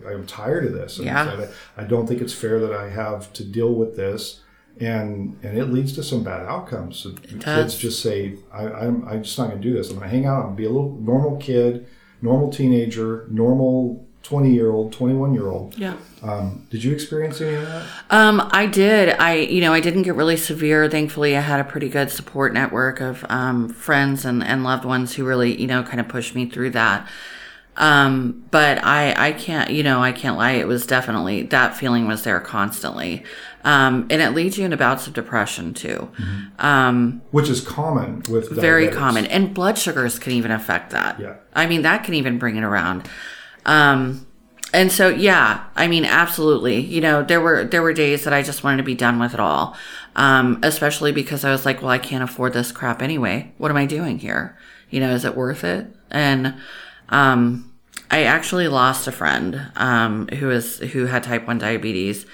"I'm 0.06 0.26
tired 0.26 0.64
of 0.66 0.72
this. 0.72 0.96
And 0.98 1.06
Yeah. 1.06 1.46
I, 1.76 1.82
I 1.82 1.84
don't 1.84 2.06
think 2.06 2.20
it's 2.20 2.32
fair 2.32 2.60
that 2.60 2.72
I 2.72 2.88
have 2.90 3.32
to 3.34 3.44
deal 3.44 3.72
with 3.74 3.96
this." 3.96 4.40
And 4.78 5.36
and 5.42 5.58
it 5.58 5.66
leads 5.66 5.92
to 5.94 6.02
some 6.02 6.22
bad 6.24 6.46
outcomes. 6.46 6.96
So 6.98 7.12
kids 7.40 7.76
just 7.76 8.00
say, 8.00 8.36
I, 8.52 8.66
"I'm 8.68 9.06
I'm 9.06 9.22
just 9.22 9.36
not 9.38 9.48
going 9.50 9.60
to 9.60 9.68
do 9.68 9.74
this. 9.74 9.90
I'm 9.90 9.96
going 9.98 10.08
to 10.08 10.14
hang 10.16 10.26
out. 10.26 10.36
I'm 10.38 10.42
going 10.42 10.56
to 10.56 10.62
be 10.62 10.66
a 10.66 10.70
little 10.70 10.96
normal 11.00 11.36
kid, 11.38 11.86
normal 12.22 12.50
teenager, 12.50 13.26
normal." 13.30 14.06
20 14.22 14.52
year 14.52 14.70
old 14.70 14.92
21 14.92 15.32
year 15.32 15.48
old 15.48 15.74
Yeah. 15.78 15.94
um, 16.22 16.66
did 16.68 16.84
you 16.84 16.92
experience 16.92 17.40
any 17.40 17.54
of 17.54 17.62
that 17.66 17.86
Um, 18.10 18.46
I 18.52 18.66
did. 18.66 19.16
I, 19.18 19.36
you 19.36 19.62
know, 19.62 19.72
I 19.72 19.80
didn't 19.80 20.02
get 20.02 20.14
really 20.14 20.36
severe. 20.36 20.90
Thankfully, 20.90 21.34
I 21.34 21.40
had 21.40 21.58
a 21.58 21.64
pretty 21.64 21.88
good 21.88 22.10
support 22.10 22.52
network 22.52 23.00
of 23.00 23.24
um, 23.30 23.70
friends 23.70 24.26
and, 24.26 24.44
and 24.44 24.62
loved 24.62 24.84
ones 24.84 25.14
who 25.14 25.24
really, 25.24 25.58
you 25.58 25.66
know, 25.66 25.82
kind 25.82 26.00
of 26.00 26.08
pushed 26.08 26.34
me 26.34 26.44
through 26.44 26.68
that. 26.70 27.08
Um, 27.76 28.44
but 28.50 28.84
I, 28.84 29.28
I 29.28 29.32
can't, 29.32 29.70
you 29.70 29.82
know, 29.82 30.02
I 30.02 30.12
can't 30.12 30.36
lie. 30.36 30.52
It 30.52 30.66
was 30.66 30.86
definitely 30.86 31.42
that 31.44 31.76
feeling 31.76 32.06
was 32.06 32.24
there 32.24 32.40
constantly. 32.40 33.24
Um, 33.64 34.06
and 34.10 34.20
it 34.20 34.30
leads 34.30 34.58
you 34.58 34.64
into 34.64 34.76
bouts 34.76 35.06
of 35.06 35.14
depression 35.14 35.72
too. 35.74 36.10
Um, 36.58 37.22
Which 37.30 37.48
is 37.48 37.60
common 37.60 38.22
with 38.28 38.50
very 38.50 38.88
common. 38.88 39.26
And 39.26 39.54
blood 39.54 39.78
sugars 39.78 40.18
can 40.18 40.32
even 40.32 40.50
affect 40.50 40.90
that. 40.90 41.20
Yeah. 41.20 41.36
I 41.54 41.66
mean, 41.66 41.82
that 41.82 42.04
can 42.04 42.14
even 42.14 42.38
bring 42.38 42.56
it 42.56 42.64
around. 42.64 43.08
Um, 43.64 44.26
and 44.72 44.92
so, 44.92 45.08
yeah, 45.08 45.64
I 45.74 45.88
mean, 45.88 46.04
absolutely. 46.04 46.80
You 46.80 47.00
know, 47.00 47.22
there 47.22 47.40
were 47.40 47.64
there 47.64 47.82
were 47.82 47.92
days 47.92 48.24
that 48.24 48.32
I 48.32 48.42
just 48.42 48.62
wanted 48.62 48.78
to 48.78 48.82
be 48.82 48.94
done 48.94 49.18
with 49.18 49.34
it 49.34 49.40
all, 49.40 49.76
um, 50.16 50.60
especially 50.62 51.12
because 51.12 51.44
I 51.44 51.50
was 51.50 51.66
like, 51.66 51.82
well, 51.82 51.90
I 51.90 51.98
can't 51.98 52.22
afford 52.22 52.52
this 52.52 52.72
crap 52.72 53.02
anyway. 53.02 53.52
What 53.58 53.70
am 53.70 53.76
I 53.76 53.86
doing 53.86 54.18
here? 54.18 54.56
You 54.88 55.00
know, 55.00 55.10
is 55.10 55.24
it 55.24 55.36
worth 55.36 55.64
it? 55.64 55.88
And 56.10 56.54
um, 57.10 57.72
I 58.10 58.24
actually 58.24 58.68
lost 58.68 59.06
a 59.06 59.12
friend 59.12 59.70
um, 59.76 60.28
who 60.28 60.50
is 60.50 60.78
who 60.78 61.06
had 61.06 61.22
type 61.22 61.46
one 61.46 61.58
diabetes 61.58 62.26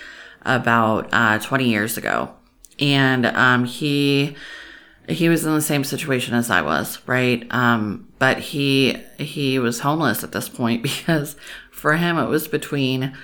about 0.43 1.09
uh, 1.13 1.39
20 1.39 1.69
years 1.69 1.99
ago, 1.99 2.35
and 2.79 3.27
um, 3.27 3.65
he 3.65 4.37
he 5.09 5.29
was 5.29 5.45
in 5.45 5.55
the 5.55 5.61
same 5.61 5.85
situation 5.85 6.35
as 6.35 6.51
I 6.51 6.63
was, 6.63 6.99
right? 7.07 7.47
Um, 7.51 8.09
but 8.19 8.39
he 8.39 9.03
he 9.19 9.59
was 9.59 9.81
homeless 9.81 10.25
at 10.25 10.33
this 10.33 10.49
point 10.49 10.83
because 10.85 11.37
for 11.71 11.97
him 11.97 12.19
it 12.19 12.29
was 12.29 12.49
between, 12.49 13.17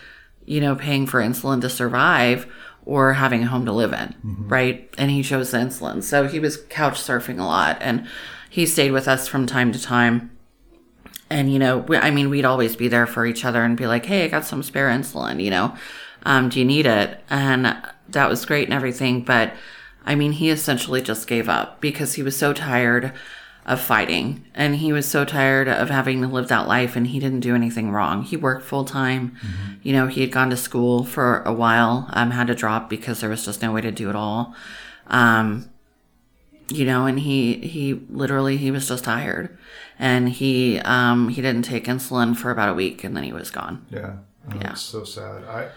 you 0.44 0.60
know, 0.60 0.74
paying 0.74 1.06
for 1.06 1.20
insulin 1.20 1.60
to 1.62 1.70
survive 1.70 2.46
or 2.84 3.14
having 3.14 3.44
a 3.44 3.46
home 3.46 3.64
to 3.64 3.72
live 3.72 3.92
in, 3.92 4.14
right? 4.48 4.92
And 4.98 5.10
he 5.10 5.22
chose 5.22 5.52
the 5.52 5.58
insulin, 5.58 6.02
so 6.02 6.26
he 6.26 6.40
was 6.40 6.56
couch 6.68 7.00
surfing 7.00 7.38
a 7.38 7.44
lot, 7.44 7.78
and 7.80 8.06
he 8.50 8.66
stayed 8.66 8.90
with 8.90 9.08
us 9.08 9.28
from 9.28 9.46
time 9.46 9.72
to 9.72 9.80
time. 9.80 10.36
And 11.32 11.52
you 11.52 11.58
know, 11.58 11.78
we, 11.78 11.96
I 11.96 12.10
mean, 12.10 12.30
we'd 12.30 12.44
always 12.44 12.76
be 12.76 12.88
there 12.88 13.06
for 13.06 13.26
each 13.26 13.44
other 13.44 13.62
and 13.64 13.76
be 13.76 13.86
like, 13.86 14.06
"Hey, 14.06 14.24
I 14.24 14.28
got 14.28 14.44
some 14.44 14.62
spare 14.62 14.88
insulin. 14.88 15.42
You 15.42 15.50
know, 15.50 15.76
um, 16.24 16.48
do 16.48 16.58
you 16.58 16.64
need 16.64 16.86
it?" 16.86 17.20
And 17.30 17.76
that 18.08 18.28
was 18.28 18.44
great 18.44 18.68
and 18.68 18.74
everything, 18.74 19.22
but 19.22 19.52
I 20.04 20.14
mean, 20.14 20.32
he 20.32 20.50
essentially 20.50 21.00
just 21.00 21.26
gave 21.26 21.48
up 21.48 21.80
because 21.80 22.14
he 22.14 22.22
was 22.22 22.36
so 22.36 22.52
tired 22.52 23.12
of 23.64 23.80
fighting 23.80 24.44
and 24.54 24.76
he 24.76 24.92
was 24.92 25.06
so 25.06 25.24
tired 25.24 25.68
of 25.68 25.88
having 25.88 26.20
to 26.20 26.26
live 26.26 26.48
that 26.48 26.66
life 26.66 26.96
and 26.96 27.06
he 27.06 27.20
didn't 27.20 27.40
do 27.40 27.54
anything 27.54 27.92
wrong. 27.92 28.24
He 28.24 28.36
worked 28.36 28.64
full 28.64 28.84
time. 28.84 29.36
You 29.82 29.92
know, 29.92 30.08
he 30.08 30.20
had 30.20 30.32
gone 30.32 30.50
to 30.50 30.56
school 30.56 31.04
for 31.04 31.42
a 31.44 31.52
while, 31.52 32.08
um, 32.12 32.32
had 32.32 32.48
to 32.48 32.54
drop 32.56 32.90
because 32.90 33.20
there 33.20 33.30
was 33.30 33.44
just 33.44 33.62
no 33.62 33.72
way 33.72 33.80
to 33.80 33.92
do 33.92 34.10
it 34.10 34.16
all. 34.16 34.54
Um, 35.06 35.70
you 36.68 36.84
know, 36.84 37.06
and 37.06 37.18
he, 37.20 37.54
he 37.56 37.94
literally, 38.10 38.56
he 38.56 38.70
was 38.70 38.88
just 38.88 39.04
tired 39.04 39.56
and 39.98 40.28
he, 40.28 40.78
um, 40.80 41.28
he 41.28 41.42
didn't 41.42 41.62
take 41.62 41.84
insulin 41.86 42.36
for 42.36 42.50
about 42.50 42.68
a 42.68 42.74
week 42.74 43.04
and 43.04 43.16
then 43.16 43.24
he 43.24 43.32
was 43.32 43.50
gone. 43.50 43.84
Yeah. 43.90 44.16
Oh, 44.50 44.56
Yeah. 44.56 44.74
So 44.74 45.04
sad. 45.04 45.44
I, 45.44 45.68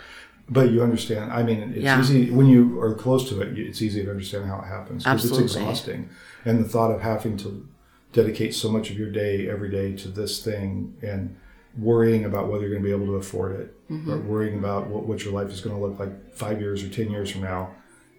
but 0.48 0.72
you 0.72 0.84
understand. 0.84 1.32
I 1.32 1.44
mean, 1.44 1.72
it's 1.76 1.78
Yeah. 1.84 2.00
easy 2.00 2.30
when 2.32 2.46
you 2.48 2.80
are 2.80 2.94
close 2.94 3.28
to 3.30 3.42
it. 3.42 3.58
It's 3.58 3.82
easy 3.82 4.04
to 4.04 4.12
understand 4.12 4.46
how 4.46 4.60
it 4.60 4.66
happens 4.66 5.04
because 5.04 5.26
it's 5.26 5.40
exhausting, 5.40 6.10
and 6.46 6.64
the 6.64 6.68
thought 6.70 6.92
of 6.92 7.02
having 7.02 7.36
to 7.38 7.68
dedicate 8.14 8.54
so 8.54 8.70
much 8.72 8.92
of 8.92 8.98
your 8.98 9.10
day 9.10 9.50
every 9.50 9.70
day 9.72 9.94
to 9.98 10.08
this 10.08 10.44
thing 10.44 10.96
and 11.02 11.36
worrying 11.78 12.24
about 12.26 12.48
whether 12.48 12.62
you're 12.62 12.72
going 12.80 12.84
to 12.84 12.88
be 12.88 12.94
able 12.96 13.08
to 13.08 13.16
afford 13.16 13.60
it, 13.60 13.72
Mm-hmm. 13.92 14.12
or 14.12 14.18
worrying 14.20 14.58
about 14.58 14.88
what, 14.88 15.06
what 15.06 15.24
your 15.24 15.34
life 15.34 15.50
is 15.52 15.62
going 15.62 15.76
to 15.76 15.82
look 15.82 16.00
like 16.00 16.34
five 16.36 16.60
years 16.60 16.84
or 16.84 16.90
ten 16.90 17.12
years 17.12 17.30
from 17.32 17.42
now, 17.42 17.70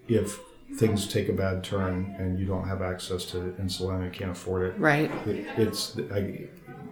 if 0.08 0.38
things 0.74 1.06
take 1.06 1.28
a 1.28 1.32
bad 1.32 1.62
turn 1.64 2.14
and 2.18 2.38
you 2.38 2.44
don't 2.46 2.66
have 2.68 2.82
access 2.82 3.24
to 3.26 3.36
insulin 3.60 4.02
and 4.02 4.12
can't 4.12 4.32
afford 4.32 4.62
it. 4.74 4.78
Right. 4.78 5.10
It, 5.26 5.46
it's 5.56 5.96
I, 6.12 6.48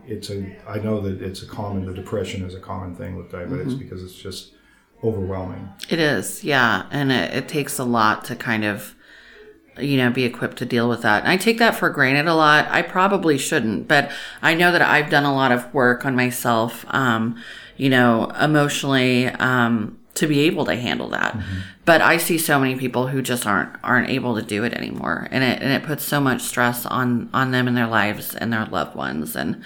it's 0.06 0.30
a 0.30 0.56
I 0.66 0.78
know 0.78 1.00
that 1.00 1.20
it's 1.20 1.42
a 1.42 1.46
common 1.46 1.84
the 1.84 1.92
depression 1.92 2.44
is 2.44 2.54
a 2.54 2.60
common 2.60 2.94
thing 2.94 3.16
with 3.16 3.30
diabetics 3.30 3.66
Mm-hmm. 3.66 3.78
because 3.78 4.02
it's 4.02 4.14
just 4.14 4.52
overwhelming. 5.02 5.68
It 5.90 5.98
is, 5.98 6.42
yeah. 6.44 6.86
And 6.90 7.12
it, 7.12 7.34
it 7.34 7.48
takes 7.48 7.78
a 7.78 7.84
lot 7.84 8.24
to 8.26 8.36
kind 8.36 8.64
of, 8.64 8.94
you 9.78 9.98
know, 9.98 10.08
be 10.10 10.24
equipped 10.24 10.56
to 10.58 10.64
deal 10.64 10.88
with 10.88 11.02
that. 11.02 11.24
And 11.24 11.30
I 11.32 11.36
take 11.36 11.58
that 11.58 11.74
for 11.74 11.90
granted 11.90 12.26
a 12.26 12.34
lot. 12.34 12.66
I 12.70 12.80
probably 12.80 13.36
shouldn't, 13.36 13.86
but 13.86 14.10
I 14.40 14.54
know 14.54 14.72
that 14.72 14.80
I've 14.80 15.10
done 15.10 15.24
a 15.24 15.34
lot 15.34 15.52
of 15.52 15.74
work 15.74 16.06
on 16.06 16.16
myself, 16.16 16.86
um, 16.88 17.36
you 17.76 17.90
know, 17.90 18.30
emotionally, 18.40 19.26
um, 19.26 19.98
to 20.14 20.26
be 20.26 20.40
able 20.40 20.64
to 20.66 20.76
handle 20.76 21.08
that. 21.10 21.34
Mm-hmm. 21.34 21.58
But 21.84 22.00
I 22.00 22.16
see 22.18 22.38
so 22.38 22.58
many 22.60 22.76
people 22.76 23.08
who 23.08 23.20
just 23.22 23.46
aren't 23.46 23.70
aren't 23.82 24.10
able 24.10 24.34
to 24.36 24.42
do 24.42 24.64
it 24.64 24.72
anymore. 24.74 25.28
And 25.30 25.42
it 25.44 25.60
and 25.62 25.72
it 25.72 25.82
puts 25.84 26.04
so 26.04 26.20
much 26.20 26.40
stress 26.42 26.86
on 26.86 27.28
on 27.34 27.50
them 27.50 27.66
and 27.68 27.76
their 27.76 27.86
lives 27.88 28.34
and 28.34 28.52
their 28.52 28.66
loved 28.66 28.94
ones 28.94 29.36
and 29.36 29.62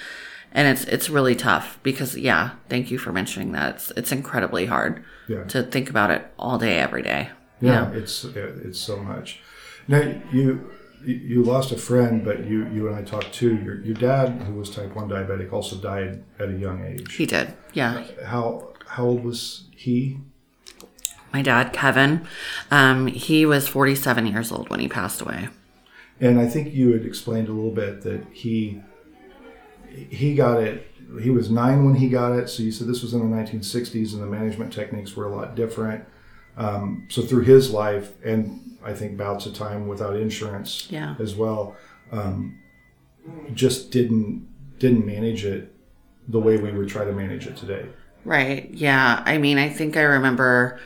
and 0.53 0.67
it's 0.67 0.85
it's 0.85 1.11
really 1.11 1.35
tough 1.37 1.79
because 1.83 2.17
yeah, 2.17 2.51
thank 2.69 2.91
you 2.91 2.99
for 2.99 3.13
mentioning 3.13 3.53
that. 3.53 3.75
It's 3.77 3.91
it's 3.97 4.13
incredibly 4.13 4.67
hard 4.67 5.05
Yeah. 5.29 5.45
to 5.45 5.63
think 5.63 5.91
about 5.91 6.11
it 6.11 6.27
all 6.39 6.59
day, 6.59 6.79
every 6.79 7.03
day. 7.03 7.31
you 7.61 7.69
Yeah, 7.69 7.85
know? 7.91 7.93
it's 7.99 8.25
it's 8.25 8.79
so 8.81 8.97
much. 8.97 9.41
Now 9.87 10.03
you 10.33 10.71
you 11.05 11.45
lost 11.45 11.71
a 11.71 11.77
friend, 11.77 12.25
but 12.25 12.47
you 12.47 12.67
you 12.73 12.89
and 12.89 12.97
I 12.97 13.03
talked 13.03 13.33
too. 13.35 13.57
Your 13.57 13.81
your 13.83 13.95
dad, 13.95 14.43
who 14.47 14.55
was 14.55 14.71
type 14.71 14.97
one 14.97 15.09
diabetic, 15.09 15.53
also 15.53 15.77
died 15.77 16.25
at 16.41 16.49
a 16.49 16.57
young 16.57 16.85
age. 16.85 17.15
He 17.15 17.27
did. 17.27 17.55
Yeah. 17.75 18.05
How 18.25 18.73
how 18.87 19.05
old 19.05 19.23
was 19.25 19.69
he? 19.77 20.19
My 21.33 21.43
dad, 21.43 21.73
Kevin, 21.73 22.27
um, 22.71 23.07
he 23.07 23.45
was 23.47 23.69
47 23.69 24.27
years 24.27 24.51
old 24.51 24.71
when 24.71 24.81
he 24.81 24.89
passed 24.89 25.21
away. 25.21 25.49
And 26.21 26.41
I 26.41 26.47
think 26.49 26.75
you 26.75 26.93
had 26.93 27.05
explained 27.05 27.49
a 27.49 27.53
little 27.53 27.71
bit 27.71 28.03
that 28.03 28.25
he 28.33 28.83
he 29.91 30.35
got 30.35 30.61
it. 30.63 30.87
He 31.23 31.31
was 31.31 31.51
nine 31.51 31.85
when 31.85 31.95
he 31.95 32.09
got 32.09 32.33
it. 32.39 32.49
So 32.49 32.63
you 32.63 32.71
said 32.73 32.87
this 32.87 33.03
was 33.03 33.15
in 33.15 33.21
the 33.31 33.37
1960s, 33.37 34.13
and 34.13 34.23
the 34.23 34.27
management 34.27 34.73
techniques 34.73 35.17
were 35.17 35.27
a 35.27 35.35
lot 35.35 35.55
different. 35.55 36.05
Um, 36.57 37.07
so 37.09 37.23
through 37.23 37.45
his 37.45 37.71
life, 37.71 38.13
and 38.25 38.77
I 38.85 38.93
think 38.93 39.17
bouts 39.17 39.47
of 39.47 39.55
time 39.55 39.87
without 39.89 40.17
insurance 40.17 40.89
Yeah. 40.91 41.15
as 41.19 41.35
well, 41.37 41.77
um, 42.13 42.59
just 43.55 43.91
didn't 43.91 44.47
didn't 44.79 45.05
manage 45.07 45.45
it 45.45 45.75
the 46.29 46.39
way 46.41 46.57
we 46.57 46.71
would 46.73 46.89
try 46.89 47.05
to 47.05 47.13
manage 47.13 47.47
it 47.47 47.57
today. 47.57 47.87
Right. 48.25 48.69
Yeah. 48.73 49.23
I 49.25 49.39
mean, 49.39 49.59
I 49.59 49.69
think 49.69 49.97
I 49.97 50.03
remember 50.03 50.79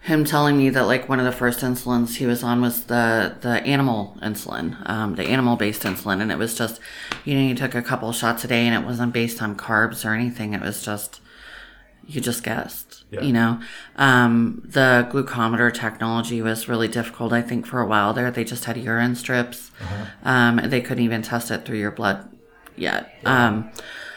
him 0.00 0.24
telling 0.24 0.56
me 0.56 0.70
that 0.70 0.86
like 0.86 1.08
one 1.08 1.18
of 1.18 1.26
the 1.26 1.32
first 1.32 1.60
insulins 1.60 2.16
he 2.16 2.26
was 2.26 2.42
on 2.42 2.60
was 2.60 2.84
the 2.84 3.36
the 3.40 3.62
animal 3.64 4.16
insulin, 4.22 4.88
um, 4.88 5.16
the 5.16 5.24
animal 5.24 5.56
based 5.56 5.82
insulin, 5.82 6.20
and 6.20 6.32
it 6.32 6.38
was 6.38 6.56
just, 6.56 6.80
you 7.24 7.34
know, 7.34 7.40
you 7.40 7.54
took 7.54 7.74
a 7.74 7.82
couple 7.82 8.10
shots 8.12 8.44
a 8.44 8.48
day, 8.48 8.66
and 8.66 8.74
it 8.74 8.86
wasn't 8.86 9.12
based 9.12 9.42
on 9.42 9.56
carbs 9.56 10.04
or 10.04 10.14
anything. 10.14 10.54
It 10.54 10.60
was 10.60 10.82
just 10.82 11.20
you 12.08 12.22
just 12.22 12.42
guessed. 12.42 13.04
Yeah. 13.10 13.20
You 13.20 13.32
know, 13.32 13.60
um, 13.96 14.62
the 14.64 15.08
glucometer 15.10 15.72
technology 15.72 16.40
was 16.42 16.68
really 16.68 16.88
difficult. 16.88 17.32
I 17.32 17.42
think 17.42 17.66
for 17.66 17.80
a 17.80 17.86
while 17.86 18.14
there, 18.14 18.30
they 18.30 18.44
just 18.44 18.64
had 18.64 18.76
urine 18.78 19.14
strips. 19.14 19.70
Um, 20.24 20.60
they 20.64 20.80
couldn't 20.80 21.04
even 21.04 21.22
test 21.22 21.50
it 21.50 21.64
through 21.64 21.78
your 21.78 21.90
blood 21.90 22.28
yet. 22.76 23.14
Um, 23.24 23.70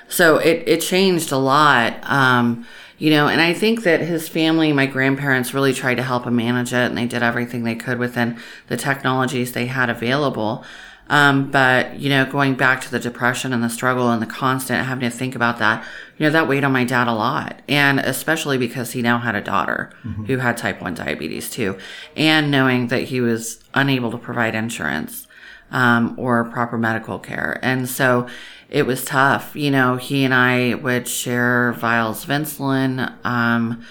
so 0.08 0.38
it, 0.38 0.63
it 0.67 0.82
changed 0.82 1.32
a 1.32 1.38
lot. 1.38 2.00
Um, 2.04 2.65
you 3.01 3.09
know, 3.09 3.27
and 3.27 3.41
I 3.41 3.55
think 3.55 3.81
that 3.81 4.01
his 4.01 4.29
family, 4.29 4.71
my 4.73 4.85
grandparents 4.85 5.55
really 5.55 5.73
tried 5.73 5.95
to 5.95 6.03
help 6.03 6.27
him 6.27 6.35
manage 6.35 6.71
it 6.71 6.85
and 6.85 6.95
they 6.95 7.07
did 7.07 7.23
everything 7.23 7.63
they 7.63 7.73
could 7.73 7.97
within 7.97 8.37
the 8.67 8.77
technologies 8.77 9.53
they 9.53 9.65
had 9.65 9.89
available. 9.89 10.63
Um, 11.09 11.49
but, 11.49 11.99
you 11.99 12.09
know, 12.09 12.27
going 12.27 12.53
back 12.53 12.79
to 12.81 12.91
the 12.91 12.99
depression 12.99 13.53
and 13.53 13.63
the 13.63 13.71
struggle 13.71 14.11
and 14.11 14.21
the 14.21 14.27
constant 14.27 14.85
having 14.85 15.09
to 15.09 15.17
think 15.17 15.33
about 15.33 15.57
that, 15.57 15.83
you 16.19 16.27
know, 16.27 16.31
that 16.31 16.47
weighed 16.47 16.63
on 16.63 16.73
my 16.73 16.83
dad 16.83 17.07
a 17.07 17.13
lot. 17.13 17.63
And 17.67 17.99
especially 17.99 18.59
because 18.59 18.91
he 18.91 19.01
now 19.01 19.17
had 19.17 19.33
a 19.33 19.41
daughter 19.41 19.91
who 20.27 20.37
had 20.37 20.55
type 20.55 20.79
1 20.79 20.93
diabetes 20.93 21.49
too. 21.49 21.79
And 22.15 22.51
knowing 22.51 22.89
that 22.89 23.05
he 23.05 23.19
was 23.19 23.63
unable 23.73 24.11
to 24.11 24.19
provide 24.19 24.53
insurance 24.53 25.25
um, 25.71 26.13
or 26.19 26.43
proper 26.43 26.77
medical 26.77 27.17
care. 27.17 27.57
And 27.63 27.89
so 27.89 28.27
it 28.71 28.86
was 28.88 29.03
tough. 29.03 29.55
You 29.55 29.69
know, 29.69 29.97
he 29.97 30.23
and 30.23 30.34
I 30.34 30.75
would 30.75 31.07
share 31.07 31.73
vials 31.73 32.23
of 32.23 32.29
insulin. 32.29 33.13
Um, 33.25 33.84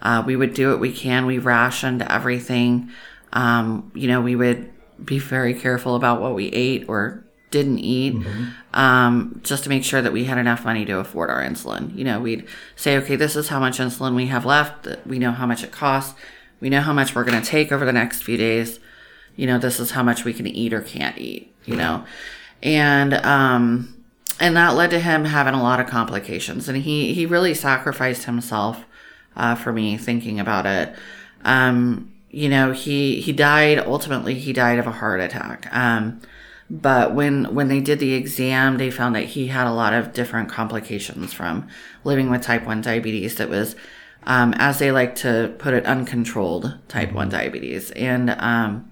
uh, 0.00 0.22
we 0.24 0.36
would 0.36 0.54
do 0.54 0.70
what 0.70 0.80
we 0.80 0.92
can. 0.92 1.26
We 1.26 1.38
rationed 1.38 2.02
everything. 2.02 2.90
Um, 3.32 3.90
you 3.94 4.08
know, 4.08 4.20
we 4.20 4.36
would 4.36 4.72
be 5.04 5.18
very 5.18 5.52
careful 5.52 5.96
about 5.96 6.20
what 6.20 6.34
we 6.34 6.46
ate 6.48 6.88
or 6.88 7.24
didn't 7.50 7.80
eat, 7.80 8.14
um, 8.74 9.40
just 9.42 9.64
to 9.64 9.68
make 9.68 9.82
sure 9.82 10.00
that 10.00 10.12
we 10.12 10.24
had 10.24 10.38
enough 10.38 10.64
money 10.64 10.84
to 10.84 10.98
afford 10.98 11.30
our 11.30 11.42
insulin. 11.42 11.94
You 11.96 12.04
know, 12.04 12.20
we'd 12.20 12.46
say, 12.76 12.96
okay, 12.98 13.16
this 13.16 13.34
is 13.34 13.48
how 13.48 13.58
much 13.58 13.78
insulin 13.78 14.14
we 14.14 14.26
have 14.28 14.46
left. 14.46 14.86
We 15.04 15.18
know 15.18 15.32
how 15.32 15.46
much 15.46 15.64
it 15.64 15.72
costs. 15.72 16.14
We 16.60 16.70
know 16.70 16.80
how 16.80 16.92
much 16.92 17.14
we're 17.14 17.24
going 17.24 17.40
to 17.42 17.46
take 17.46 17.72
over 17.72 17.84
the 17.84 17.92
next 17.92 18.22
few 18.22 18.36
days. 18.36 18.78
You 19.34 19.48
know, 19.48 19.58
this 19.58 19.80
is 19.80 19.90
how 19.92 20.04
much 20.04 20.24
we 20.24 20.32
can 20.32 20.46
eat 20.46 20.72
or 20.72 20.80
can't 20.80 21.18
eat. 21.18 21.52
You 21.64 21.74
know, 21.76 22.04
and 22.62 23.14
um, 23.14 23.99
and 24.40 24.56
that 24.56 24.74
led 24.74 24.90
to 24.90 25.00
him 25.00 25.24
having 25.24 25.54
a 25.54 25.62
lot 25.62 25.80
of 25.80 25.86
complications. 25.86 26.68
And 26.68 26.78
he 26.78 27.14
he 27.14 27.26
really 27.26 27.54
sacrificed 27.54 28.24
himself 28.24 28.84
uh, 29.36 29.54
for 29.54 29.72
me 29.72 29.96
thinking 29.96 30.40
about 30.40 30.66
it. 30.66 30.94
Um, 31.44 32.12
you 32.30 32.48
know, 32.48 32.72
he 32.72 33.20
he 33.20 33.32
died 33.32 33.78
ultimately. 33.78 34.34
He 34.34 34.52
died 34.52 34.78
of 34.78 34.86
a 34.86 34.92
heart 34.92 35.20
attack. 35.20 35.68
Um, 35.72 36.20
but 36.68 37.14
when 37.14 37.54
when 37.54 37.68
they 37.68 37.80
did 37.80 37.98
the 37.98 38.14
exam, 38.14 38.78
they 38.78 38.90
found 38.90 39.14
that 39.14 39.24
he 39.24 39.48
had 39.48 39.66
a 39.66 39.72
lot 39.72 39.92
of 39.92 40.12
different 40.12 40.48
complications 40.48 41.32
from 41.32 41.68
living 42.04 42.30
with 42.30 42.42
type 42.42 42.64
one 42.64 42.80
diabetes. 42.80 43.36
That 43.36 43.50
was 43.50 43.76
um, 44.24 44.54
as 44.56 44.78
they 44.78 44.92
like 44.92 45.14
to 45.16 45.54
put 45.58 45.74
it, 45.74 45.86
uncontrolled 45.86 46.78
type 46.88 47.12
1 47.12 47.28
diabetes. 47.30 47.90
And 47.92 48.30
um, 48.30 48.90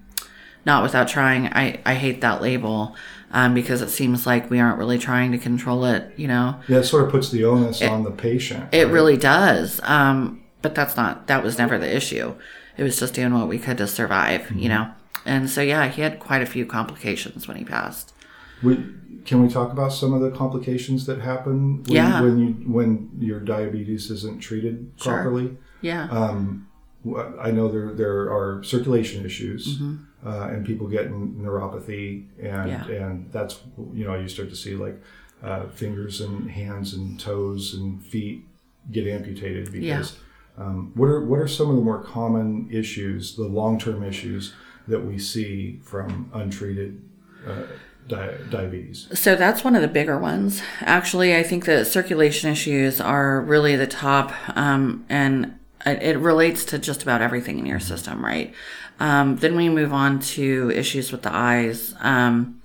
not 0.65 0.83
without 0.83 1.07
trying, 1.07 1.47
I, 1.47 1.79
I 1.85 1.95
hate 1.95 2.21
that 2.21 2.41
label 2.41 2.95
um, 3.31 3.53
because 3.53 3.81
it 3.81 3.89
seems 3.89 4.25
like 4.25 4.49
we 4.49 4.59
aren't 4.59 4.77
really 4.77 4.97
trying 4.97 5.31
to 5.31 5.37
control 5.37 5.85
it, 5.85 6.11
you 6.17 6.27
know? 6.27 6.59
Yeah, 6.67 6.77
it 6.79 6.83
sort 6.83 7.03
of 7.05 7.11
puts 7.11 7.29
the 7.29 7.43
onus 7.45 7.81
on 7.81 8.03
the 8.03 8.11
patient. 8.11 8.69
It 8.73 8.85
right? 8.85 8.93
really 8.93 9.17
does. 9.17 9.79
Um, 9.83 10.43
but 10.61 10.75
that's 10.75 10.95
not, 10.97 11.27
that 11.27 11.43
was 11.43 11.57
never 11.57 11.77
the 11.77 11.93
issue. 11.95 12.33
It 12.77 12.83
was 12.83 12.99
just 12.99 13.13
doing 13.13 13.33
what 13.33 13.47
we 13.47 13.59
could 13.59 13.77
to 13.77 13.87
survive, 13.87 14.51
you 14.51 14.69
know? 14.69 14.91
And 15.25 15.49
so, 15.49 15.61
yeah, 15.61 15.87
he 15.89 16.01
had 16.01 16.19
quite 16.19 16.41
a 16.41 16.45
few 16.45 16.65
complications 16.65 17.47
when 17.47 17.57
he 17.57 17.63
passed. 17.65 18.13
We, 18.63 18.77
can 19.25 19.41
we 19.41 19.49
talk 19.49 19.71
about 19.71 19.93
some 19.93 20.13
of 20.13 20.21
the 20.21 20.31
complications 20.31 21.05
that 21.05 21.19
happen 21.21 21.83
when, 21.83 21.93
Yeah. 21.95 22.21
when 22.21 22.39
you 22.39 22.47
when 22.71 23.09
your 23.19 23.39
diabetes 23.41 24.09
isn't 24.09 24.39
treated 24.41 24.91
Sure. 24.95 25.13
properly? 25.13 25.57
Yeah. 25.81 26.07
Wh- 27.07 27.19
I 27.39 27.51
know 27.51 27.69
there 27.69 27.93
there 27.93 28.31
are 28.31 28.63
circulation 28.63 29.25
issues, 29.25 29.77
Mm-hmm. 29.77 29.95
Uh, 30.25 30.49
and 30.51 30.65
people 30.65 30.87
get 30.87 31.11
neuropathy, 31.11 32.25
and 32.41 32.69
Yeah. 32.69 32.87
and 32.87 33.31
that's 33.31 33.59
you 33.93 34.05
know 34.05 34.15
you 34.15 34.27
start 34.27 34.49
to 34.49 34.55
see 34.55 34.75
like 34.75 35.01
uh, 35.43 35.67
fingers 35.67 36.21
and 36.21 36.49
hands 36.51 36.93
and 36.93 37.19
toes 37.19 37.73
and 37.73 38.03
feet 38.03 38.45
get 38.91 39.07
amputated 39.07 39.71
because. 39.71 40.17
Um, 40.57 40.91
what 40.95 41.05
are 41.05 41.23
what 41.23 41.39
are 41.39 41.47
some 41.47 41.69
of 41.69 41.77
the 41.77 41.81
more 41.81 42.03
common 42.03 42.67
issues, 42.69 43.37
the 43.37 43.43
long 43.45 43.79
term 43.79 44.03
issues 44.03 44.51
that 44.89 44.99
we 44.99 45.17
see 45.17 45.79
from 45.83 46.29
untreated 46.33 47.01
uh, 47.47 47.61
di- 48.09 48.35
diabetes? 48.49 49.07
So 49.17 49.35
that's 49.37 49.63
one 49.63 49.73
of 49.77 49.81
the 49.81 49.87
bigger 49.87 50.17
ones. 50.19 50.61
Actually, 50.81 51.33
I 51.33 51.43
think 51.43 51.63
the 51.63 51.85
circulation 51.85 52.51
issues 52.51 52.99
are 52.99 53.39
really 53.39 53.77
the 53.77 53.87
top, 53.87 54.33
um, 54.57 55.05
and 55.07 55.57
it, 55.85 56.03
it 56.03 56.17
relates 56.17 56.65
to 56.65 56.77
just 56.79 57.03
about 57.03 57.21
everything 57.21 57.57
in 57.57 57.65
your 57.65 57.79
system, 57.79 58.25
right? 58.25 58.53
Um, 58.99 59.37
then 59.37 59.55
we 59.55 59.69
move 59.69 59.93
on 59.93 60.19
to 60.19 60.71
issues 60.75 61.11
with 61.11 61.23
the 61.23 61.33
eyes. 61.33 61.95
Um, 61.99 62.61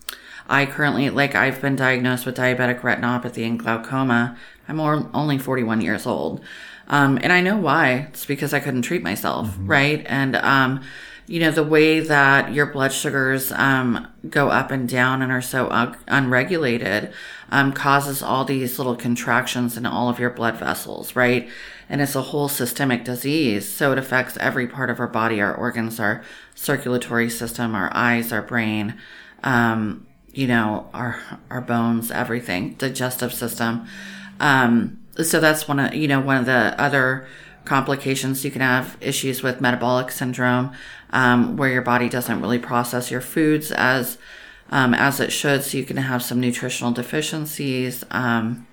I 0.49 0.67
currently, 0.67 1.09
like, 1.11 1.35
I've 1.35 1.61
been 1.63 1.77
diagnosed 1.77 2.27
with 2.27 2.37
diabetic 2.37 2.81
retinopathy 2.81 3.47
and 3.47 3.59
glaucoma. 3.59 4.37
I'm 4.69 4.81
only 4.81 5.39
41 5.39 5.81
years 5.81 6.07
old. 6.07 6.41
Um, 6.89 7.19
and 7.23 7.33
I 7.33 7.41
know 7.41 7.57
why. 7.57 8.09
It's 8.11 8.27
because 8.27 8.53
I 8.53 8.61
couldn't 8.61 8.83
treat 8.83 9.03
myself, 9.03 9.55
right? 9.59 10.05
And, 10.07 10.37
um, 10.37 10.83
you 11.27 11.41
know, 11.41 11.51
the 11.51 11.63
way 11.63 12.01
that 12.01 12.53
your 12.53 12.67
blood 12.67 12.93
sugars 12.93 13.51
um, 13.53 14.07
go 14.29 14.49
up 14.49 14.71
and 14.71 14.87
down 14.87 15.23
and 15.23 15.33
are 15.33 15.41
so 15.41 15.71
un- 15.71 15.97
unregulated 16.07 17.13
um, 17.51 17.73
causes 17.73 18.23
all 18.23 18.45
these 18.45 18.79
little 18.79 18.97
contractions 18.97 19.77
in 19.79 19.87
all 19.87 20.11
of 20.11 20.19
your 20.19 20.31
blood 20.31 20.57
vessels, 20.59 21.17
right? 21.17 21.49
And 21.89 22.01
it's 22.01 22.15
a 22.15 22.23
whole 22.23 22.49
systemic 22.49 23.05
disease. 23.05 23.71
So 23.71 23.93
it 23.93 23.99
affects 23.99 24.37
every 24.39 24.67
part 24.67 24.91
of 24.91 25.01
our 25.01 25.07
body, 25.07 25.41
our 25.41 25.55
organs, 25.55 26.01
our 26.01 26.23
circulatory 26.55 27.29
system, 27.29 27.75
our 27.75 27.91
eyes, 27.95 28.33
our 28.33 28.43
brain, 28.43 28.95
um, 29.43 30.07
you 30.33 30.47
know, 30.47 30.89
our, 30.95 31.21
our 31.51 31.61
bones, 31.61 32.11
everything, 32.11 32.75
digestive 32.75 33.33
system. 33.33 33.87
Um, 34.41 34.99
so 35.23 35.39
that's 35.39 35.69
one 35.69 35.79
of, 35.79 35.95
you 35.95 36.09
know, 36.09 36.21
one 36.21 36.39
of 36.39 36.47
the 36.47 36.75
other 36.79 37.29
complications. 37.65 38.45
You 38.45 38.51
can 38.51 38.61
have 38.61 38.97
issues 39.01 39.43
with 39.43 39.61
metabolic 39.61 40.11
syndrome, 40.11 40.73
um, 41.11 41.57
where 41.57 41.71
your 41.71 41.83
body 41.83 42.09
doesn't 42.09 42.41
really 42.41 42.59
process 42.59 43.11
your 43.11 43.21
foods 43.21 43.71
as, 43.71 44.19
um, 44.71 44.93
as 44.95 45.21
it 45.21 45.31
should. 45.31 45.63
So 45.63 45.79
you 45.79 45.85
can 45.85 45.99
have 45.99 46.23
some 46.23 46.41
nutritional 46.41 46.93
deficiencies. 46.93 48.05
Um, 48.11 48.67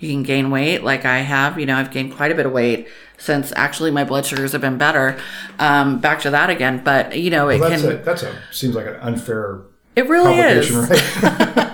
you 0.00 0.10
can 0.10 0.22
gain 0.22 0.50
weight 0.50 0.82
like 0.82 1.04
I 1.04 1.18
have. 1.18 1.58
You 1.58 1.66
know, 1.66 1.76
I've 1.76 1.90
gained 1.90 2.14
quite 2.14 2.32
a 2.32 2.34
bit 2.34 2.46
of 2.46 2.52
weight 2.52 2.88
since 3.18 3.52
actually 3.56 3.90
my 3.90 4.04
blood 4.04 4.26
sugars 4.26 4.52
have 4.52 4.60
been 4.60 4.78
better. 4.78 5.18
Um, 5.58 5.98
back 6.00 6.20
to 6.20 6.30
that 6.30 6.50
again. 6.50 6.82
But, 6.84 7.18
you 7.18 7.30
know, 7.30 7.48
it 7.48 7.60
Well, 7.60 7.70
that's 7.70 7.82
can, 7.82 7.92
a 7.92 7.96
that's 7.96 8.22
a 8.22 8.38
seems 8.52 8.74
like 8.74 8.86
an 8.86 8.96
unfair 8.96 9.60
it 9.96 10.08
really 10.08 10.38
is. 10.38 10.70
right? 10.70 11.62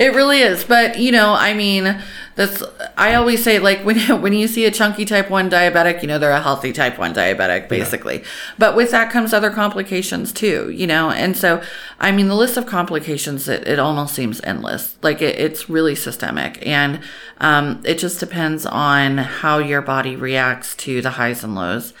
It 0.00 0.14
really 0.14 0.40
is. 0.40 0.64
But, 0.64 0.98
you 0.98 1.12
know, 1.12 1.34
I 1.34 1.54
mean, 1.54 2.02
that's, 2.34 2.62
I 2.96 3.14
always 3.14 3.42
say, 3.44 3.58
like, 3.58 3.84
when, 3.84 3.98
when 4.22 4.32
you 4.32 4.48
see 4.48 4.64
a 4.64 4.70
chunky 4.70 5.04
type 5.04 5.30
1 5.30 5.50
diabetic, 5.50 6.02
you 6.02 6.08
know, 6.08 6.18
they're 6.18 6.30
a 6.30 6.40
healthy 6.40 6.72
type 6.72 6.98
1 6.98 7.14
diabetic, 7.14 7.68
basically. 7.68 8.24
But 8.58 8.76
with 8.76 8.90
that 8.92 9.10
comes 9.10 9.32
other 9.32 9.50
complications 9.50 10.32
too, 10.32 10.70
you 10.70 10.86
know? 10.86 11.10
And 11.10 11.36
so, 11.36 11.62
I 11.98 12.12
mean, 12.12 12.28
the 12.28 12.34
list 12.34 12.56
of 12.56 12.66
complications, 12.66 13.48
it, 13.48 13.66
it 13.68 13.78
almost 13.78 14.14
seems 14.14 14.40
endless. 14.42 14.96
Like, 15.02 15.20
it, 15.20 15.38
it's 15.38 15.68
really 15.68 15.94
systemic. 15.94 16.64
And 16.66 17.00
um, 17.38 17.82
it 17.84 17.98
just 17.98 18.20
depends 18.20 18.64
on 18.66 19.18
how 19.18 19.58
your 19.58 19.82
body 19.82 20.16
reacts 20.16 20.74
to 20.76 21.02
the 21.02 21.10
highs 21.10 21.44
and 21.44 21.54
lows 21.54 21.92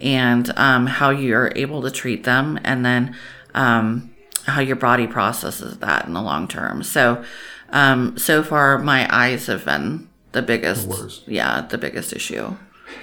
and 0.00 0.52
um, 0.56 0.86
how 0.86 1.08
you're 1.08 1.52
able 1.56 1.80
to 1.82 1.90
treat 1.90 2.24
them. 2.24 2.58
And 2.64 2.84
then, 2.84 3.16
um, 3.54 4.10
how 4.46 4.60
your 4.60 4.76
body 4.76 5.06
processes 5.06 5.78
that 5.78 6.06
in 6.06 6.14
the 6.14 6.22
long 6.22 6.48
term. 6.48 6.82
So, 6.82 7.22
um, 7.70 8.16
so 8.16 8.42
far 8.42 8.78
my 8.78 9.08
eyes 9.14 9.46
have 9.46 9.64
been 9.64 10.08
the 10.32 10.42
biggest, 10.42 10.88
worst. 10.88 11.26
yeah, 11.26 11.62
the 11.62 11.78
biggest 11.78 12.12
issue. 12.12 12.56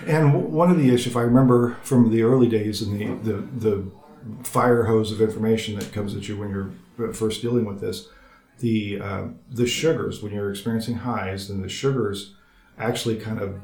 And 0.08 0.52
one 0.52 0.72
of 0.72 0.78
the 0.78 0.88
issues, 0.94 1.08
if 1.08 1.18
I 1.18 1.22
remember 1.22 1.78
from 1.84 2.12
the 2.12 2.24
early 2.24 2.48
days 2.48 2.82
and 2.82 3.24
the, 3.24 3.32
the, 3.32 3.42
the 3.70 3.92
fire 4.44 4.84
hose 4.86 5.12
of 5.12 5.22
information 5.22 5.78
that 5.78 5.92
comes 5.92 6.16
at 6.16 6.28
you 6.28 6.38
when 6.38 6.50
you're 6.50 7.14
first 7.14 7.42
dealing 7.42 7.66
with 7.66 7.82
this, 7.82 8.08
the 8.60 9.00
uh, 9.02 9.28
the 9.50 9.68
sugars 9.68 10.22
when 10.22 10.32
you're 10.32 10.50
experiencing 10.50 10.96
highs, 10.96 11.48
then 11.48 11.62
the 11.62 11.70
sugars 11.70 12.36
actually 12.78 13.18
kind 13.18 13.40
of 13.40 13.60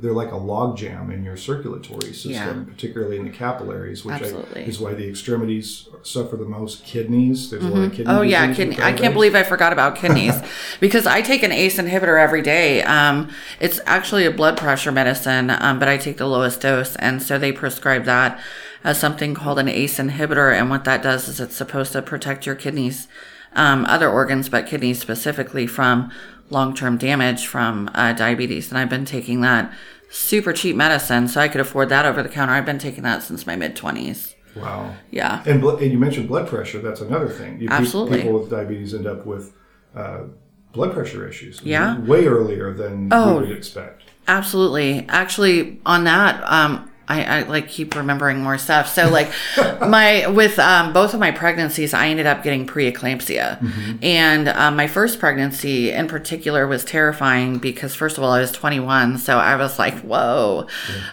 they're 0.00 0.12
like 0.12 0.32
a 0.32 0.36
log 0.36 0.76
jam 0.76 1.10
in 1.10 1.24
your 1.24 1.36
circulatory 1.36 2.12
system, 2.12 2.32
Yeah. 2.32 2.72
particularly 2.72 3.16
in 3.16 3.24
the 3.24 3.30
capillaries, 3.30 4.04
which 4.04 4.22
I, 4.22 4.58
is 4.60 4.80
why 4.80 4.94
the 4.94 5.08
extremities 5.08 5.88
suffer 6.02 6.36
the 6.36 6.44
most. 6.44 6.84
Kidneys, 6.84 7.50
there's 7.50 7.64
a 7.64 7.68
lot 7.68 7.84
of 7.84 7.92
kidney. 7.92 8.12
Oh 8.12 8.22
yeah, 8.22 8.52
kidney. 8.52 8.76
I 8.80 8.92
can't 8.92 9.14
believe 9.14 9.34
I 9.34 9.42
forgot 9.42 9.72
about 9.72 9.96
kidneys 10.02 10.34
because 10.80 11.06
I 11.06 11.22
take 11.22 11.42
an 11.42 11.52
ACE 11.52 11.78
inhibitor 11.78 12.20
every 12.20 12.42
day. 12.42 12.82
Um, 12.82 13.30
it's 13.60 13.80
actually 13.86 14.26
a 14.26 14.30
blood 14.30 14.56
pressure 14.56 14.92
medicine, 14.92 15.50
um, 15.50 15.78
but 15.78 15.88
I 15.88 15.96
take 15.96 16.16
the 16.18 16.26
lowest 16.26 16.60
dose, 16.60 16.96
and 16.96 17.22
so 17.22 17.38
they 17.38 17.52
prescribe 17.52 18.04
that 18.04 18.40
as 18.82 18.98
something 18.98 19.34
called 19.34 19.58
an 19.58 19.68
ACE 19.68 19.98
inhibitor. 19.98 20.52
And 20.52 20.68
what 20.70 20.84
that 20.84 21.02
does 21.02 21.28
is 21.28 21.40
it's 21.40 21.56
supposed 21.56 21.92
to 21.92 22.02
protect 22.02 22.44
your 22.46 22.54
kidneys, 22.54 23.08
um, 23.54 23.84
other 23.86 24.10
organs, 24.10 24.48
but 24.48 24.66
kidneys 24.66 25.00
specifically 25.00 25.66
from 25.66 26.10
long-term 26.50 26.98
damage 26.98 27.46
from 27.46 27.90
uh, 27.94 28.12
diabetes. 28.12 28.68
And 28.70 28.78
I've 28.78 28.88
been 28.90 29.04
taking 29.04 29.40
that 29.42 29.72
super 30.10 30.52
cheap 30.52 30.76
medicine, 30.76 31.26
so 31.28 31.40
I 31.40 31.48
could 31.48 31.60
afford 31.60 31.88
that 31.88 32.06
over 32.06 32.22
the 32.22 32.28
counter. 32.28 32.52
I've 32.54 32.66
been 32.66 32.78
taking 32.78 33.02
that 33.04 33.22
since 33.22 33.46
my 33.46 33.56
mid 33.56 33.74
twenties. 33.76 34.34
Wow. 34.56 34.94
Yeah. 35.10 35.42
And, 35.46 35.60
bl- 35.60 35.70
and 35.70 35.90
you 35.90 35.98
mentioned 35.98 36.28
blood 36.28 36.46
pressure. 36.48 36.78
That's 36.80 37.00
another 37.00 37.28
thing. 37.28 37.60
You, 37.60 37.68
Absolutely. 37.70 38.18
People 38.22 38.38
with 38.38 38.50
diabetes 38.50 38.94
end 38.94 39.06
up 39.08 39.26
with 39.26 39.52
uh, 39.96 40.24
blood 40.72 40.92
pressure 40.92 41.26
issues. 41.28 41.60
Yeah. 41.62 41.98
Way 42.00 42.26
earlier 42.26 42.72
than 42.72 43.08
Oh. 43.12 43.38
we 43.40 43.48
would 43.48 43.56
expect. 43.56 44.02
Absolutely. 44.28 45.06
Actually, 45.08 45.80
on 45.84 46.04
that, 46.04 46.40
um, 46.44 46.88
I, 47.08 47.22
I 47.24 47.42
like 47.42 47.68
keep 47.68 47.94
remembering 47.94 48.40
more 48.42 48.56
stuff. 48.58 48.88
So 48.88 49.08
like 49.10 49.30
my 49.80 50.26
with 50.28 50.58
um, 50.58 50.92
both 50.92 51.12
of 51.14 51.20
my 51.20 51.30
pregnancies, 51.30 51.92
I 51.94 52.08
ended 52.08 52.26
up 52.26 52.42
getting 52.42 52.66
preeclampsia, 52.66 53.98
and 54.02 54.48
um, 54.48 54.76
my 54.76 54.86
first 54.86 55.18
pregnancy 55.18 55.90
in 55.90 56.08
particular 56.08 56.66
was 56.66 56.84
terrifying 56.84 57.58
because 57.58 57.94
first 57.94 58.16
of 58.18 58.24
all 58.24 58.30
I 58.32 58.40
was 58.40 58.52
21, 58.52 59.18
so 59.18 59.38
I 59.38 59.56
was 59.56 59.78
like, 59.78 59.98
whoa, 60.00 60.66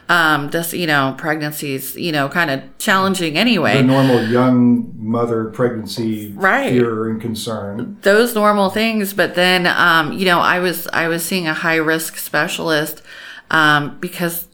um, 0.10 0.50
this 0.50 0.74
you 0.74 0.88
know 0.88 1.16
pregnancies 1.18 1.96
you 1.96 2.12
know 2.12 2.30
kind 2.30 2.50
of 2.52 2.62
challenging 2.78 3.38
anyway. 3.38 3.78
The 3.78 3.84
normal 3.84 4.24
young 4.28 4.94
mother 4.98 5.46
pregnancy 5.46 6.32
Right. 6.36 6.70
fear 6.72 7.10
and 7.10 7.20
concern. 7.20 7.98
those 8.02 8.34
normal 8.34 8.70
things 8.70 9.14
but 9.14 9.36
then 9.36 9.68
um, 9.68 10.14
you 10.14 10.26
know 10.26 10.39
i 10.39 10.60
was 10.60 10.88
i 10.94 11.08
was 11.08 11.24
seeing 11.26 11.48
a 11.48 11.54
high 11.54 11.76
risk 11.76 12.18
specialist 12.18 13.02
um, 13.50 13.98
because 14.00 14.48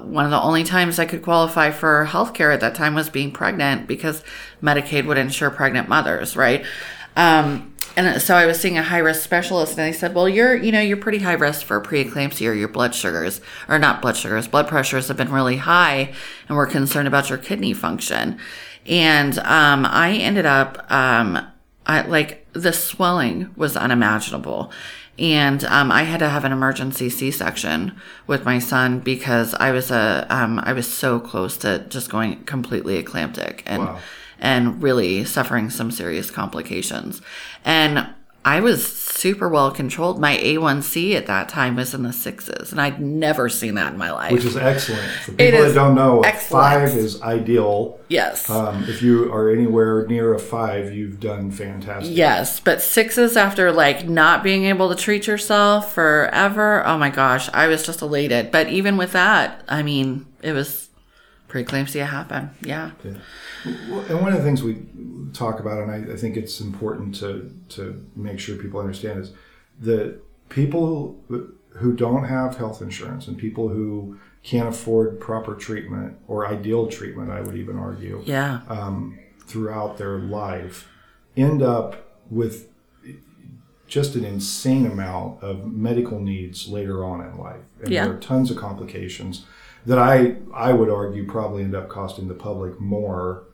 one 0.00 0.24
of 0.24 0.30
the 0.30 0.40
only 0.40 0.64
times 0.64 0.98
i 0.98 1.04
could 1.04 1.22
qualify 1.22 1.70
for 1.70 2.06
healthcare 2.06 2.52
at 2.52 2.60
that 2.60 2.74
time 2.74 2.94
was 2.94 3.08
being 3.08 3.30
pregnant 3.30 3.86
because 3.86 4.22
medicaid 4.62 5.06
would 5.06 5.18
insure 5.18 5.50
pregnant 5.50 5.88
mothers 5.88 6.36
right? 6.36 6.64
Um, 7.16 7.74
and 7.96 8.20
so 8.20 8.34
i 8.34 8.44
was 8.44 8.60
seeing 8.60 8.76
a 8.76 8.82
high 8.82 8.98
risk 8.98 9.22
specialist 9.22 9.78
and 9.78 9.86
they 9.86 9.92
said 9.92 10.14
well 10.14 10.28
you're 10.28 10.54
you 10.54 10.70
know 10.70 10.80
you're 10.80 10.96
pretty 10.96 11.18
high 11.18 11.32
risk 11.32 11.64
for 11.64 11.80
preeclampsia 11.80 12.50
or 12.50 12.52
your 12.52 12.68
blood 12.68 12.94
sugars 12.94 13.40
or 13.68 13.78
not 13.78 14.02
blood 14.02 14.16
sugars 14.16 14.46
blood 14.46 14.68
pressures 14.68 15.08
have 15.08 15.16
been 15.16 15.32
really 15.32 15.56
high 15.56 16.12
and 16.48 16.56
we're 16.56 16.66
concerned 16.66 17.08
about 17.08 17.28
your 17.28 17.38
kidney 17.38 17.72
function. 17.72 18.38
And 18.84 19.38
um, 19.40 19.86
i 19.86 20.12
ended 20.12 20.46
up 20.46 20.90
um, 20.92 21.46
I, 21.86 22.02
like 22.02 22.46
the 22.52 22.72
swelling 22.72 23.52
was 23.56 23.76
unimaginable. 23.76 24.72
And 25.18 25.64
um, 25.64 25.90
I 25.90 26.02
had 26.02 26.18
to 26.20 26.28
have 26.28 26.44
an 26.44 26.52
emergency 26.52 27.08
C-section 27.08 27.98
with 28.26 28.44
my 28.44 28.58
son 28.58 29.00
because 29.00 29.54
I 29.54 29.70
was 29.70 29.90
a 29.90 30.26
um, 30.28 30.60
I 30.62 30.72
was 30.74 30.92
so 30.92 31.18
close 31.20 31.56
to 31.58 31.78
just 31.88 32.10
going 32.10 32.44
completely 32.44 33.02
eclamptic 33.02 33.62
and 33.64 33.82
Wow. 33.84 33.98
and 34.38 34.82
really 34.82 35.24
suffering 35.24 35.70
some 35.70 35.90
serious 35.90 36.30
complications. 36.30 37.22
And 37.64 38.06
I 38.46 38.60
was 38.60 38.86
super 38.86 39.48
well 39.48 39.72
controlled. 39.72 40.20
My 40.20 40.36
A1C 40.36 41.16
at 41.16 41.26
that 41.26 41.48
time 41.48 41.74
was 41.74 41.92
in 41.94 42.04
the 42.04 42.12
sixes, 42.12 42.70
and 42.70 42.80
I'd 42.80 43.00
never 43.00 43.48
seen 43.48 43.74
that 43.74 43.92
in 43.92 43.98
my 43.98 44.12
life. 44.12 44.30
Which 44.30 44.44
is 44.44 44.56
excellent. 44.56 45.02
For 45.24 45.32
people 45.32 45.62
that 45.62 45.74
don't 45.74 45.96
know, 45.96 46.22
a 46.22 46.28
excellent. 46.28 46.64
five 46.64 46.96
is 46.96 47.20
ideal. 47.22 47.98
yes. 48.08 48.48
Um, 48.48 48.84
if 48.84 49.02
you 49.02 49.32
are 49.32 49.50
anywhere 49.50 50.06
near 50.06 50.32
a 50.32 50.38
five, 50.38 50.94
you've 50.94 51.18
done 51.18 51.50
fantastic. 51.50 52.16
Yes, 52.16 52.60
but 52.60 52.80
sixes 52.80 53.36
after 53.36 53.72
like 53.72 54.08
not 54.08 54.44
being 54.44 54.64
able 54.66 54.90
to 54.90 54.94
treat 54.94 55.26
yourself 55.26 55.92
forever. 55.92 56.86
Oh 56.86 56.96
my 56.96 57.10
gosh, 57.10 57.50
I 57.52 57.66
was 57.66 57.84
just 57.84 58.00
elated. 58.00 58.52
But 58.52 58.68
even 58.68 58.96
with 58.96 59.10
that, 59.10 59.64
I 59.68 59.82
mean, 59.82 60.24
it 60.40 60.52
was 60.52 60.88
preeclampsia 61.48 62.06
happened. 62.06 62.50
Yeah. 62.60 62.92
Well, 63.88 64.04
And 64.08 64.20
one 64.20 64.32
of 64.32 64.38
the 64.38 64.44
things 64.44 64.62
we 64.62 64.74
talk 65.32 65.60
about, 65.60 65.82
and 65.82 65.90
I, 65.90 66.14
I 66.14 66.16
think 66.16 66.36
it's 66.36 66.60
important 66.60 67.14
to 67.16 67.50
to 67.70 68.04
make 68.14 68.38
sure 68.38 68.56
people 68.56 68.80
understand, 68.80 69.20
is 69.20 69.32
that 69.80 70.18
people 70.48 71.16
who, 71.28 71.92
don't 71.94 72.24
have 72.24 72.56
health 72.56 72.80
insurance 72.80 73.28
and 73.28 73.36
people 73.36 73.68
who 73.68 74.18
can't 74.42 74.68
afford 74.68 75.20
proper 75.20 75.54
treatment 75.54 76.16
or 76.28 76.46
ideal 76.46 76.86
treatment, 76.86 77.30
I 77.30 77.40
would 77.40 77.56
even 77.56 77.76
argue, 77.76 78.22
Yeah. 78.24 78.60
um, 78.68 79.18
throughout 79.46 79.98
their 79.98 80.18
life, 80.18 80.88
end 81.36 81.62
up 81.62 81.96
with 82.30 82.68
just 83.86 84.14
an 84.16 84.24
insane 84.24 84.86
amount 84.86 85.42
of 85.42 85.70
medical 85.70 86.18
needs 86.20 86.68
later 86.68 87.04
on 87.04 87.20
in 87.20 87.36
life, 87.38 87.60
and 87.82 87.90
Yeah. 87.92 88.04
there 88.06 88.14
are 88.16 88.20
tons 88.20 88.50
of 88.50 88.56
complications 88.56 89.44
that 89.84 89.98
I 89.98 90.36
I 90.54 90.72
would 90.72 90.88
argue 90.90 91.24
probably 91.26 91.62
end 91.62 91.74
up 91.74 91.88
costing 91.88 92.26
the 92.28 92.34
public 92.34 92.80
more, 92.80 93.44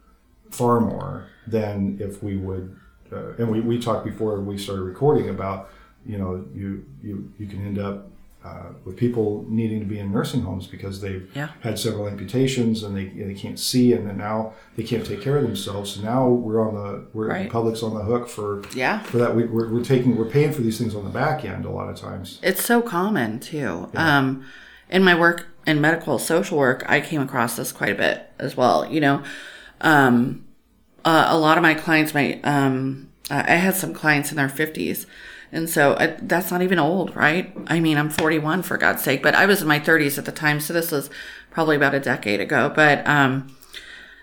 far 0.52 0.80
more 0.80 1.26
than 1.46 1.98
if 2.00 2.22
we 2.22 2.36
would. 2.36 2.76
Uh, 3.12 3.32
and 3.38 3.50
we, 3.50 3.60
we 3.60 3.78
talked 3.78 4.04
before 4.04 4.40
we 4.40 4.56
started 4.56 4.82
recording 4.82 5.28
about 5.28 5.70
you 6.06 6.18
know 6.18 6.44
you 6.54 6.84
you 7.02 7.32
you 7.38 7.46
can 7.46 7.64
end 7.66 7.78
up 7.78 8.08
uh, 8.44 8.70
with 8.84 8.96
people 8.96 9.44
needing 9.48 9.78
to 9.78 9.86
be 9.86 9.98
in 10.00 10.10
nursing 10.10 10.42
homes 10.42 10.66
because 10.66 11.00
they've 11.00 11.30
Yeah. 11.34 11.48
had 11.60 11.78
several 11.78 12.08
amputations 12.08 12.82
and 12.82 12.96
they, 12.96 13.02
and 13.06 13.30
they 13.30 13.34
can't 13.38 13.58
see 13.58 13.92
and 13.92 14.04
then 14.08 14.18
now 14.18 14.52
they 14.76 14.82
can't 14.82 15.06
take 15.06 15.20
care 15.22 15.36
of 15.36 15.44
themselves. 15.44 15.92
So 15.92 16.02
now 16.02 16.28
we're 16.28 16.60
on 16.66 16.74
the 16.74 17.06
we're 17.12 17.28
Right. 17.28 17.44
the 17.44 17.50
public's 17.50 17.82
on 17.84 17.94
the 17.94 18.02
hook 18.02 18.28
for 18.28 18.62
Yeah. 18.74 19.00
for 19.04 19.18
that. 19.18 19.36
We, 19.36 19.44
we're, 19.44 19.72
we're 19.72 19.84
taking 19.84 20.16
we're 20.16 20.24
paying 20.30 20.52
for 20.52 20.60
these 20.62 20.76
things 20.78 20.94
on 20.96 21.04
the 21.04 21.10
back 21.10 21.44
end 21.44 21.64
a 21.66 21.70
lot 21.70 21.88
of 21.88 21.96
times. 21.96 22.40
It's 22.42 22.64
so 22.64 22.82
common 22.82 23.38
too. 23.38 23.88
Um, 23.94 24.44
in 24.90 25.04
my 25.04 25.14
work 25.18 25.46
in 25.66 25.80
medical 25.80 26.18
social 26.18 26.58
work, 26.58 26.82
I 26.88 27.00
came 27.00 27.20
across 27.20 27.56
this 27.56 27.70
quite 27.70 27.92
a 27.92 27.94
bit 27.94 28.28
as 28.40 28.56
well. 28.56 28.84
You 28.90 29.00
know, 29.00 29.22
um, 29.82 30.44
uh, 31.04 31.26
a 31.28 31.36
lot 31.36 31.58
of 31.58 31.62
my 31.62 31.74
clients, 31.74 32.14
my 32.14 32.40
um, 32.42 33.10
I 33.30 33.54
had 33.54 33.74
some 33.74 33.94
clients 33.94 34.30
in 34.30 34.36
their 34.36 34.48
fifties, 34.48 35.06
and 35.52 35.68
so 35.68 35.94
I, 35.98 36.16
that's 36.22 36.50
not 36.50 36.62
even 36.62 36.78
old, 36.78 37.14
right? 37.14 37.54
I 37.66 37.78
mean, 37.78 37.98
I'm 37.98 38.08
41 38.08 38.62
for 38.62 38.78
God's 38.78 39.02
sake, 39.02 39.22
but 39.22 39.34
I 39.34 39.44
was 39.44 39.60
in 39.60 39.68
my 39.68 39.78
30s 39.78 40.16
at 40.16 40.24
the 40.24 40.32
time, 40.32 40.60
so 40.60 40.72
this 40.72 40.90
was 40.90 41.10
probably 41.50 41.76
about 41.76 41.94
a 41.94 42.00
decade 42.00 42.40
ago. 42.40 42.72
But 42.74 43.06
um, 43.06 43.54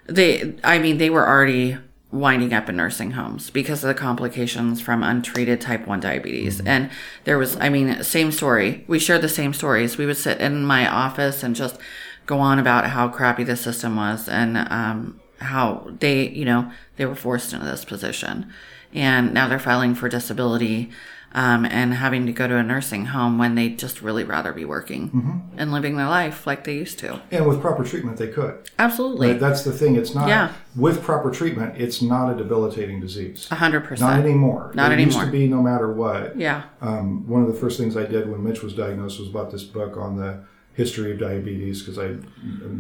they, 0.08 0.56
I 0.64 0.80
mean, 0.80 0.98
they 0.98 1.12
were 1.12 1.28
already 1.28 1.78
winding 2.12 2.52
up 2.52 2.68
in 2.68 2.76
nursing 2.76 3.12
homes 3.12 3.52
because 3.52 3.84
of 3.84 3.88
the 3.88 3.94
complications 3.94 4.82
from 4.82 5.04
untreated 5.04 5.62
type 5.62 5.86
1 5.86 6.00
diabetes. 6.00 6.60
And 6.62 6.90
there 7.26 7.38
was, 7.38 7.56
I 7.58 7.70
mean, 7.70 8.04
same 8.04 8.32
story. 8.32 8.84
We 8.88 8.98
shared 8.98 9.22
the 9.22 9.30
same 9.30 9.54
stories. 9.54 10.00
We 10.00 10.08
would 10.08 10.18
sit 10.18 10.42
in 10.42 10.66
my 10.66 10.88
office 10.88 11.44
and 11.44 11.56
just 11.56 11.78
go 12.26 12.40
on 12.40 12.58
about 12.58 12.88
how 12.88 13.08
crappy 13.08 13.44
the 13.44 13.56
system 13.56 13.96
was 13.96 14.28
and 14.28 14.58
um, 14.58 15.20
how 15.40 15.88
they, 16.00 16.28
you 16.30 16.46
know, 16.46 16.72
they 16.98 17.06
were 17.06 17.16
forced 17.16 17.54
into 17.54 17.66
this 17.66 17.86
position. 17.86 18.52
And 18.94 19.34
now 19.34 19.48
they're 19.48 19.60
filing 19.60 19.94
for 19.96 20.10
disability 20.10 20.90
um, 21.36 21.64
and 21.64 21.94
having 21.94 22.26
to 22.26 22.32
go 22.32 22.48
to 22.48 22.56
a 22.56 22.64
nursing 22.64 23.06
home 23.06 23.38
when 23.38 23.54
they 23.54 23.70
just 23.70 24.02
really 24.02 24.24
rather 24.24 24.52
be 24.52 24.66
working 24.66 25.52
and 25.58 25.72
living 25.72 25.96
their 25.96 26.08
life 26.08 26.48
like 26.48 26.64
they 26.64 26.74
used 26.74 26.98
to. 27.00 27.22
And 27.30 27.48
with 27.48 27.62
proper 27.62 27.84
treatment, 27.84 28.18
they 28.18 28.30
could. 28.30 28.68
Absolutely. 28.80 29.34
But 29.34 29.40
that's 29.40 29.64
the 29.64 29.72
thing. 29.72 29.96
It's 29.96 30.16
not 30.16 30.28
Yeah. 30.28 30.54
with 30.76 31.04
proper 31.04 31.30
treatment. 31.30 31.76
It's 31.80 32.02
not 32.02 32.34
a 32.34 32.36
debilitating 32.36 33.00
disease. 33.00 33.48
A 33.52 33.56
hundred 33.56 33.82
Not 33.82 33.90
percent. 33.90 34.26
anymore. 34.26 34.72
Not 34.74 34.92
anymore. 34.92 35.00
it 35.02 35.06
Used 35.06 35.18
anymore. 35.18 35.32
to 35.32 35.38
be 35.40 35.48
no 35.48 35.62
matter 35.62 35.94
what. 35.94 36.36
Yeah. 36.36 36.64
Um, 36.82 37.28
one 37.28 37.44
of 37.44 37.48
the 37.48 37.54
first 37.54 37.78
things 37.80 37.96
I 37.96 38.06
did 38.08 38.28
when 38.28 38.44
Mitch 38.44 38.64
was 38.64 38.74
diagnosed 38.74 39.20
was 39.20 39.30
bought 39.30 39.52
this 39.52 39.64
book 39.64 39.98
on 39.98 40.18
the 40.18 40.40
history 40.80 41.10
of 41.14 41.18
diabetes 41.20 41.76
because 41.82 41.98
I 42.00 42.08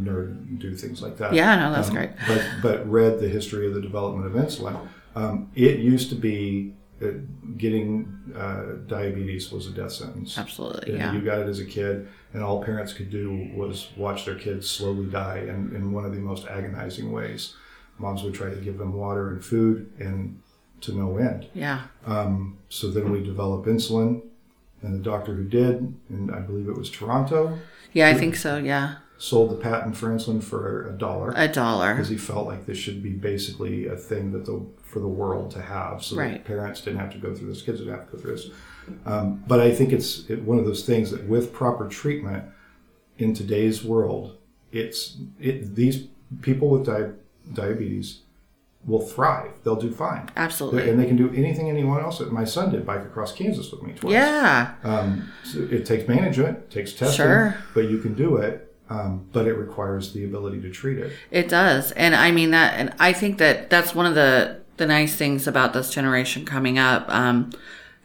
nerd 0.07 0.59
do 0.59 0.69
things 0.75 1.01
like 1.01 1.17
that. 1.17 1.33
Yeah, 1.33 1.55
no, 1.61 1.71
that's 1.75 1.89
Um, 1.89 1.95
great. 1.95 2.11
But 2.27 2.41
but 2.61 2.77
read 2.89 3.19
the 3.19 3.29
history 3.37 3.65
of 3.67 3.73
the 3.73 3.81
development 3.89 4.25
of 4.29 4.33
insulin. 4.43 4.75
Um, 5.15 5.35
it 5.55 5.79
used 5.79 6.09
to 6.09 6.15
be 6.15 6.73
uh, 7.01 7.07
getting 7.57 7.89
uh, 8.43 8.63
diabetes 8.87 9.51
was 9.51 9.67
a 9.67 9.71
death 9.71 9.91
sentence. 10.01 10.37
Absolutely. 10.37 10.91
And 10.93 10.99
Yeah. 10.99 11.13
You 11.13 11.21
got 11.31 11.39
it 11.43 11.47
as 11.47 11.59
a 11.59 11.65
kid, 11.77 11.95
and 12.33 12.43
all 12.43 12.59
parents 12.63 12.91
could 12.97 13.09
do 13.09 13.25
was 13.55 13.75
watch 13.97 14.19
their 14.25 14.35
kids 14.45 14.69
slowly 14.77 15.07
die 15.07 15.39
in, 15.53 15.59
in 15.77 15.91
one 15.97 16.05
of 16.07 16.11
the 16.13 16.19
most 16.31 16.43
agonizing 16.47 17.11
ways. 17.11 17.41
Moms 17.97 18.21
would 18.23 18.33
try 18.41 18.49
to 18.57 18.61
give 18.67 18.77
them 18.77 18.93
water 18.93 19.29
and 19.31 19.43
food, 19.43 19.77
and 19.99 20.41
to 20.81 20.89
no 21.03 21.17
end. 21.17 21.41
Yeah. 21.53 21.79
Um, 22.05 22.57
so 22.69 22.83
then 22.95 23.11
we 23.11 23.19
develop 23.33 23.65
insulin, 23.65 24.11
and 24.81 24.93
the 24.93 24.99
doctor 25.03 25.33
who 25.33 25.43
did, 25.43 25.93
and 26.09 26.31
I 26.31 26.39
believe 26.39 26.67
it 26.69 26.77
was 26.77 26.89
Toronto, 26.89 27.57
Yeah, 27.93 28.07
I 28.09 28.13
think 28.13 28.35
so. 28.35 28.57
Yeah. 28.57 28.95
sold 29.17 29.51
the 29.51 29.55
patent 29.55 29.97
for 29.97 30.07
insulin 30.09 30.41
for 30.41 30.87
a 30.87 30.93
dollar 30.97 31.33
A 31.35 31.47
dollar. 31.47 31.93
because 31.93 32.07
he 32.09 32.17
felt 32.17 32.47
like 32.47 32.65
this 32.65 32.77
should 32.77 33.03
be 33.03 33.09
basically 33.11 33.85
a 33.87 33.95
thing 33.97 34.31
that 34.31 34.45
the 34.45 34.65
for 34.83 34.99
the 34.99 35.07
world 35.07 35.51
to 35.51 35.61
have, 35.61 36.03
so 36.03 36.15
Right. 36.15 36.31
that 36.33 36.45
parents 36.45 36.81
didn't 36.81 36.99
have 36.99 37.11
to 37.11 37.19
go 37.19 37.35
through 37.35 37.49
this, 37.49 37.61
kids 37.61 37.79
didn't 37.79 37.93
have 37.93 38.09
to 38.09 38.15
go 38.15 38.21
through 38.21 38.31
this. 38.37 38.49
Um, 39.05 39.43
but 39.47 39.59
I 39.59 39.71
think 39.71 39.91
it's 39.93 40.27
it, 40.29 40.41
one 40.43 40.57
of 40.57 40.65
those 40.65 40.83
things 40.85 41.11
that 41.11 41.27
with 41.27 41.53
proper 41.53 41.87
treatment 41.87 42.45
in 43.19 43.33
today's 43.35 43.83
world, 43.83 44.37
it's 44.71 45.17
it 45.39 45.75
these 45.75 46.07
people 46.41 46.69
with 46.69 46.85
di- 46.85 47.11
diabetes 47.53 48.21
will 48.85 49.01
thrive. 49.01 49.51
They'll 49.63 49.75
do 49.75 49.91
fine. 49.91 50.29
Absolutely. 50.35 50.89
And 50.89 50.99
they 50.99 51.05
can 51.05 51.17
do 51.17 51.29
anything 51.35 51.69
anyone 51.69 52.01
else. 52.01 52.19
My 52.21 52.45
son 52.45 52.71
did 52.71 52.85
bike 52.85 53.01
across 53.01 53.33
Kansas 53.33 53.71
with 53.71 53.83
me 53.83 53.93
twice. 53.93 54.13
Yeah. 54.13 54.73
Um, 54.83 55.31
so 55.43 55.59
it 55.69 55.85
takes 55.85 56.07
management, 56.07 56.57
it 56.59 56.71
takes 56.71 56.93
testing, 56.93 57.17
Sure. 57.17 57.57
but 57.73 57.89
you 57.89 57.99
can 57.99 58.13
do 58.15 58.37
it. 58.37 58.65
Um, 58.89 59.27
but 59.31 59.45
it 59.45 59.53
requires 59.53 60.13
the 60.13 60.23
ability 60.25 60.61
to 60.61 60.71
treat 60.71 60.97
it. 60.97 61.11
It 61.29 61.47
does. 61.47 61.91
And 61.91 62.15
I 62.15 62.31
mean 62.31 62.49
that 62.51 62.73
and 62.73 62.91
I 62.99 63.13
think 63.13 63.37
that 63.37 63.69
that's 63.69 63.93
one 63.93 64.07
of 64.07 64.15
the 64.15 64.61
the 64.77 64.87
nice 64.87 65.13
things 65.15 65.45
about 65.45 65.73
this 65.73 65.91
generation 65.93 66.43
coming 66.43 66.79
up 66.79 67.05
um 67.09 67.51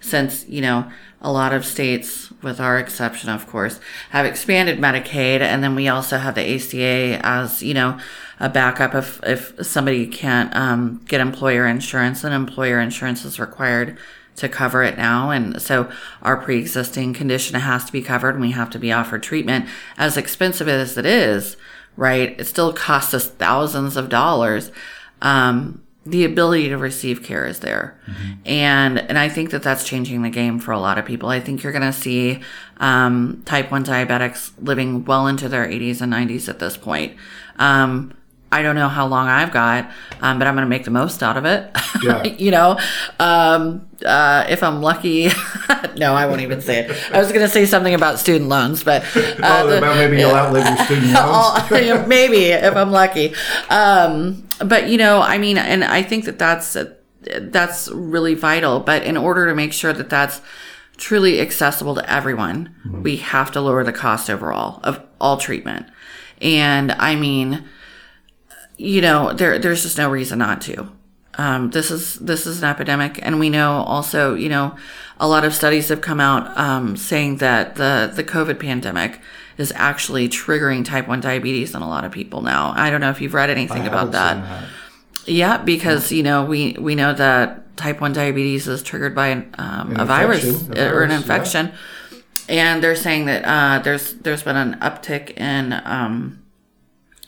since, 0.04 0.46
you 0.48 0.60
know, 0.60 0.90
a 1.20 1.32
lot 1.32 1.54
of 1.54 1.64
states 1.64 2.30
with 2.42 2.60
our 2.60 2.78
exception 2.78 3.30
of 3.30 3.46
course 3.46 3.80
have 4.10 4.26
expanded 4.26 4.78
Medicaid 4.78 5.40
and 5.40 5.64
then 5.64 5.74
we 5.74 5.88
also 5.88 6.18
have 6.18 6.34
the 6.34 6.54
ACA 6.54 7.18
as, 7.26 7.62
you 7.62 7.72
know, 7.72 7.98
a 8.38 8.48
backup 8.48 8.94
if 8.94 9.20
if 9.24 9.54
somebody 9.66 10.06
can't 10.06 10.54
um 10.54 11.00
get 11.06 11.20
employer 11.20 11.66
insurance 11.66 12.24
and 12.24 12.34
employer 12.34 12.78
insurance 12.78 13.24
is 13.24 13.40
required 13.40 13.96
to 14.36 14.48
cover 14.48 14.82
it 14.82 14.96
now. 14.96 15.30
And 15.30 15.60
so 15.62 15.90
our 16.22 16.36
pre 16.36 16.58
existing 16.58 17.14
condition 17.14 17.58
has 17.58 17.84
to 17.84 17.92
be 17.92 18.02
covered 18.02 18.34
and 18.34 18.40
we 18.40 18.50
have 18.52 18.70
to 18.70 18.78
be 18.78 18.92
offered 18.92 19.22
treatment. 19.22 19.66
As 19.96 20.16
expensive 20.16 20.68
as 20.68 20.98
it 20.98 21.06
is, 21.06 21.56
right? 21.96 22.38
It 22.38 22.44
still 22.44 22.72
costs 22.72 23.14
us 23.14 23.28
thousands 23.28 23.96
of 23.96 24.08
dollars. 24.08 24.72
Um, 25.22 25.83
the 26.06 26.24
ability 26.24 26.68
to 26.68 26.76
receive 26.76 27.22
care 27.22 27.46
is 27.46 27.60
there. 27.60 27.98
And, 28.44 28.98
and 28.98 29.18
I 29.18 29.28
think 29.28 29.50
that 29.50 29.62
that's 29.62 29.84
changing 29.84 30.22
the 30.22 30.30
game 30.30 30.58
for 30.58 30.72
a 30.72 30.78
lot 30.78 30.98
of 30.98 31.04
people. 31.04 31.30
I 31.30 31.40
think 31.40 31.62
you're 31.62 31.72
going 31.72 31.82
to 31.82 31.92
see, 31.92 32.40
um, 32.78 33.42
type 33.46 33.70
1 33.70 33.84
diabetics 33.84 34.52
living 34.60 35.04
well 35.04 35.26
into 35.26 35.48
their 35.48 35.66
80s 35.66 36.00
and 36.00 36.12
90s 36.12 36.48
at 36.48 36.58
this 36.58 36.76
point. 36.76 37.16
Um, 37.58 38.12
I 38.54 38.62
don't 38.62 38.76
know 38.76 38.88
how 38.88 39.08
long 39.08 39.26
I've 39.26 39.50
got, 39.50 39.90
um, 40.20 40.38
but 40.38 40.46
I'm 40.46 40.54
going 40.54 40.64
to 40.64 40.68
make 40.68 40.84
the 40.84 40.92
most 40.92 41.24
out 41.24 41.36
of 41.36 41.44
it. 41.44 41.76
Yeah. 42.00 42.22
you 42.38 42.52
know, 42.52 42.78
um, 43.18 43.88
uh, 44.06 44.46
if 44.48 44.62
I'm 44.62 44.80
lucky, 44.80 45.24
no, 45.96 46.14
I 46.14 46.26
won't 46.26 46.40
even 46.40 46.60
say 46.60 46.84
it. 46.84 47.12
I 47.12 47.18
was 47.18 47.32
going 47.32 47.40
to 47.40 47.48
say 47.48 47.66
something 47.66 47.94
about 47.94 48.20
student 48.20 48.48
loans, 48.48 48.84
but 48.84 49.02
uh, 49.02 49.06
oh, 49.42 49.66
the- 49.66 49.78
about 49.78 49.96
maybe 49.96 50.20
you'll 50.20 50.30
outlive 50.30 50.68
your 50.68 50.86
student 50.86 51.14
loans. 51.14 52.06
Maybe 52.06 52.44
if 52.52 52.76
I'm 52.76 52.92
lucky. 52.92 53.34
Um, 53.70 54.46
but 54.64 54.88
you 54.88 54.98
know, 54.98 55.20
I 55.20 55.36
mean, 55.36 55.58
and 55.58 55.82
I 55.82 56.02
think 56.02 56.24
that 56.26 56.38
that's 56.38 56.76
that's 57.24 57.88
really 57.88 58.34
vital. 58.34 58.78
But 58.78 59.02
in 59.02 59.16
order 59.16 59.48
to 59.48 59.54
make 59.56 59.72
sure 59.72 59.92
that 59.92 60.10
that's 60.10 60.40
truly 60.96 61.40
accessible 61.40 61.96
to 61.96 62.08
everyone, 62.08 62.72
we 63.02 63.16
have 63.16 63.50
to 63.50 63.60
lower 63.60 63.82
the 63.82 63.92
cost 63.92 64.30
overall 64.30 64.78
of 64.84 65.02
all 65.20 65.38
treatment. 65.38 65.86
And 66.40 66.92
I 66.92 67.16
mean, 67.16 67.64
you 68.76 69.00
know, 69.00 69.32
there 69.32 69.58
there's 69.58 69.82
just 69.82 69.98
no 69.98 70.10
reason 70.10 70.38
not 70.38 70.60
to. 70.62 70.90
Um, 71.36 71.70
this 71.70 71.90
is 71.90 72.14
this 72.16 72.46
is 72.46 72.62
an 72.62 72.68
epidemic, 72.68 73.18
and 73.22 73.40
we 73.40 73.50
know 73.50 73.84
also, 73.86 74.34
you 74.34 74.48
know, 74.48 74.76
a 75.18 75.26
lot 75.26 75.44
of 75.44 75.54
studies 75.54 75.88
have 75.88 76.00
come 76.00 76.20
out 76.20 76.56
um, 76.56 76.96
saying 76.96 77.38
that 77.38 77.76
the 77.76 78.12
the 78.14 78.24
COVID 78.24 78.60
pandemic 78.60 79.20
is 79.58 79.72
actually 79.76 80.28
triggering 80.28 80.84
type 80.84 81.08
one 81.08 81.20
diabetes 81.20 81.74
in 81.74 81.82
a 81.82 81.88
lot 81.88 82.04
of 82.04 82.12
people 82.12 82.40
now. 82.40 82.72
I 82.76 82.90
don't 82.90 83.00
know 83.00 83.10
if 83.10 83.20
you've 83.20 83.34
read 83.34 83.50
anything 83.50 83.82
I 83.82 83.86
about 83.86 84.12
haven't 84.14 84.44
that. 84.44 84.68
Yeah, 85.26 85.58
because 85.58 86.12
you 86.12 86.22
know 86.22 86.44
we 86.44 86.76
we 86.78 86.94
know 86.94 87.12
that 87.14 87.64
type 87.76 88.00
1 88.00 88.12
diabetes 88.12 88.68
is 88.68 88.82
triggered 88.82 89.14
by 89.14 89.32
um, 89.32 89.92
An 89.92 90.00
a 90.00 90.04
virus, 90.04 90.44
infection, 90.44 90.78
a 90.78 90.92
or 90.92 91.02
an 91.02 91.08
virus, 91.08 91.10
yeah. 91.10 91.16
infection. 91.16 91.72
And 92.48 92.84
they're 92.84 92.94
saying 92.94 93.24
that 93.26 93.44
uh, 93.44 93.82
there's 93.82 94.14
there's 94.14 94.42
been 94.42 94.56
an 94.56 94.74
uptick 94.80 95.36
in 95.38 95.72
um, 95.84 96.42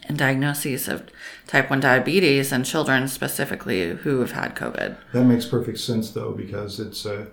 in 0.09 0.17
diagnoses 0.17 0.89
of 0.89 1.05
type 1.47 1.71
1 1.71 1.81
diabetes 1.81 2.53
and 2.53 2.65
children 2.65 3.09
specifically 3.09 3.95
who 3.97 4.21
have 4.21 4.33
had 4.33 4.55
COVID. 4.55 4.97
That 5.13 5.25
makes 5.25 5.47
perfect 5.47 5.79
sense, 5.79 6.11
though, 6.11 6.33
because 6.33 6.81
it's 6.81 7.05
a 7.05 7.29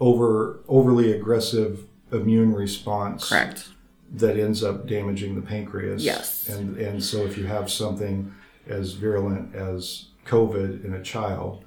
over 0.00 0.60
overly 0.68 1.12
aggressive 1.12 1.86
immune 2.12 2.54
response 2.54 3.28
Correct. 3.28 3.68
that 4.12 4.38
ends 4.38 4.62
up 4.62 4.86
damaging 4.86 5.34
the 5.34 5.42
pancreas. 5.42 6.04
Yes. 6.04 6.48
And 6.48 6.76
and 6.78 7.02
so 7.02 7.24
if 7.24 7.36
you 7.36 7.46
have 7.46 7.70
something 7.70 8.32
as 8.66 8.92
virulent 8.92 9.54
as 9.54 10.06
COVID 10.26 10.84
in 10.84 10.94
a 10.94 11.02
child, 11.02 11.64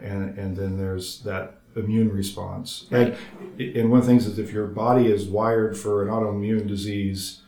and 0.00 0.38
and 0.38 0.56
then 0.56 0.76
there's 0.76 1.20
that 1.20 1.58
immune 1.74 2.12
response. 2.12 2.86
And 2.90 3.16
and 3.58 3.90
one 3.90 4.00
of 4.00 4.06
the 4.06 4.12
things 4.12 4.26
is 4.26 4.38
if 4.38 4.52
your 4.52 4.66
body 4.66 5.06
is 5.06 5.26
wired 5.26 5.76
for 5.76 6.02
an 6.02 6.08
autoimmune 6.08 6.66
disease, 6.66 7.42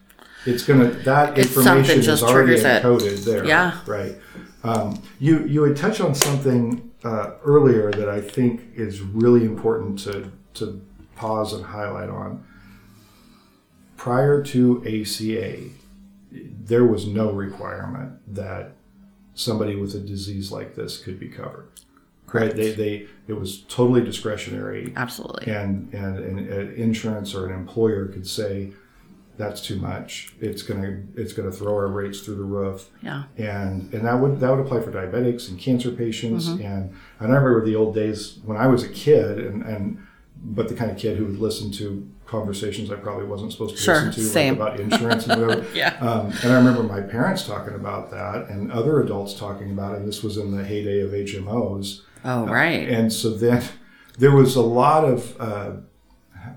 it's 0.46 0.62
gonna 0.64 0.86
that 1.04 1.36
It's 1.38 1.50
something 1.52 1.72
information 1.76 2.00
is 2.00 2.06
just 2.06 2.22
already 2.22 2.60
triggers 2.60 2.64
it. 2.64 2.82
encoded 2.82 3.24
there. 3.24 3.44
Yeah. 3.44 3.78
Right. 3.86 4.16
Um, 4.64 5.02
you 5.18 5.44
you 5.46 5.62
had 5.64 5.76
touched 5.76 6.00
on 6.00 6.14
something 6.14 6.90
uh, 7.04 7.32
earlier 7.44 7.90
that 7.92 8.08
I 8.08 8.20
think 8.20 8.62
is 8.74 9.00
really 9.00 9.44
important 9.44 9.98
to 10.00 10.30
to 10.54 10.80
pause 11.16 11.52
and 11.52 11.64
highlight 11.64 12.08
on. 12.08 12.44
Prior 13.96 14.42
to 14.44 14.82
ACA, 14.86 15.70
there 16.30 16.84
was 16.84 17.06
no 17.06 17.32
requirement 17.32 18.12
that 18.34 18.72
somebody 19.34 19.74
with 19.74 19.94
a 19.94 19.98
disease 20.00 20.52
like 20.52 20.74
this 20.76 20.98
could 20.98 21.18
be 21.18 21.28
covered. 21.28 21.68
Right? 22.32 22.54
They, 22.54 22.72
they 22.72 23.06
it 23.26 23.32
was 23.32 23.62
totally 23.62 24.02
discretionary, 24.04 24.92
Absolutely. 24.96 25.50
and 25.52 25.92
and, 25.94 26.18
and 26.18 26.38
an 26.52 26.74
insurance 26.74 27.34
or 27.34 27.46
an 27.46 27.54
employer 27.54 28.06
could 28.06 28.26
say 28.26 28.72
that's 29.38 29.60
too 29.62 29.76
much. 29.76 30.34
It's 30.40 30.62
gonna 30.62 31.02
it's 31.16 31.32
gonna 31.32 31.50
throw 31.52 31.72
our 31.74 31.88
rates 31.88 32.20
through 32.20 32.34
the 32.36 32.44
roof 32.44 32.90
Yeah. 33.02 33.22
and 33.38 33.92
and 33.94 34.04
that 34.04 34.18
would 34.20 34.40
that 34.40 34.50
would 34.50 34.60
apply 34.60 34.80
for 34.82 34.90
diabetics 34.92 35.48
and 35.48 35.58
cancer 35.58 35.90
patients 35.92 36.48
Mm-hmm. 36.48 36.62
and 36.66 36.94
I 37.20 37.24
remember 37.24 37.64
the 37.64 37.76
old 37.76 37.94
days 37.94 38.38
when 38.44 38.56
I 38.58 38.66
was 38.66 38.82
a 38.84 38.88
kid 38.88 39.38
and 39.38 39.62
and 39.62 39.98
but 40.42 40.68
the 40.68 40.74
kind 40.74 40.90
of 40.90 40.96
kid 40.98 41.16
who 41.16 41.24
would 41.26 41.38
listen 41.38 41.70
to 41.72 42.08
conversations 42.26 42.90
I 42.92 42.96
probably 42.96 43.26
wasn't 43.26 43.52
supposed 43.52 43.76
to 43.76 43.82
Sure, 43.82 44.04
listen 44.06 44.12
to 44.32 44.38
like 44.38 44.52
about 44.52 44.80
insurance 44.80 45.26
and 45.26 45.40
whatever. 45.40 45.66
Yeah. 45.74 45.96
Um, 46.00 46.26
and 46.42 46.52
I 46.52 46.56
remember 46.56 46.82
my 46.82 47.00
parents 47.00 47.46
talking 47.46 47.74
about 47.74 48.10
that 48.10 48.48
and 48.48 48.70
other 48.70 49.00
adults 49.00 49.32
talking 49.34 49.70
about 49.70 49.94
it. 49.94 49.98
And 50.00 50.06
this 50.08 50.22
was 50.22 50.36
in 50.36 50.54
the 50.54 50.62
heyday 50.62 51.00
of 51.00 51.10
HMOs. 51.12 52.02
Oh, 52.26 52.46
right. 52.46 52.86
And 52.88 53.10
so 53.12 53.30
then 53.30 53.62
there 54.18 54.30
was 54.32 54.56
a 54.56 54.60
lot 54.62 55.04
of, 55.04 55.40
uh, 55.40 55.70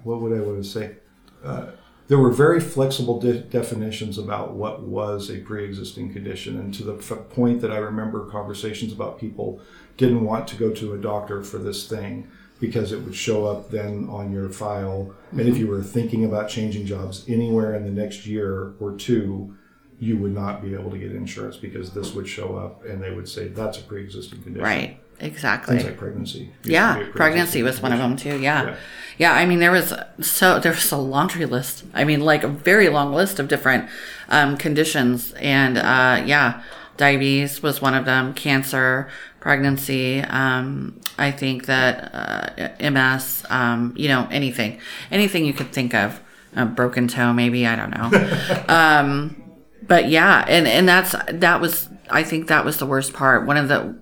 what 0.03 0.19
would 0.21 0.33
I 0.37 0.41
want 0.41 0.61
to 0.63 0.69
say? 0.69 0.95
Uh, 1.43 1.67
there 2.11 2.19
were 2.19 2.29
very 2.29 2.59
flexible 2.59 3.21
de- 3.21 3.39
definitions 3.39 4.17
about 4.17 4.51
what 4.51 4.81
was 4.81 5.29
a 5.29 5.37
pre-existing 5.37 6.11
condition, 6.11 6.59
and 6.59 6.73
to 6.73 6.83
the 6.83 6.95
f- 6.95 7.29
point 7.29 7.61
that 7.61 7.71
I 7.71 7.77
remember 7.77 8.25
conversations 8.25 8.91
about 8.91 9.17
people 9.17 9.61
didn't 9.95 10.25
want 10.25 10.45
to 10.49 10.57
go 10.57 10.71
to 10.71 10.93
a 10.93 10.97
doctor 10.97 11.41
for 11.41 11.57
this 11.57 11.87
thing 11.87 12.29
because 12.59 12.91
it 12.91 12.99
would 13.03 13.15
show 13.15 13.45
up 13.45 13.71
then 13.71 14.09
on 14.09 14.33
your 14.33 14.49
file, 14.49 15.15
and 15.31 15.39
if 15.39 15.47
mm-hmm. 15.47 15.55
you 15.55 15.67
were 15.67 15.81
thinking 15.81 16.25
about 16.25 16.49
changing 16.49 16.85
jobs 16.85 17.23
anywhere 17.29 17.75
in 17.75 17.85
the 17.85 18.01
next 18.01 18.25
year 18.25 18.73
or 18.81 18.97
two, 18.97 19.55
you 19.97 20.17
would 20.17 20.33
not 20.33 20.61
be 20.61 20.73
able 20.73 20.91
to 20.91 20.97
get 20.97 21.13
insurance 21.13 21.55
because 21.55 21.93
this 21.93 22.13
would 22.13 22.27
show 22.27 22.57
up, 22.57 22.83
and 22.83 23.01
they 23.01 23.11
would 23.11 23.29
say 23.29 23.47
that's 23.47 23.77
a 23.77 23.83
pre-existing 23.83 24.43
condition. 24.43 24.65
right. 24.65 24.99
Exactly. 25.21 25.77
Things 25.77 25.89
like 25.89 25.97
pregnancy. 25.97 26.39
used 26.39 26.63
to 26.63 26.69
be 26.69 26.69
a 26.71 26.73
Yeah, 26.73 27.05
pregnancy 27.13 27.63
was 27.63 27.81
one 27.81 27.93
of 27.93 27.99
them 27.99 28.15
too. 28.15 28.39
Yeah. 28.39 28.63
Yeah. 28.63 28.75
yeah, 29.17 29.33
I 29.33 29.45
mean, 29.45 29.59
there 29.59 29.71
was 29.71 29.93
so 30.21 30.59
there 30.59 30.71
was 30.71 30.91
a 30.91 30.97
laundry 30.97 31.45
list. 31.45 31.83
I 31.93 32.03
mean, 32.03 32.21
like 32.21 32.43
a 32.43 32.47
very 32.47 32.89
long 32.89 33.13
list 33.13 33.39
of 33.39 33.47
different 33.47 33.89
um, 34.29 34.57
conditions, 34.57 35.33
and 35.33 35.77
uh, 35.77 36.23
yeah, 36.25 36.63
diabetes 36.97 37.61
was 37.61 37.81
one 37.81 37.93
of 37.93 38.05
them. 38.05 38.33
Cancer, 38.33 39.09
pregnancy. 39.39 40.21
Um, 40.21 40.99
I 41.17 41.31
think 41.31 41.65
that 41.67 42.77
uh, 42.81 42.89
MS. 42.91 43.45
Um, 43.49 43.93
you 43.95 44.07
know, 44.07 44.27
anything, 44.31 44.79
anything 45.11 45.45
you 45.45 45.53
could 45.53 45.71
think 45.71 45.93
of. 45.93 46.19
A 46.53 46.65
broken 46.65 47.07
toe, 47.07 47.31
maybe 47.31 47.65
I 47.65 47.77
don't 47.77 47.91
know. 47.91 48.65
um, 48.67 49.41
but 49.83 50.09
yeah, 50.09 50.43
and 50.49 50.67
and 50.67 50.87
that's 50.87 51.15
that 51.29 51.61
was 51.61 51.87
I 52.09 52.23
think 52.23 52.47
that 52.47 52.65
was 52.65 52.77
the 52.77 52.85
worst 52.85 53.13
part. 53.13 53.45
One 53.45 53.57
of 53.57 53.67
the, 53.69 53.95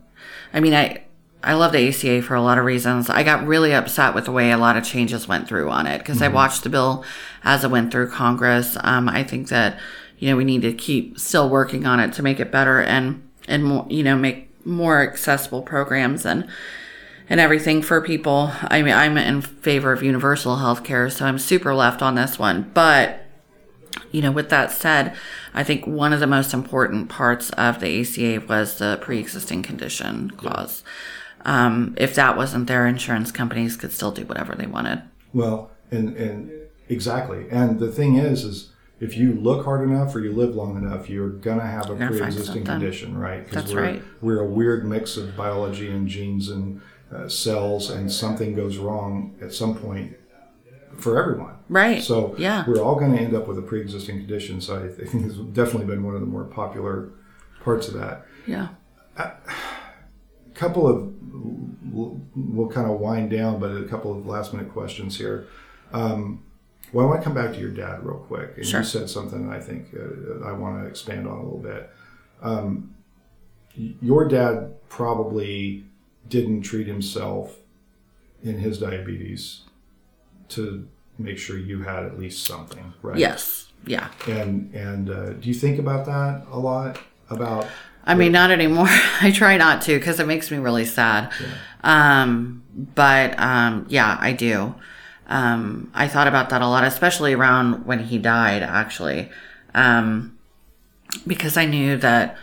I 0.53 0.59
mean, 0.59 0.73
I 0.73 1.03
I 1.41 1.53
love 1.53 1.71
the 1.71 1.87
ACA 1.87 2.21
for 2.21 2.35
a 2.35 2.41
lot 2.41 2.57
of 2.57 2.65
reasons. 2.65 3.09
I 3.09 3.23
got 3.23 3.47
really 3.47 3.73
upset 3.73 4.13
with 4.13 4.25
the 4.25 4.31
way 4.31 4.51
a 4.51 4.57
lot 4.57 4.75
of 4.75 4.83
changes 4.83 5.27
went 5.27 5.47
through 5.47 5.69
on 5.69 5.87
it 5.87 5.99
because 5.99 6.21
I 6.21 6.27
watched 6.27 6.63
the 6.63 6.69
bill 6.69 7.05
as 7.43 7.63
it 7.63 7.71
went 7.71 7.91
through 7.91 8.11
Congress. 8.11 8.77
Um, 8.81 9.07
I 9.07 9.23
think 9.23 9.47
that 9.47 9.79
you 10.17 10.29
know 10.29 10.35
we 10.35 10.43
need 10.43 10.63
to 10.63 10.73
keep 10.73 11.17
still 11.17 11.49
working 11.49 11.85
on 11.85 11.99
it 12.01 12.11
to 12.13 12.23
make 12.23 12.39
it 12.39 12.51
better 12.51 12.81
and 12.81 13.27
and 13.47 13.63
more 13.63 13.85
you 13.89 14.03
know 14.03 14.17
make 14.17 14.49
more 14.65 15.01
accessible 15.01 15.61
programs 15.61 16.25
and 16.25 16.47
and 17.29 17.39
everything 17.39 17.81
for 17.81 18.01
people. 18.01 18.51
I 18.63 18.81
mean, 18.81 18.93
I'm 18.93 19.17
in 19.17 19.41
favor 19.41 19.91
of 19.91 20.01
universal 20.01 20.57
health 20.57 20.83
care, 20.83 21.09
so 21.09 21.25
I'm 21.25 21.37
super 21.37 21.75
left 21.75 22.01
on 22.01 22.15
this 22.15 22.39
one. 22.39 22.71
But, 22.73 23.23
you 24.11 24.21
know, 24.21 24.31
with 24.31 24.49
that 24.49 24.71
said, 24.71 25.15
I 25.53 25.63
think 25.63 25.85
one 25.85 26.11
of 26.11 26.19
the 26.19 26.27
most 26.27 26.53
important 26.53 27.07
parts 27.07 27.51
of 27.51 27.79
the 27.79 28.01
ACA 28.01 28.43
was 28.47 28.79
the 28.79 28.97
pre 28.99 29.19
existing 29.19 29.61
condition 29.61 30.31
clause. 30.31 30.83
Um, 31.45 31.95
if 31.97 32.15
that 32.15 32.37
wasn't 32.37 32.67
there, 32.67 32.85
insurance 32.87 33.31
companies 33.31 33.77
could 33.77 33.91
still 33.91 34.11
do 34.11 34.25
whatever 34.25 34.55
they 34.55 34.67
wanted. 34.67 35.01
Well, 35.33 35.71
and 35.91 36.15
and 36.17 36.51
exactly. 36.87 37.47
And 37.49 37.79
the 37.79 37.91
thing 37.91 38.15
is, 38.15 38.43
is 38.43 38.71
if 38.99 39.15
you 39.15 39.33
look 39.33 39.65
hard 39.65 39.87
enough 39.87 40.13
or 40.15 40.19
you 40.19 40.33
live 40.33 40.55
long 40.55 40.77
enough, 40.77 41.09
you're 41.09 41.29
gonna 41.29 41.65
have 41.65 41.89
a 41.89 41.95
gonna 41.95 42.07
pre-existing 42.07 42.65
condition, 42.65 43.17
right? 43.17 43.49
That's 43.49 43.73
we're, 43.73 43.81
right. 43.81 44.03
We're 44.21 44.41
a 44.41 44.49
weird 44.49 44.85
mix 44.85 45.17
of 45.17 45.35
biology 45.37 45.89
and 45.89 46.07
genes 46.07 46.49
and 46.49 46.81
uh, 47.13 47.27
cells, 47.27 47.89
and 47.89 48.11
something 48.11 48.55
goes 48.55 48.77
wrong 48.77 49.35
at 49.41 49.53
some 49.53 49.75
point 49.75 50.15
for 50.97 51.19
everyone. 51.19 51.55
Right. 51.69 52.01
So 52.01 52.35
yeah. 52.37 52.65
we're 52.67 52.81
all 52.81 52.95
going 52.95 53.15
to 53.15 53.19
end 53.19 53.35
up 53.35 53.47
with 53.47 53.57
a 53.57 53.61
pre-existing 53.61 54.17
condition. 54.17 54.61
So 54.61 54.83
I 54.83 54.87
think 54.89 55.25
it's 55.25 55.35
definitely 55.35 55.85
been 55.85 56.03
one 56.03 56.15
of 56.15 56.21
the 56.21 56.27
more 56.27 56.45
popular 56.45 57.11
parts 57.63 57.87
of 57.87 57.93
that. 57.95 58.25
Yeah. 58.45 58.69
A 59.17 59.31
couple 60.55 60.87
of 60.87 61.08
we'll, 61.91 62.19
we'll 62.35 62.67
kind 62.69 62.89
of 62.89 62.99
wind 62.99 63.29
down, 63.29 63.59
but 63.59 63.71
a 63.71 63.83
couple 63.83 64.11
of 64.17 64.25
last 64.25 64.53
minute 64.53 64.71
questions 64.71 65.17
here. 65.17 65.47
Um, 65.93 66.43
well, 66.93 67.05
I 67.05 67.09
want 67.09 67.21
to 67.21 67.23
come 67.23 67.33
back 67.35 67.53
to 67.53 67.59
your 67.59 67.69
dad 67.71 68.03
real 68.05 68.17
quick, 68.17 68.53
and 68.57 68.65
Sure. 68.65 68.79
you 68.81 68.85
said 68.85 69.09
something 69.09 69.49
I 69.51 69.59
think 69.59 69.87
uh, 69.93 70.45
I 70.45 70.51
want 70.53 70.81
to 70.83 70.87
expand 70.89 71.27
on 71.27 71.33
a 71.37 71.43
little 71.43 71.59
bit. 71.59 71.89
Um, 72.41 72.95
your 73.75 74.27
dad 74.27 74.73
probably 74.89 75.85
didn't 76.27 76.61
treat 76.63 76.87
himself 76.87 77.57
in 78.43 78.57
his 78.59 78.79
diabetes 78.79 79.61
to 80.49 80.87
make 81.17 81.37
sure 81.37 81.57
you 81.57 81.83
had 81.83 82.05
at 82.05 82.17
least 82.19 82.45
something, 82.45 82.93
right? 83.01 83.17
Yes. 83.17 83.67
Yeah. 83.85 84.09
And 84.27 84.73
and 84.73 85.09
uh, 85.09 85.29
do 85.33 85.47
you 85.47 85.53
think 85.53 85.79
about 85.79 86.05
that 86.07 86.45
a 86.51 86.59
lot? 86.59 86.99
About 87.29 87.67
I 88.09 88.15
mean, 88.15 88.31
not 88.31 88.49
anymore. 88.49 88.87
I 89.21 89.29
try 89.29 89.55
not 89.57 89.83
to 89.83 89.93
because 89.93 90.19
it 90.19 90.25
makes 90.25 90.49
me 90.49 90.57
really 90.57 90.85
sad. 90.85 91.31
Um, 91.83 92.63
but 92.95 93.39
um, 93.39 93.85
yeah, 93.87 94.17
I 94.19 94.33
do. 94.33 94.73
Um, 95.27 95.91
I 95.93 96.07
thought 96.07 96.27
about 96.27 96.49
that 96.49 96.63
a 96.63 96.67
lot, 96.67 96.83
especially 96.83 97.33
around 97.33 97.85
when 97.85 97.99
he 97.99 98.17
died, 98.17 98.63
actually, 98.63 99.29
um, 99.75 100.39
because 101.27 101.55
I 101.55 101.65
knew 101.65 101.97
that 101.97 102.35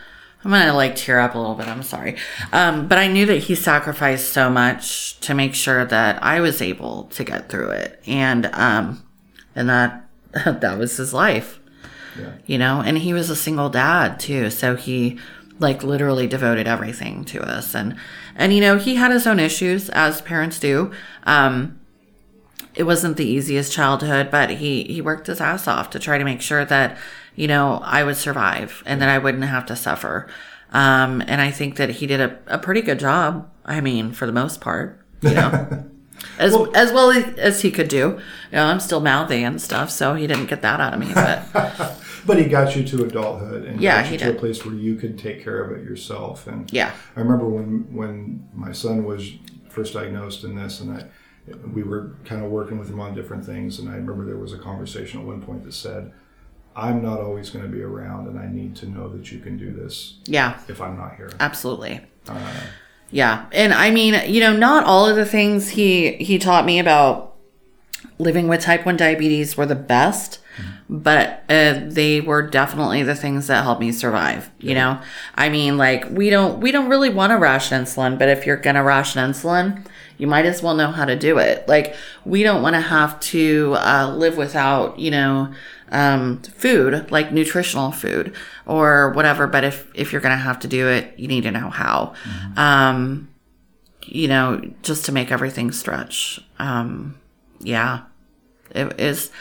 I'm 0.45 0.51
gonna 0.51 0.73
like 0.73 0.95
tear 0.95 1.19
up 1.19 1.35
a 1.35 1.37
little 1.37 1.55
bit. 1.55 1.67
I'm 1.67 1.83
sorry, 1.83 2.15
um, 2.53 2.87
but 2.87 2.97
I 2.97 3.07
knew 3.09 3.25
that 3.25 3.39
he 3.39 3.55
sacrificed 3.55 4.29
so 4.29 4.49
much 4.49 5.19
to 5.19 5.33
make 5.33 5.53
sure 5.53 5.83
that 5.83 6.23
I 6.23 6.39
was 6.39 6.61
able 6.61 7.05
to 7.15 7.25
get 7.25 7.49
through 7.49 7.71
it, 7.71 8.01
and 8.07 8.45
um, 8.53 9.03
and 9.53 9.67
that 9.67 10.07
that 10.45 10.77
was 10.77 10.95
his 10.95 11.13
life 11.13 11.59
you 12.45 12.57
know 12.57 12.81
and 12.81 12.97
he 12.97 13.13
was 13.13 13.29
a 13.29 13.35
single 13.35 13.69
dad 13.69 14.19
too 14.19 14.49
so 14.49 14.75
he 14.75 15.19
like 15.59 15.83
literally 15.83 16.27
devoted 16.27 16.67
everything 16.67 17.25
to 17.25 17.41
us. 17.41 17.73
And 17.75 17.95
and 18.35 18.53
you 18.53 18.61
know 18.61 18.77
he 18.77 18.95
had 18.95 19.11
his 19.11 19.25
own 19.27 19.39
issues 19.39 19.89
as 19.89 20.21
parents 20.21 20.59
do. 20.59 20.91
Um 21.23 21.79
it 22.75 22.83
wasn't 22.83 23.17
the 23.17 23.25
easiest 23.25 23.73
childhood 23.73 24.29
but 24.29 24.51
he 24.51 24.83
he 24.83 25.01
worked 25.01 25.27
his 25.27 25.41
ass 25.41 25.67
off 25.67 25.89
to 25.89 25.99
try 25.99 26.17
to 26.19 26.23
make 26.23 26.41
sure 26.41 26.63
that 26.63 26.95
you 27.35 27.47
know 27.47 27.81
i 27.83 28.03
would 28.03 28.15
survive 28.15 28.83
and 28.85 29.01
that 29.01 29.09
i 29.09 29.17
wouldn't 29.17 29.43
have 29.43 29.65
to 29.65 29.75
suffer. 29.75 30.27
Um 30.71 31.21
and 31.27 31.41
i 31.41 31.49
think 31.49 31.75
that 31.77 31.89
he 31.89 32.05
did 32.07 32.21
a, 32.21 32.37
a 32.47 32.59
pretty 32.59 32.81
good 32.81 32.99
job 32.99 33.49
i 33.65 33.81
mean 33.81 34.11
for 34.11 34.25
the 34.25 34.31
most 34.31 34.61
part 34.61 34.99
you 35.21 35.33
know. 35.33 35.85
As 36.39 36.55
as 36.73 36.91
well 36.91 37.11
as 37.37 37.61
he 37.61 37.69
could 37.71 37.87
do. 37.87 38.19
You 38.51 38.57
know 38.57 38.65
i'm 38.65 38.79
still 38.79 38.99
mouthy 38.99 39.43
and 39.43 39.61
stuff 39.61 39.89
so 39.89 40.13
he 40.15 40.25
didn't 40.27 40.47
get 40.47 40.61
that 40.63 40.79
out 40.79 40.93
of 40.93 40.99
me 40.99 41.11
but 41.13 41.97
But 42.27 42.37
he 42.37 42.45
got 42.45 42.75
you 42.75 42.83
to 42.83 43.05
adulthood 43.05 43.63
and 43.65 43.81
Yeah, 43.81 44.01
got 44.03 44.11
you 44.11 44.17
he 44.19 44.25
to 44.25 44.31
a 44.31 44.33
place 44.33 44.63
where 44.65 44.75
you 44.75 44.95
could 44.95 45.17
take 45.17 45.43
care 45.43 45.59
of 45.63 45.75
it 45.77 45.83
yourself. 45.83 46.45
And 46.45 46.71
Yeah. 46.71 46.91
I 47.15 47.19
remember 47.21 47.47
when 47.47 47.87
when 47.91 48.47
my 48.53 48.71
son 48.73 49.05
was 49.05 49.31
first 49.69 49.93
diagnosed 49.93 50.43
in 50.43 50.55
this, 50.55 50.81
and 50.81 50.91
I, 50.97 51.05
we 51.73 51.81
were 51.83 52.15
kind 52.25 52.43
of 52.43 52.51
working 52.51 52.77
with 52.77 52.89
him 52.89 52.99
on 52.99 53.15
different 53.15 53.45
things. 53.45 53.79
And 53.79 53.89
I 53.89 53.93
remember 53.95 54.25
there 54.25 54.37
was 54.37 54.53
a 54.53 54.57
conversation 54.57 55.21
at 55.21 55.25
one 55.25 55.41
point 55.41 55.63
that 55.63 55.73
said, 55.73 56.11
"I'm 56.75 57.01
not 57.01 57.19
always 57.21 57.49
going 57.49 57.63
to 57.65 57.71
be 57.71 57.81
around, 57.81 58.27
and 58.27 58.37
I 58.37 58.47
need 58.51 58.75
to 58.77 58.85
know 58.87 59.07
that 59.09 59.31
you 59.31 59.39
can 59.39 59.57
do 59.57 59.71
this 59.71 60.19
Yeah, 60.25 60.59
if 60.67 60.81
I'm 60.81 60.97
not 60.97 61.15
here." 61.15 61.31
absolutely. 61.39 62.01
Uh, 62.27 62.35
Yeah. 63.09 63.45
And 63.53 63.73
I 63.73 63.89
mean, 63.91 64.19
you 64.29 64.41
know, 64.41 64.51
not 64.53 64.83
all 64.83 65.07
of 65.07 65.15
the 65.15 65.25
things 65.25 65.69
he 65.69 66.13
he 66.17 66.37
taught 66.37 66.65
me 66.65 66.77
about 66.79 67.35
living 68.19 68.47
with 68.49 68.61
type 68.61 68.85
1 68.85 68.97
diabetes 68.97 69.55
were 69.55 69.65
the 69.65 69.75
best, 69.75 70.39
but 70.89 71.43
uh, 71.49 71.79
they 71.83 72.21
were 72.21 72.41
definitely 72.41 73.03
the 73.03 73.15
things 73.15 73.47
that 73.47 73.63
helped 73.63 73.81
me 73.81 73.91
survive, 73.91 74.49
you 74.59 74.73
know? 74.73 74.99
I 75.35 75.49
mean, 75.49 75.77
like 75.77 76.05
we 76.09 76.29
don't 76.29 76.59
we 76.59 76.71
don't 76.71 76.89
really 76.89 77.09
want 77.09 77.31
to 77.31 77.37
ration 77.37 77.83
insulin, 77.83 78.17
but 78.17 78.29
if 78.29 78.45
you're 78.45 78.57
going 78.57 78.75
to 78.75 78.83
ration 78.83 79.21
insulin, 79.21 79.85
you 80.17 80.27
might 80.27 80.45
as 80.45 80.63
well 80.63 80.75
know 80.75 80.91
how 80.91 81.05
to 81.05 81.15
do 81.15 81.37
it. 81.37 81.67
Like 81.67 81.95
we 82.25 82.43
don't 82.43 82.61
want 82.61 82.75
to 82.75 82.81
have 82.81 83.19
to 83.21 83.75
uh, 83.77 84.13
live 84.15 84.37
without, 84.37 84.97
you 84.99 85.11
know, 85.11 85.53
um, 85.91 86.41
food, 86.41 87.11
like 87.11 87.31
nutritional 87.31 87.91
food 87.91 88.35
or 88.65 89.11
whatever. 89.11 89.47
But 89.47 89.63
if, 89.63 89.87
if 89.93 90.11
you're 90.11 90.21
going 90.21 90.35
to 90.35 90.43
have 90.43 90.59
to 90.59 90.67
do 90.67 90.87
it, 90.87 91.17
you 91.17 91.27
need 91.27 91.43
to 91.43 91.51
know 91.51 91.69
how. 91.69 92.13
Um, 92.55 93.29
you 94.03 94.27
know, 94.27 94.61
just 94.83 95.05
to 95.05 95.11
make 95.11 95.31
everything 95.31 95.71
stretch. 95.71 96.39
Um, 96.59 97.19
yeah, 97.59 98.03
it 98.71 98.99
is. 98.99 99.31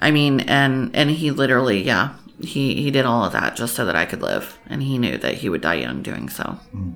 I 0.00 0.10
mean, 0.10 0.40
and, 0.40 0.94
and 0.94 1.10
he 1.10 1.30
literally, 1.30 1.82
yeah, 1.82 2.14
he, 2.40 2.82
he 2.82 2.90
did 2.90 3.04
all 3.04 3.24
of 3.24 3.32
that 3.32 3.56
just 3.56 3.74
so 3.74 3.84
that 3.84 3.96
I 3.96 4.06
could 4.06 4.22
live. 4.22 4.58
And 4.66 4.82
he 4.82 4.98
knew 4.98 5.18
that 5.18 5.34
he 5.34 5.48
would 5.48 5.60
die 5.60 5.74
young 5.74 6.02
doing 6.02 6.28
so. 6.28 6.58
Mm. 6.74 6.94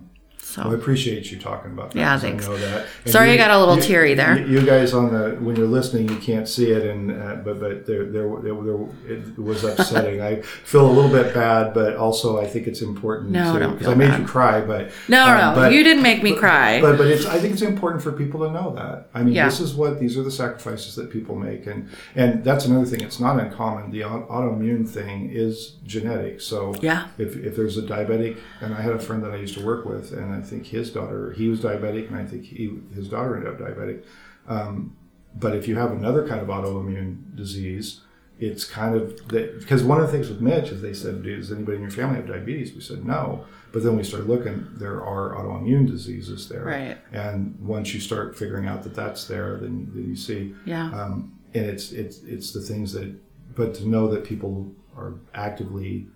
So. 0.54 0.62
Well, 0.62 0.70
I 0.70 0.74
appreciate 0.76 1.32
you 1.32 1.38
talking 1.40 1.72
about 1.72 1.90
that. 1.90 1.98
Yeah, 1.98 2.16
thanks. 2.16 2.46
I 2.46 2.50
know 2.50 2.56
that. 2.58 2.86
And 3.04 3.12
Sorry 3.12 3.30
I 3.32 3.36
got 3.36 3.50
a 3.50 3.58
little 3.58 3.74
you- 3.74 3.82
teary 3.82 4.14
there. 4.14 4.38
You, 4.38 4.60
you 4.60 4.64
guys 4.66 4.94
on 4.94 5.12
the 5.12 5.30
when 5.40 5.56
you're 5.56 5.66
listening, 5.66 6.08
you 6.08 6.16
can't 6.18 6.48
see 6.48 6.70
it, 6.70 6.86
and 6.86 7.10
uh, 7.10 7.34
but 7.44 7.58
but 7.58 7.86
there 7.86 8.04
there, 8.04 8.28
there, 8.40 8.54
there 8.54 8.86
it 9.08 9.36
was 9.36 9.64
upsetting. 9.64 10.20
I 10.22 10.42
feel 10.42 10.88
a 10.88 10.92
little 10.92 11.10
bit 11.10 11.34
bad, 11.34 11.74
but 11.74 11.96
also 11.96 12.40
I 12.40 12.46
think 12.46 12.68
it's 12.68 12.82
important 12.82 13.30
No, 13.32 13.52
because 13.72 13.88
I 13.88 13.94
made 13.94 14.10
bad. 14.10 14.20
you 14.20 14.26
cry, 14.28 14.60
but 14.60 14.92
No, 15.08 15.26
um, 15.26 15.38
no, 15.38 15.52
but- 15.56 15.72
you 15.72 15.82
didn't 15.82 16.04
make 16.04 16.22
me 16.22 16.36
cry. 16.36 16.80
But 16.80 16.98
but 16.98 17.08
it's 17.08 17.26
I 17.26 17.40
think 17.40 17.52
it's 17.54 17.62
important 17.62 18.00
for 18.00 18.12
people 18.12 18.38
to 18.46 18.52
know 18.52 18.72
that. 18.76 19.08
I 19.12 19.24
mean, 19.24 19.34
Yeah. 19.34 19.46
this 19.46 19.58
is 19.58 19.74
what 19.74 19.98
these 19.98 20.16
are 20.16 20.22
the 20.22 20.30
sacrifices 20.30 20.94
that 20.94 21.10
people 21.10 21.34
make, 21.34 21.66
and 21.66 21.88
and 22.14 22.44
that's 22.44 22.64
another 22.66 22.86
thing. 22.86 23.00
It's 23.00 23.18
not 23.18 23.40
uncommon. 23.40 23.90
The 23.90 24.02
autoimmune 24.02 24.88
thing 24.88 25.30
is 25.32 25.72
genetic. 25.84 26.40
So 26.40 26.74
Yeah. 26.80 27.06
if 27.18 27.36
if 27.36 27.56
there's 27.56 27.76
a 27.76 27.82
diabetic, 27.82 28.36
and 28.60 28.72
I 28.72 28.80
had 28.80 28.92
a 28.92 29.00
friend 29.00 29.20
that 29.24 29.32
I 29.32 29.36
used 29.36 29.54
to 29.58 29.64
work 29.64 29.84
with, 29.84 30.12
and 30.12 30.43
think 30.44 30.66
his 30.66 30.92
daughter 30.92 31.32
he 31.32 31.48
was 31.48 31.60
diabetic, 31.60 32.08
and 32.08 32.16
I 32.16 32.24
think 32.24 32.44
he 32.44 32.78
his 32.94 33.08
daughter 33.08 33.36
ended 33.36 33.52
up 33.52 33.58
diabetic. 33.58 34.04
Um, 34.46 34.96
but 35.34 35.56
if 35.56 35.66
you 35.66 35.76
have 35.76 35.90
another 35.90 36.26
kind 36.28 36.40
of 36.40 36.48
autoimmune 36.48 37.34
disease, 37.34 38.02
it's 38.38 38.64
kind 38.64 38.94
of 38.94 39.28
that 39.28 39.60
because 39.60 39.82
one 39.82 40.00
of 40.00 40.06
the 40.06 40.12
things 40.12 40.28
with 40.28 40.40
Mitch 40.40 40.70
is 40.70 40.82
they 40.82 40.92
said, 40.94 41.22
"Does 41.22 41.52
anybody 41.52 41.76
in 41.76 41.82
your 41.82 41.90
family 41.90 42.16
have 42.16 42.26
diabetes?" 42.26 42.74
We 42.74 42.80
said 42.80 43.04
no, 43.04 43.44
but 43.72 43.82
then 43.82 43.96
we 43.96 44.04
started 44.04 44.28
looking. 44.28 44.68
There 44.72 45.02
are 45.02 45.34
autoimmune 45.34 45.86
diseases 45.86 46.48
there, 46.48 46.64
Right. 46.64 46.98
And 47.12 47.58
once 47.60 47.94
you 47.94 48.00
start 48.00 48.36
figuring 48.36 48.66
out 48.66 48.82
that 48.84 48.94
that's 48.94 49.26
there, 49.26 49.56
then, 49.56 49.90
then 49.94 50.08
you 50.08 50.16
see, 50.16 50.54
yeah. 50.64 50.86
um, 50.92 51.38
and 51.54 51.66
it's 51.66 51.92
it's 51.92 52.22
it's 52.22 52.52
the 52.52 52.60
things 52.60 52.92
that, 52.92 53.14
but 53.54 53.74
to 53.74 53.88
know 53.88 54.08
that 54.08 54.24
people 54.24 54.72
are 54.96 55.14
actively. 55.34 56.06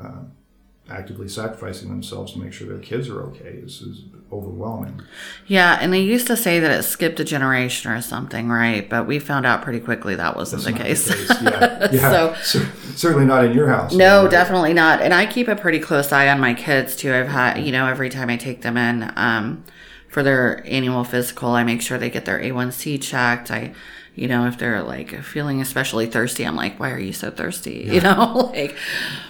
Uh, 0.00 0.24
actively 0.90 1.28
sacrificing 1.28 1.88
themselves 1.88 2.32
to 2.32 2.38
make 2.38 2.52
sure 2.52 2.66
their 2.68 2.78
kids 2.78 3.08
are 3.08 3.22
okay 3.22 3.60
is, 3.64 3.80
is 3.82 4.02
overwhelming. 4.32 5.00
Yeah, 5.46 5.78
and 5.80 5.92
they 5.92 6.00
used 6.00 6.26
to 6.26 6.36
say 6.36 6.58
that 6.58 6.70
it 6.70 6.82
skipped 6.82 7.20
a 7.20 7.24
generation 7.24 7.90
or 7.92 8.00
something, 8.02 8.48
right? 8.48 8.88
But 8.88 9.06
we 9.06 9.18
found 9.18 9.46
out 9.46 9.62
pretty 9.62 9.80
quickly 9.80 10.14
that 10.16 10.36
wasn't 10.36 10.64
the 10.64 10.70
Not 10.72 10.80
case. 10.80 11.08
Yeah, 11.42 11.88
yeah. 11.92 12.10
So- 12.10 12.34
Cer- 12.42 12.72
certainly 12.96 13.26
not 13.26 13.44
in 13.44 13.52
your 13.52 13.68
house. 13.68 13.94
No, 13.94 14.22
Right? 14.22 14.30
definitely 14.30 14.74
not. 14.74 15.00
And 15.00 15.14
I 15.14 15.26
keep 15.26 15.48
a 15.48 15.56
pretty 15.56 15.78
close 15.78 16.12
eye 16.12 16.28
on 16.28 16.40
my 16.40 16.52
kids 16.54 16.96
too. 16.96 17.12
I've 17.14 17.28
had, 17.28 17.58
you 17.58 17.72
know, 17.72 17.86
every 17.86 18.08
time 18.10 18.28
I 18.28 18.36
take 18.36 18.62
them 18.62 18.76
in 18.76 19.12
um, 19.16 19.64
for 20.08 20.22
their 20.22 20.62
annual 20.66 21.04
physical, 21.04 21.50
I 21.50 21.62
make 21.64 21.80
sure 21.80 21.96
they 21.96 22.10
get 22.10 22.24
their 22.24 22.40
A1C 22.40 23.00
checked. 23.02 23.50
I, 23.50 23.72
you 24.14 24.28
know, 24.28 24.46
if 24.46 24.58
they're 24.58 24.82
like 24.82 25.22
feeling 25.22 25.60
especially 25.60 26.06
thirsty, 26.06 26.44
I'm 26.44 26.56
like, 26.56 26.78
why 26.78 26.90
are 26.90 26.98
you 26.98 27.12
so 27.12 27.30
thirsty? 27.30 27.88
You 27.92 28.00
know, 28.00 28.50
like, 28.54 28.76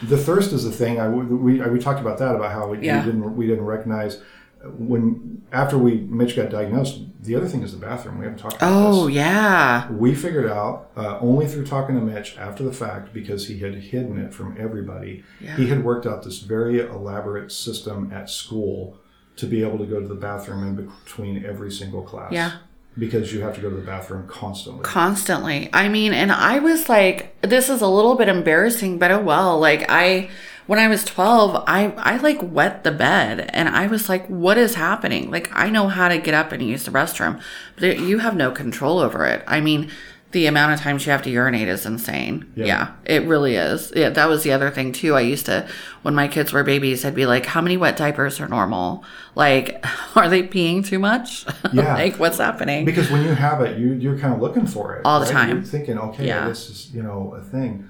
The 0.02 0.18
thirst 0.18 0.52
is 0.52 0.64
the 0.64 0.72
thing. 0.72 1.00
I 1.00 1.08
we 1.08 1.60
we 1.60 1.78
talked 1.78 2.00
about 2.00 2.18
that 2.18 2.34
about 2.34 2.52
how 2.52 2.68
we, 2.68 2.78
Yeah. 2.84 3.00
we 3.00 3.06
didn't 3.12 3.36
we 3.36 3.46
didn't 3.46 3.64
recognize 3.64 4.20
when 4.64 5.42
after 5.50 5.76
we 5.76 5.96
Mitch 6.02 6.36
got 6.36 6.50
diagnosed. 6.50 7.00
The 7.20 7.34
other 7.36 7.46
thing 7.48 7.62
is 7.62 7.72
the 7.72 7.78
bathroom. 7.78 8.18
We 8.18 8.24
haven't 8.24 8.40
talked 8.40 8.56
about 8.56 8.72
oh, 8.72 9.06
this. 9.06 9.16
yeah. 9.16 9.90
We 9.90 10.14
figured 10.14 10.50
out 10.50 10.90
uh, 10.96 11.18
only 11.20 11.46
through 11.46 11.66
talking 11.66 11.94
to 11.94 12.00
Mitch 12.00 12.36
after 12.36 12.62
the 12.64 12.72
fact 12.72 13.12
because 13.12 13.46
he 13.46 13.58
had 13.58 13.74
hidden 13.76 14.18
it 14.18 14.34
from 14.34 14.56
everybody. 14.58 15.24
Yeah. 15.40 15.56
He 15.56 15.68
had 15.68 15.84
worked 15.84 16.06
out 16.06 16.22
this 16.24 16.38
very 16.38 16.80
elaborate 16.80 17.52
system 17.52 18.12
at 18.12 18.28
school 18.28 18.98
to 19.36 19.46
be 19.46 19.62
able 19.62 19.78
to 19.78 19.86
go 19.86 20.00
to 20.00 20.06
the 20.08 20.14
bathroom 20.16 20.62
in 20.66 20.74
between 20.86 21.44
every 21.44 21.70
single 21.70 22.02
class. 22.02 22.32
Yeah. 22.32 22.52
Because 22.98 23.32
you 23.32 23.40
have 23.40 23.54
to 23.54 23.60
go 23.60 23.70
to 23.70 23.76
the 23.76 23.82
bathroom 23.82 24.28
constantly. 24.28 24.82
constantly. 24.82 25.70
I 25.72 25.88
mean, 25.88 26.12
and 26.12 26.30
I 26.30 26.58
was 26.58 26.88
like, 26.88 27.40
this 27.40 27.70
is 27.70 27.80
a 27.80 27.86
little 27.88 28.16
bit 28.16 28.28
embarrassing, 28.28 28.98
but 28.98 29.10
oh 29.10 29.20
well. 29.20 29.58
Like 29.58 29.86
I, 29.88 30.28
when 30.66 30.78
I 30.78 30.88
was 30.88 31.04
12, 31.04 31.64
I, 31.66 31.92
I 31.96 32.18
like 32.18 32.38
wet 32.42 32.84
the 32.84 32.92
bed 32.92 33.50
and 33.54 33.68
I 33.68 33.86
was 33.86 34.08
like, 34.08 34.26
what 34.26 34.58
is 34.58 34.74
happening? 34.74 35.30
Like 35.30 35.48
I 35.52 35.70
know 35.70 35.88
how 35.88 36.08
to 36.08 36.18
get 36.18 36.34
up 36.34 36.52
and 36.52 36.62
use 36.62 36.84
the 36.84 36.90
restroom, 36.90 37.40
but 37.76 37.98
you 37.98 38.18
have 38.18 38.36
no 38.36 38.50
control 38.50 38.98
over 38.98 39.24
it. 39.24 39.42
I 39.46 39.60
mean, 39.60 39.90
the 40.32 40.46
amount 40.46 40.72
of 40.72 40.80
times 40.80 41.04
you 41.06 41.12
have 41.12 41.22
to 41.22 41.30
urinate 41.30 41.68
is 41.68 41.86
insane. 41.86 42.50
Yeah. 42.56 42.64
Yeah, 42.66 42.92
it 43.04 43.22
really 43.28 43.54
is. 43.56 43.92
Yeah, 43.94 44.08
that 44.10 44.28
was 44.28 44.42
the 44.42 44.52
other 44.52 44.70
thing 44.70 44.92
too. 44.92 45.14
I 45.14 45.20
used 45.20 45.46
to, 45.46 45.68
when 46.02 46.14
my 46.14 46.26
kids 46.28 46.52
were 46.52 46.64
babies, 46.64 47.04
I'd 47.04 47.14
be 47.14 47.26
like, 47.26 47.46
how 47.46 47.60
many 47.60 47.76
wet 47.76 47.96
diapers 47.96 48.40
are 48.40 48.48
normal? 48.48 49.04
Like, 49.34 49.84
are 50.16 50.28
they 50.28 50.42
peeing 50.42 50.84
too 50.84 50.98
much? 50.98 51.44
Yeah. 51.72 51.94
like, 51.94 52.18
what's 52.18 52.38
happening? 52.38 52.84
Because 52.84 53.10
when 53.10 53.22
you 53.24 53.32
have 53.34 53.60
it, 53.62 53.78
you 53.78 53.92
you're 53.92 54.18
kind 54.18 54.34
of 54.34 54.40
looking 54.40 54.66
for 54.66 54.96
it 54.96 55.02
All 55.06 55.20
the 55.20 55.26
right? 55.26 55.32
time. 55.32 55.50
You're 55.56 55.62
thinking, 55.64 55.98
okay, 55.98 56.26
Yeah. 56.26 56.48
this 56.48 56.68
is 56.68 56.90
you 56.94 57.02
know 57.02 57.34
a 57.34 57.42
thing. 57.42 57.88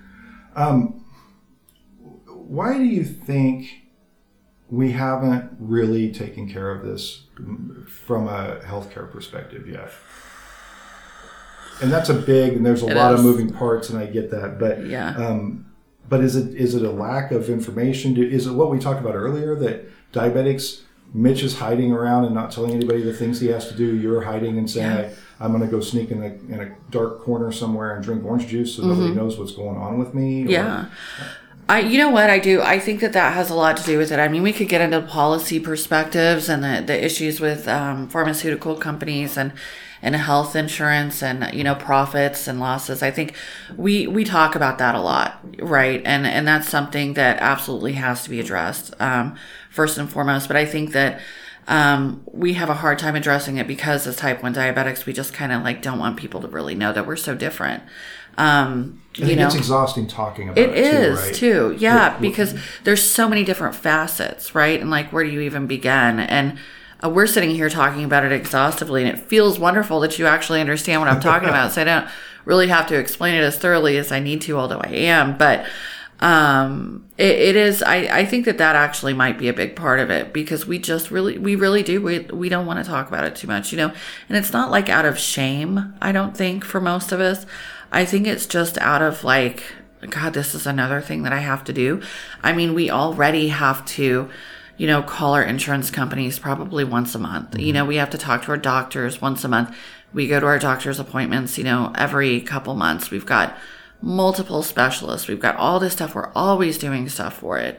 Um, 0.55 1.05
why 2.26 2.76
do 2.78 2.84
you 2.84 3.05
think 3.05 3.68
we 4.68 4.93
haven't 4.93 5.51
really 5.59 6.12
taken 6.12 6.49
care 6.49 6.70
of 6.70 6.84
this 6.84 7.24
from 7.86 8.28
a 8.28 8.61
healthcare 8.64 9.11
perspective 9.11 9.66
yet? 9.68 9.90
And 11.83 11.93
that's 11.93 12.09
a 12.09 12.14
big, 12.14 12.55
and 12.55 12.64
there's 12.64 12.83
a 12.83 12.87
It 12.89 12.97
lot 12.97 13.12
is. 13.14 13.20
of 13.20 13.26
moving 13.26 13.51
parts, 13.51 13.91
and 13.91 13.99
I 13.99 14.07
get 14.07 14.30
that. 14.30 14.59
But 14.59 14.87
Yeah. 14.87 15.14
um, 15.16 15.66
but 16.09 16.20
is 16.22 16.37
it 16.37 16.55
is 16.55 16.74
it 16.74 16.83
a 16.83 16.91
lack 16.91 17.33
of 17.33 17.49
information? 17.51 18.16
Is 18.16 18.47
it 18.47 18.53
what 18.53 18.70
we 18.70 18.78
talked 18.78 19.01
about 19.01 19.14
earlier 19.14 19.55
that 19.57 19.91
diabetics? 20.12 20.80
Mitch 21.14 21.43
is 21.43 21.59
hiding 21.59 21.93
around 21.93 22.24
and 22.24 22.35
not 22.35 22.51
telling 22.51 22.72
anybody 22.72 23.03
the 23.03 23.12
things 23.12 23.39
he 23.39 23.49
has 23.49 23.68
to 23.68 23.74
do. 23.76 23.95
You're 23.97 24.22
hiding 24.22 24.57
and 24.57 24.70
saying, 24.70 24.91
Yeah. 24.91 25.11
I, 25.41 25.45
"I'm 25.45 25.51
going 25.53 25.62
to 25.62 25.68
go 25.70 25.80
sneak 25.80 26.11
in 26.11 26.22
a 26.22 26.33
in 26.55 26.61
a 26.61 26.68
dark 26.91 27.20
corner 27.20 27.53
somewhere 27.53 27.95
and 27.95 28.03
drink 28.03 28.24
orange 28.24 28.47
juice 28.49 28.76
so 28.76 28.83
nobody 28.87 29.14
knows 29.14 29.39
what's 29.39 29.53
going 29.53 29.76
on 29.76 29.99
with 29.99 30.14
me." 30.14 30.43
or- 30.43 30.45
Mm-hmm. 30.45 30.51
Yeah. 30.51 30.85
I, 31.68 31.80
you 31.80 31.97
know 31.99 32.11
what 32.11 32.28
I 32.28 32.39
do? 32.39 32.61
I 32.61 32.78
think 32.78 33.01
that 33.01 33.12
that 33.12 33.35
has 33.35 33.49
a 33.51 33.55
lot 33.55 33.76
to 33.78 33.85
do 33.85 33.97
with 33.97 34.11
it. 34.11 34.18
I 34.18 34.28
mean, 34.28 34.43
we 34.43 34.53
could 34.53 34.68
get 34.68 34.80
into 34.80 35.01
policy 35.01 35.61
perspectives 35.61 36.49
and 36.49 36.62
the, 36.64 36.83
the 36.87 37.05
issues 37.05 37.41
with 37.41 37.68
um, 37.68 38.09
pharmaceutical 38.09 38.74
companies 38.76 39.37
and 39.37 39.53
and 40.03 40.16
health 40.16 40.57
insurance 40.57 41.22
and 41.22 41.55
you 41.55 41.62
know 41.64 41.74
profits 41.74 42.48
and 42.48 42.59
losses. 42.61 43.03
I 43.03 43.11
think 43.11 43.34
we 43.76 44.07
we 44.07 44.24
talk 44.24 44.55
about 44.55 44.78
that 44.78 44.94
a 44.94 45.00
lot, 45.00 45.38
right? 45.61 46.03
And 46.05 46.26
and 46.26 46.46
that's 46.46 46.68
something 46.68 47.14
that 47.14 47.38
absolutely 47.40 47.92
has 47.94 48.24
to 48.24 48.30
be 48.30 48.40
addressed 48.40 48.94
um, 49.00 49.36
first 49.70 49.98
and 49.98 50.11
foremost. 50.11 50.48
But 50.48 50.57
I 50.57 50.66
think 50.66 50.92
that 50.92 51.20
um, 51.68 52.22
we 52.26 52.55
have 52.55 52.68
a 52.68 52.74
hard 52.74 52.98
time 52.98 53.14
addressing 53.14 53.57
it 53.59 53.68
because 53.68 54.07
as 54.07 54.16
type 54.16 54.42
one 54.42 54.53
diabetics, 54.55 55.07
we 55.07 55.12
just 55.12 55.32
kind 55.32 55.53
of 55.53 55.62
like 55.62 55.80
don't 55.80 55.98
want 55.98 56.16
people 56.16 56.40
to 56.40 56.48
really 56.48 56.74
know 56.74 56.92
that 56.92 57.07
we're 57.07 57.16
so 57.16 57.34
different. 57.36 57.82
Um, 58.38 59.03
I 59.20 59.26
you 59.26 59.36
know, 59.36 59.46
it's 59.46 59.55
exhausting 59.55 60.07
talking 60.07 60.48
about 60.48 60.59
it 60.59 60.70
it, 60.70 60.76
is 60.78 61.18
too, 61.20 61.24
right? 61.26 61.34
too, 61.34 61.76
yeah, 61.78 62.12
Yeah. 62.14 62.18
because 62.18 62.55
there's 62.84 63.03
so 63.03 63.28
many 63.28 63.44
different 63.44 63.74
facets, 63.74 64.55
right? 64.55 64.80
And 64.80 64.90
like, 64.90 65.12
where 65.12 65.22
do 65.22 65.30
you 65.30 65.40
even 65.40 65.66
begin? 65.66 66.18
And 66.18 66.59
uh, 67.03 67.09
we're 67.09 67.26
sitting 67.26 67.50
here 67.50 67.68
talking 67.68 68.05
about 68.05 68.24
it 68.24 68.32
exhaustively, 68.32 69.05
and 69.05 69.16
it 69.16 69.22
feels 69.22 69.59
wonderful 69.59 70.00
that 70.00 70.18
you 70.18 70.26
actually 70.26 70.61
understand 70.61 71.00
what 71.00 71.11
I'm 71.11 71.20
talking 71.20 71.48
about. 71.48 71.72
So 71.72 71.82
I 71.82 71.84
don't 71.84 72.09
really 72.44 72.68
have 72.68 72.86
to 72.88 72.98
explain 72.98 73.34
it 73.34 73.42
as 73.42 73.57
thoroughly 73.57 73.96
as 73.96 74.12
I 74.12 74.20
need 74.20 74.42
to, 74.42 74.57
although 74.57 74.80
I 74.80 74.90
am. 74.90 75.36
But 75.36 75.66
um, 76.20 77.05
it, 77.18 77.38
it 77.38 77.57
is. 77.57 77.82
I, 77.82 77.96
I 78.20 78.24
think 78.24 78.44
that 78.44 78.59
that 78.59 78.76
actually 78.76 79.12
might 79.12 79.38
be 79.38 79.48
a 79.48 79.53
big 79.53 79.74
part 79.74 79.98
of 79.98 80.11
it 80.11 80.32
because 80.32 80.66
we 80.66 80.78
just 80.78 81.11
really, 81.11 81.38
we 81.38 81.57
really 81.57 81.82
do. 81.82 82.00
We 82.00 82.20
we 82.20 82.48
don't 82.48 82.66
want 82.66 82.84
to 82.84 82.88
talk 82.88 83.09
about 83.09 83.24
it 83.24 83.34
too 83.34 83.48
much, 83.48 83.72
you 83.72 83.78
know. 83.78 83.92
And 84.28 84.38
it's 84.38 84.53
not 84.53 84.70
like 84.70 84.88
out 84.88 85.05
of 85.05 85.18
shame. 85.18 85.94
I 86.00 86.12
don't 86.12 86.36
think 86.36 86.64
for 86.64 86.80
most 86.80 87.11
of 87.11 87.20
us. 87.20 87.44
I 87.92 88.07
think 88.07 88.26
it's 88.26 88.46
just 88.46 88.78
out 88.78 89.03
of 89.03 89.22
like, 89.22 89.64
God, 90.09 90.32
this 90.32 90.55
is 90.55 90.66
another 90.66 91.00
thing 91.00 91.24
that 91.24 91.32
I 91.32 91.40
have 91.40 91.62
to 91.64 91.72
do. 91.72 92.00
I 92.42 92.53
mean, 92.53 92.72
we 92.72 92.90
already 92.90 93.48
have 93.48 93.84
to, 93.86 94.30
you 94.83 94.89
know, 94.89 95.01
call 95.01 95.35
our 95.35 95.45
insurance 95.45 95.93
companies 95.93 96.41
probably 96.41 96.83
once 96.83 97.14
a 97.14 97.18
month. 97.20 97.57
You 97.57 97.66
mm-hmm. 97.66 97.74
know, 97.74 97.85
we 97.85 97.97
have 97.99 98.11
to 98.11 98.18
talk 98.18 98.43
to 98.43 98.51
our 98.51 98.57
doctors 98.57 99.20
once 99.20 99.45
a 99.45 99.49
month. 99.49 99.72
We 100.12 100.26
go 100.26 100.41
to 100.41 100.47
our 100.47 100.59
doctor's 100.59 100.99
appointments, 100.99 101.57
you 101.57 101.62
know, 101.62 101.93
every 101.95 102.41
couple 102.41 102.74
months. 102.74 103.09
We've 103.09 103.24
got 103.24 103.57
multiple 104.01 104.64
specialists. 104.64 105.28
We've 105.28 105.39
got 105.39 105.55
all 105.55 105.78
this 105.78 105.93
stuff. 105.93 106.16
We're 106.16 106.33
always 106.35 106.78
doing 106.78 107.09
stuff 107.09 107.39
for 107.39 107.59
it. 107.59 107.78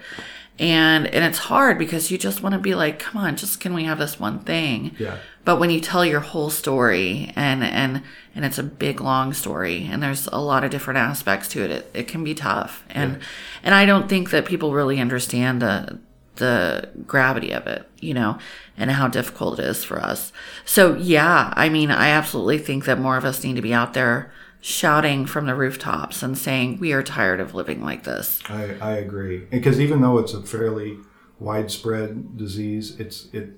And 0.57 1.05
and 1.07 1.25
it's 1.25 1.39
hard 1.39 1.77
because 1.77 2.09
you 2.09 2.17
just 2.17 2.41
want 2.41 2.53
to 2.53 2.59
be 2.59 2.73
like, 2.73 2.99
come 2.99 3.21
on, 3.21 3.35
just 3.35 3.59
can 3.59 3.73
we 3.73 3.83
have 3.83 3.99
this 3.99 4.17
one 4.17 4.39
thing? 4.39 4.95
Yeah. 4.97 5.17
But 5.43 5.59
when 5.59 5.71
you 5.71 5.81
tell 5.81 6.05
your 6.05 6.21
whole 6.21 6.51
story 6.51 7.33
and 7.35 7.65
and 7.65 8.01
and 8.33 8.45
it's 8.45 8.59
a 8.59 8.63
big 8.63 9.01
long 9.01 9.33
story 9.33 9.89
and 9.91 10.01
there's 10.01 10.27
a 10.27 10.39
lot 10.39 10.63
of 10.63 10.71
different 10.71 10.99
aspects 10.99 11.49
to 11.49 11.65
it, 11.65 11.71
it, 11.71 11.91
it 11.93 12.07
can 12.07 12.23
be 12.23 12.33
tough. 12.33 12.85
And 12.89 13.19
and 13.61 13.75
I 13.75 13.85
don't 13.85 14.07
think 14.07 14.29
that 14.29 14.45
people 14.45 14.71
really 14.71 15.01
understand 15.01 15.61
the 15.61 15.99
the 16.35 16.89
gravity 17.05 17.51
of 17.51 17.67
it, 17.67 17.87
you 17.99 18.13
know, 18.13 18.37
and 18.77 18.89
how 18.91 19.07
difficult 19.07 19.59
it 19.59 19.65
is 19.65 19.83
for 19.83 19.99
us. 20.01 20.31
So 20.65 20.95
yeah, 20.95 21.53
I 21.55 21.69
mean, 21.69 21.91
I 21.91 22.09
absolutely 22.09 22.57
think 22.57 22.85
that 22.85 22.99
more 22.99 23.17
of 23.17 23.25
us 23.25 23.43
need 23.43 23.55
to 23.55 23.61
be 23.61 23.73
out 23.73 23.93
there 23.93 24.31
shouting 24.61 25.25
from 25.25 25.45
the 25.45 25.53
rooftops 25.55 26.23
and 26.23 26.37
saying 26.37 26.79
we 26.79 26.93
are 26.93 27.03
tired 27.03 27.39
of 27.39 27.53
living 27.53 27.83
like 27.83 28.03
this. 28.03 28.39
I, 28.49 28.75
I 28.81 28.91
agree 28.93 29.39
because 29.51 29.79
even 29.79 30.01
though 30.01 30.17
it's 30.17 30.33
a 30.33 30.41
fairly 30.41 30.97
widespread 31.39 32.37
disease, 32.37 32.99
it's 32.99 33.27
it 33.33 33.51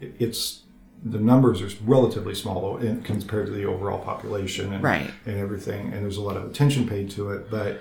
it's 0.00 0.62
the 1.04 1.18
numbers 1.18 1.62
are 1.62 1.70
relatively 1.84 2.34
small 2.34 2.76
in, 2.78 3.02
compared 3.02 3.46
to 3.46 3.52
the 3.52 3.64
overall 3.64 4.00
population 4.00 4.72
and, 4.72 4.82
Right. 4.82 5.10
and 5.26 5.36
everything, 5.38 5.92
and 5.92 6.02
there's 6.02 6.16
a 6.16 6.20
lot 6.22 6.36
of 6.36 6.44
attention 6.50 6.88
paid 6.88 7.08
to 7.10 7.30
it. 7.30 7.50
But 7.50 7.80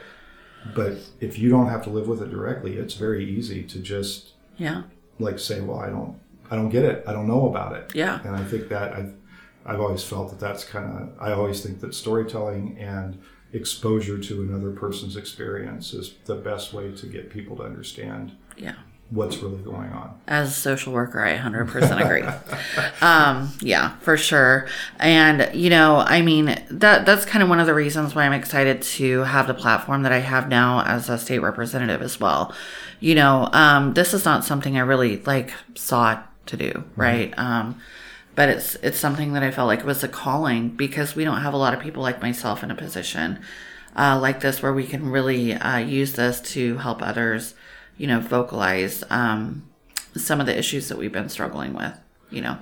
but 0.76 0.98
if 1.20 1.40
you 1.40 1.50
don't 1.50 1.68
have 1.68 1.84
to 1.84 1.90
live 1.90 2.08
with 2.08 2.22
it 2.22 2.30
directly, 2.30 2.78
it's 2.78 2.94
very 2.94 3.26
easy 3.26 3.64
to 3.64 3.80
just 3.80 4.34
Yeah. 4.58 4.84
like 5.20 5.40
say, 5.40 5.62
well, 5.62 5.80
I 5.80 5.90
don't 5.90 6.20
I 6.50 6.56
don't 6.56 6.70
get 6.70 6.84
it, 6.86 7.04
I 7.08 7.12
don't 7.14 7.28
know 7.28 7.50
about 7.50 7.76
it. 7.76 7.92
Yeah. 7.94 8.22
And 8.24 8.36
I 8.36 8.44
think 8.44 8.70
that 8.70 8.94
I've 8.94 9.14
I've 9.66 9.82
always 9.82 10.04
felt 10.04 10.30
that 10.30 10.40
that's 10.40 10.64
kind 10.64 10.86
of 11.02 11.10
I 11.20 11.32
always 11.34 11.62
think 11.64 11.80
that 11.82 11.94
storytelling 11.94 12.78
and 12.80 13.22
exposure 13.54 14.18
to 14.18 14.42
another 14.42 14.72
person's 14.72 15.16
experience 15.16 15.94
is 15.94 16.16
the 16.26 16.36
best 16.36 16.74
way 16.74 16.92
to 16.92 17.06
get 17.08 17.30
people 17.30 17.56
to 17.58 17.64
understand 17.64 18.34
Yeah. 18.58 18.76
What's 19.10 19.38
really 19.38 19.62
going 19.64 19.92
on. 19.92 20.20
As 20.28 20.50
a 20.50 20.54
social 20.54 20.94
worker, 20.94 21.24
I 21.24 21.38
100% 21.38 22.04
agree. 22.04 22.24
um, 23.02 23.52
yeah, 23.62 23.98
for 24.00 24.18
sure. 24.18 24.68
And, 25.00 25.50
you 25.54 25.70
know, 25.70 25.98
I 25.98 26.22
mean, 26.22 26.58
that 26.70 27.06
that's 27.06 27.26
kind 27.26 27.42
of 27.42 27.50
one 27.50 27.60
of 27.60 27.68
the 27.68 27.74
reasons 27.74 28.14
why 28.14 28.26
I'm 28.26 28.34
excited 28.34 28.82
to 28.82 29.22
have 29.22 29.48
the 29.48 29.54
platform 29.54 30.04
that 30.04 30.12
I 30.12 30.20
have 30.20 30.50
now 30.50 30.84
as 30.84 31.10
a 31.10 31.18
state 31.18 31.40
representative 31.40 32.02
as 32.02 32.20
well. 32.20 32.54
You 33.00 33.16
know, 33.16 33.50
um, 33.54 33.94
this 33.94 34.14
is 34.14 34.26
not 34.26 34.44
something 34.44 34.78
I 34.78 34.82
really 34.82 35.22
like 35.24 35.54
sought 35.76 36.30
to 36.48 36.58
do, 36.58 36.84
right? 36.96 37.34
Um, 37.38 37.80
but 38.36 38.50
it's 38.50 38.76
it's 38.76 39.00
something 39.00 39.34
that 39.34 39.44
I 39.44 39.52
felt 39.52 39.68
like 39.68 39.84
was 39.86 40.04
a 40.04 40.08
calling 40.08 40.70
because 40.70 41.16
we 41.16 41.24
don't 41.24 41.42
have 41.42 41.54
a 41.54 41.58
lot 41.58 41.74
of 41.74 41.80
people 41.80 42.04
like 42.04 42.22
myself 42.22 42.64
in 42.64 42.72
a 42.72 42.76
position 42.76 43.40
uh, 43.98 44.20
like 44.22 44.40
this 44.40 44.62
where 44.62 44.74
we 44.74 44.86
can 44.86 45.10
really 45.10 45.54
uh, 45.54 45.78
use 45.80 46.14
this 46.14 46.40
to 46.40 46.78
help 46.78 47.02
others, 47.02 47.56
you 47.98 48.08
know, 48.08 48.20
vocalize 48.20 49.04
um, 49.10 49.68
some 50.16 50.40
of 50.40 50.46
the 50.46 50.58
issues 50.58 50.90
that 50.90 50.98
we've 50.98 51.12
been 51.12 51.30
struggling 51.30 51.74
with. 51.74 51.94
You 52.30 52.42
know, 52.42 52.58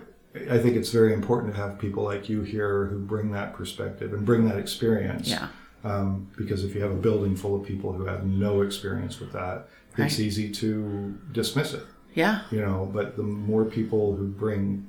I 0.50 0.58
think 0.60 0.76
it's 0.76 0.90
very 0.92 1.14
important 1.14 1.54
to 1.56 1.60
have 1.60 1.80
people 1.80 2.04
like 2.04 2.30
you 2.30 2.42
here 2.42 2.86
who 2.86 3.00
bring 3.00 3.32
that 3.32 3.54
perspective 3.54 4.14
and 4.14 4.26
bring 4.26 4.48
that 4.48 4.58
experience. 4.58 5.28
yeah, 5.30 5.48
Um, 5.84 6.28
because 6.38 6.64
if 6.64 6.76
you 6.76 6.82
have 6.82 6.92
a 6.92 6.96
building 7.08 7.36
full 7.36 7.60
of 7.60 7.66
people 7.66 7.92
who 7.94 8.06
have 8.06 8.26
no 8.26 8.62
experience 8.62 9.20
with 9.20 9.32
that, 9.34 9.68
it's 9.92 10.00
Right. 10.00 10.20
easy 10.20 10.52
to 10.52 11.18
dismiss 11.32 11.74
it. 11.74 11.84
yeah, 12.14 12.42
you 12.52 12.60
know 12.62 12.90
but 12.94 13.16
the 13.18 13.24
more 13.24 13.66
people 13.66 14.16
who 14.16 14.28
bring 14.28 14.86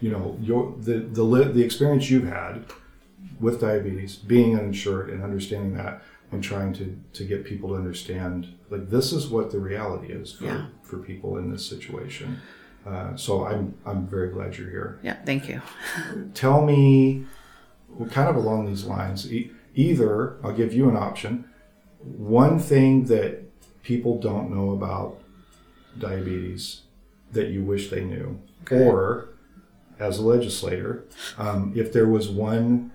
you 0.00 0.10
know 0.10 0.36
your 0.40 0.74
the 0.80 0.98
the 1.00 1.24
the 1.52 1.62
experience 1.62 2.10
you've 2.10 2.26
had 2.28 2.64
with 3.40 3.60
diabetes 3.60 4.16
being 4.16 4.58
uninsured 4.58 5.10
and 5.10 5.22
understanding 5.22 5.74
that 5.74 6.02
and 6.32 6.42
trying 6.42 6.72
to 6.74 6.98
to 7.12 7.24
get 7.24 7.44
people 7.44 7.68
to 7.70 7.74
understand 7.76 8.48
like 8.70 8.90
this 8.90 9.12
is 9.12 9.28
what 9.28 9.50
the 9.52 9.58
reality 9.58 10.12
is 10.12 10.32
for 10.32 10.44
Yeah. 10.44 10.66
for 10.82 10.98
people 10.98 11.36
in 11.38 11.50
this 11.52 11.64
situation 11.66 12.40
uh, 12.86 13.16
so 13.16 13.46
i'm 13.46 13.74
i'm 13.84 14.06
very 14.06 14.30
glad 14.30 14.56
you're 14.56 14.70
here 14.70 14.98
yeah. 15.02 15.16
Thank 15.24 15.48
you. 15.48 15.60
tell 16.34 16.64
me 16.64 17.24
well, 17.90 18.08
kind 18.08 18.28
of 18.28 18.36
along 18.36 18.66
these 18.66 18.84
lines 18.84 19.32
e- 19.32 19.50
either 19.74 20.36
i'll 20.44 20.52
give 20.52 20.72
you 20.74 20.88
an 20.88 20.96
option 20.96 21.44
one 22.00 22.58
thing 22.58 23.04
that 23.06 23.42
people 23.82 24.18
don't 24.20 24.50
know 24.50 24.70
about 24.70 25.18
diabetes 25.98 26.82
that 27.32 27.48
you 27.48 27.62
wish 27.62 27.88
they 27.90 28.04
knew 28.04 28.38
or 28.70 29.28
as 29.98 30.18
a 30.18 30.22
legislator 30.22 31.04
um, 31.38 31.72
if 31.76 31.92
there 31.92 32.06
was 32.06 32.28
one 32.28 32.90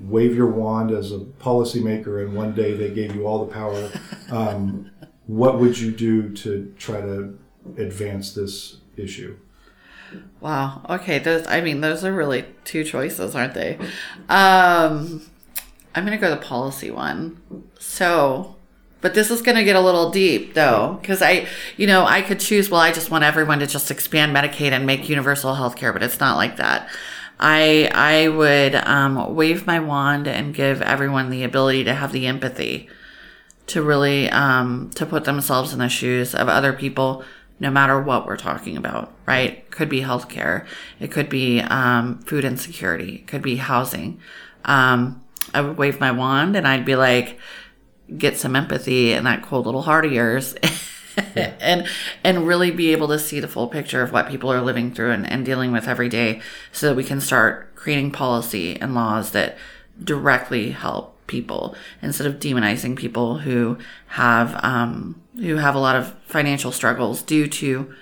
wave 0.00 0.34
your 0.34 0.46
wand 0.46 0.90
as 0.90 1.12
a 1.12 1.18
policymaker 1.18 2.24
and 2.24 2.34
one 2.34 2.54
day 2.54 2.74
they 2.74 2.90
gave 2.90 3.14
you 3.14 3.26
all 3.26 3.44
the 3.44 3.52
power 3.52 3.90
um, 4.30 4.90
what 5.26 5.58
would 5.58 5.78
you 5.78 5.90
do 5.90 6.30
to 6.34 6.72
try 6.78 7.00
to 7.00 7.38
advance 7.76 8.32
this 8.32 8.78
issue 8.96 9.36
Wow. 10.40 10.82
Okay. 10.88 11.18
Those. 11.18 11.46
I 11.46 11.60
mean, 11.60 11.80
those 11.80 12.04
are 12.04 12.12
really 12.12 12.44
two 12.64 12.84
choices, 12.84 13.34
aren't 13.34 13.54
they? 13.54 13.76
Um, 14.28 15.22
I'm 15.94 16.04
gonna 16.04 16.18
go 16.18 16.30
the 16.30 16.36
policy 16.36 16.90
one. 16.90 17.40
So, 17.78 18.56
but 19.00 19.14
this 19.14 19.30
is 19.30 19.42
gonna 19.42 19.64
get 19.64 19.76
a 19.76 19.80
little 19.80 20.10
deep 20.10 20.54
though, 20.54 20.98
because 21.00 21.22
I, 21.22 21.46
you 21.76 21.86
know, 21.86 22.06
I 22.06 22.22
could 22.22 22.40
choose. 22.40 22.70
Well, 22.70 22.80
I 22.80 22.92
just 22.92 23.10
want 23.10 23.24
everyone 23.24 23.58
to 23.60 23.66
just 23.66 23.90
expand 23.90 24.34
Medicaid 24.34 24.72
and 24.72 24.86
make 24.86 25.08
universal 25.08 25.54
health 25.54 25.76
care, 25.76 25.92
but 25.92 26.02
it's 26.02 26.20
not 26.20 26.36
like 26.36 26.56
that. 26.56 26.88
I 27.40 27.90
I 27.92 28.28
would 28.28 28.74
um, 28.76 29.34
wave 29.34 29.66
my 29.66 29.80
wand 29.80 30.28
and 30.28 30.54
give 30.54 30.82
everyone 30.82 31.30
the 31.30 31.42
ability 31.42 31.84
to 31.84 31.94
have 31.94 32.12
the 32.12 32.26
empathy 32.26 32.88
to 33.68 33.82
really 33.82 34.30
um, 34.30 34.90
to 34.94 35.06
put 35.06 35.24
themselves 35.24 35.72
in 35.72 35.78
the 35.78 35.88
shoes 35.88 36.34
of 36.34 36.48
other 36.48 36.72
people 36.72 37.24
no 37.58 37.70
matter 37.70 38.00
what 38.00 38.26
we're 38.26 38.36
talking 38.36 38.76
about 38.76 39.12
right? 39.26 39.70
Could 39.70 39.88
be 39.88 40.00
healthcare. 40.00 40.66
It 40.98 41.10
could 41.10 41.28
be 41.28 41.60
um, 41.60 42.20
food 42.22 42.44
insecurity. 42.44 43.16
It 43.16 43.26
could 43.26 43.42
be 43.42 43.56
housing. 43.56 44.20
Um, 44.64 45.22
i 45.54 45.60
would 45.60 45.76
wave 45.76 46.00
my 46.00 46.12
wand 46.12 46.56
and 46.56 46.66
i'd 46.66 46.84
be 46.84 46.96
like 46.96 47.38
get 48.16 48.36
some 48.36 48.56
empathy 48.56 49.12
in 49.12 49.24
that 49.24 49.42
cold 49.42 49.66
little 49.66 49.82
heart 49.82 50.04
of 50.04 50.12
yours 50.12 50.54
and 51.34 51.86
and 52.22 52.46
really 52.46 52.70
be 52.70 52.92
able 52.92 53.08
to 53.08 53.18
see 53.18 53.40
the 53.40 53.48
full 53.48 53.68
picture 53.68 54.02
of 54.02 54.12
what 54.12 54.28
people 54.28 54.52
are 54.52 54.60
living 54.60 54.92
through 54.92 55.10
and, 55.10 55.28
and 55.30 55.44
dealing 55.44 55.72
with 55.72 55.88
every 55.88 56.08
day 56.08 56.40
so 56.72 56.88
that 56.88 56.96
we 56.96 57.04
can 57.04 57.20
start 57.20 57.74
creating 57.74 58.10
policy 58.10 58.80
and 58.80 58.94
laws 58.94 59.32
that 59.32 59.56
directly 60.02 60.70
help 60.70 61.16
people 61.26 61.74
instead 62.02 62.26
of 62.26 62.40
demonizing 62.40 62.96
people 62.96 63.38
who 63.38 63.78
have 64.08 64.58
um, 64.64 65.20
who 65.36 65.56
have 65.56 65.74
a 65.74 65.80
lot 65.80 65.96
of 65.96 66.14
financial 66.24 66.72
struggles 66.72 67.22
due 67.22 67.46
to 67.46 67.94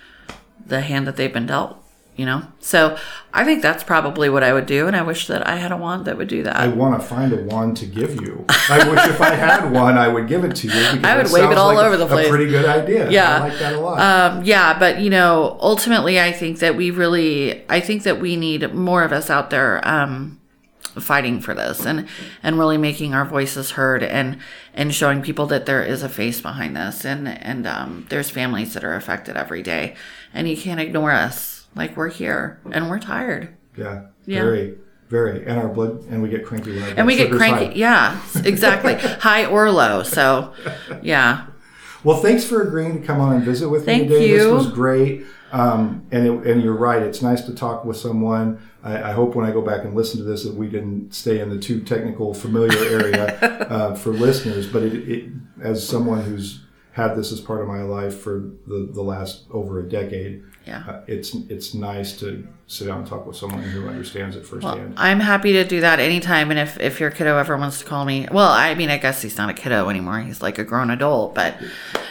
the 0.64 0.80
hand 0.80 1.06
that 1.06 1.16
they've 1.16 1.32
been 1.32 1.46
dealt 1.46 1.82
you 2.18 2.26
know 2.26 2.42
so 2.60 2.98
i 3.32 3.44
think 3.44 3.62
that's 3.62 3.82
probably 3.82 4.28
what 4.28 4.42
i 4.42 4.52
would 4.52 4.66
do 4.66 4.86
and 4.86 4.94
i 4.94 5.00
wish 5.00 5.26
that 5.28 5.46
i 5.46 5.56
had 5.56 5.72
a 5.72 5.76
wand 5.76 6.04
that 6.04 6.18
would 6.18 6.28
do 6.28 6.42
that 6.42 6.56
I 6.56 6.68
want 6.68 7.00
to 7.00 7.06
find 7.06 7.32
a 7.32 7.42
wand 7.44 7.76
to 7.78 7.86
give 7.86 8.20
you. 8.20 8.44
I 8.48 8.88
wish 8.88 9.06
if 9.06 9.20
I 9.20 9.34
had 9.34 9.70
one, 9.70 9.96
I 9.96 10.08
would 10.08 10.28
give 10.28 10.44
it 10.44 10.56
to 10.56 10.66
you. 10.66 10.72
Because 10.72 11.04
I 11.04 11.16
would 11.16 11.32
wave 11.32 11.50
it 11.50 11.58
all 11.58 11.74
like 11.74 11.86
over 11.86 11.96
the 11.96 12.06
place. 12.06 12.26
A 12.26 12.30
pretty 12.30 12.50
good 12.50 12.66
idea. 12.66 13.10
Yeah. 13.10 13.36
I 13.36 13.48
like 13.48 13.58
that 13.58 13.74
a 13.74 13.80
lot. 13.80 14.00
Um, 14.00 14.44
yeah, 14.44 14.78
but 14.78 15.00
you 15.00 15.10
know, 15.10 15.56
ultimately, 15.60 16.20
I 16.20 16.32
think 16.32 16.58
that 16.58 16.76
we 16.76 16.90
really, 16.90 17.64
I 17.68 17.80
think 17.80 18.02
that 18.02 18.20
we 18.20 18.36
need 18.36 18.74
more 18.74 19.02
of 19.02 19.12
us 19.12 19.30
out 19.30 19.50
there 19.50 19.86
um, 19.86 20.40
fighting 21.00 21.40
for 21.40 21.54
this 21.54 21.86
and 21.86 22.08
and 22.42 22.58
really 22.58 22.78
making 22.78 23.14
our 23.14 23.24
voices 23.24 23.72
heard 23.72 24.02
and 24.02 24.38
and 24.74 24.94
showing 24.94 25.22
people 25.22 25.46
that 25.46 25.66
there 25.66 25.82
is 25.82 26.02
a 26.02 26.08
face 26.08 26.40
behind 26.40 26.76
this 26.76 27.04
and 27.04 27.28
and 27.28 27.66
um, 27.66 28.06
there's 28.08 28.30
families 28.30 28.74
that 28.74 28.84
are 28.84 28.94
affected 28.94 29.36
every 29.36 29.62
day, 29.62 29.94
and 30.34 30.48
you 30.48 30.56
can't 30.56 30.80
ignore 30.80 31.12
us. 31.12 31.57
Like 31.74 31.96
we're 31.96 32.08
here 32.08 32.60
and 32.70 32.90
we're 32.90 32.98
tired. 32.98 33.56
yeah, 33.76 34.06
yeah. 34.26 34.42
very, 34.42 34.76
very. 35.08 35.46
And 35.46 35.58
our 35.58 35.68
blood, 35.68 36.04
and 36.10 36.22
we 36.22 36.28
get 36.28 36.44
cranky 36.44 36.74
when 36.74 36.82
our 36.82 36.88
And 36.90 37.06
we 37.06 37.16
get 37.16 37.30
cranky. 37.30 37.66
high. 37.66 37.72
Yeah, 37.72 38.20
exactly. 38.44 38.94
High 39.20 39.46
or 39.46 39.70
low. 39.70 40.02
So, 40.02 40.52
yeah. 41.02 41.46
Well, 42.04 42.18
thanks 42.20 42.44
for 42.44 42.62
agreeing 42.62 43.00
to 43.00 43.06
come 43.06 43.20
on 43.20 43.34
and 43.36 43.44
visit 43.44 43.68
with 43.68 43.84
Thank 43.84 44.04
me 44.08 44.08
today. 44.08 44.32
This 44.38 44.46
was 44.46 44.68
great. 44.72 45.24
Um, 45.50 46.06
and 46.10 46.26
it, 46.26 46.46
and 46.46 46.62
you're 46.62 46.76
right. 46.76 47.02
It's 47.02 47.22
nice 47.22 47.42
to 47.42 47.54
talk 47.54 47.84
with 47.84 47.96
someone. 47.96 48.60
I, 48.84 49.10
I 49.10 49.12
hope 49.12 49.34
when 49.34 49.46
I 49.46 49.50
go 49.50 49.62
back 49.62 49.84
and 49.84 49.94
listen 49.94 50.18
to 50.18 50.24
this 50.24 50.44
that 50.44 50.54
we 50.54 50.68
didn't 50.68 51.14
stay 51.14 51.40
in 51.40 51.48
the 51.48 51.58
too 51.58 51.80
technical, 51.82 52.34
familiar 52.34 52.78
area 52.78 53.38
uh, 53.70 53.94
for 53.94 54.10
listeners. 54.10 54.66
But 54.66 54.82
it, 54.82 54.94
it, 55.08 55.30
as 55.62 55.86
someone 55.86 56.22
who's 56.22 56.60
had 56.98 57.16
this 57.16 57.32
as 57.32 57.40
part 57.40 57.62
of 57.62 57.68
my 57.68 57.82
life 57.82 58.18
for 58.20 58.50
the, 58.66 58.90
the 58.92 59.02
last 59.02 59.44
over 59.50 59.78
a 59.78 59.88
decade. 59.88 60.42
Yeah. 60.66 60.84
Uh, 60.86 61.00
it's 61.06 61.34
it's 61.48 61.72
nice 61.72 62.18
to 62.20 62.46
sit 62.66 62.88
down 62.88 62.98
and 62.98 63.06
talk 63.06 63.24
with 63.26 63.36
someone 63.36 63.62
who 63.62 63.88
understands 63.88 64.36
it 64.36 64.40
Well, 64.40 64.60
firsthand. 64.60 64.94
I'm 64.98 65.20
happy 65.20 65.54
to 65.54 65.64
do 65.64 65.80
that 65.80 65.98
anytime. 65.98 66.50
And 66.50 66.60
if, 66.60 66.78
if 66.78 67.00
your 67.00 67.10
kiddo 67.10 67.38
ever 67.38 67.56
wants 67.56 67.78
to 67.78 67.86
call 67.86 68.04
me, 68.04 68.28
well, 68.30 68.50
I 68.50 68.74
mean, 68.74 68.90
I 68.90 68.98
guess 68.98 69.22
he's 69.22 69.38
not 69.38 69.48
a 69.48 69.54
kiddo 69.54 69.88
anymore. 69.88 70.20
He's 70.20 70.42
like 70.42 70.58
a 70.58 70.64
grown 70.64 70.90
adult, 70.90 71.34
but 71.34 71.58
you 71.62 71.68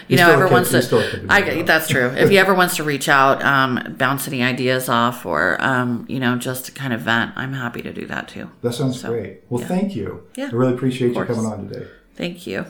He's 0.07 0.19
know, 0.19 0.31
ever 0.31 0.47
wants 0.47 0.71
to, 0.71 0.81
still 0.81 0.99
a 0.99 1.03
kid 1.11 1.17
to 1.17 1.23
me, 1.23 1.29
I, 1.29 1.61
that's 1.61 1.87
true. 1.87 2.07
If 2.07 2.29
he 2.29 2.39
ever 2.39 2.55
wants 2.55 2.77
to 2.77 2.83
reach 2.83 3.07
out, 3.09 3.43
um, 3.43 3.95
bounce 3.97 4.27
any 4.27 4.41
ideas 4.41 4.89
off 4.89 5.25
or, 5.25 5.61
um, 5.61 6.05
you 6.09 6.19
know, 6.19 6.37
just 6.37 6.65
to 6.65 6.71
kind 6.71 6.93
of 6.93 7.01
vent, 7.01 7.33
I'm 7.35 7.53
happy 7.53 7.83
to 7.83 7.93
do 7.93 8.07
that 8.07 8.27
too. 8.29 8.49
that 8.61 8.73
sounds 8.73 9.03
great. 9.03 9.41
Well, 9.49 9.63
thank 9.63 9.95
you. 9.95 10.23
Yeah, 10.35 10.47
I 10.51 10.55
really 10.55 10.73
appreciate 10.73 11.13
you 11.13 11.25
coming 11.25 11.45
on 11.45 11.67
today. 11.69 11.87
Thank 12.15 12.47
you. 12.47 12.65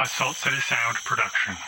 A 0.00 0.06
Salt 0.06 0.38
City 0.38 0.56
Sound 0.60 0.96
production. 1.04 1.58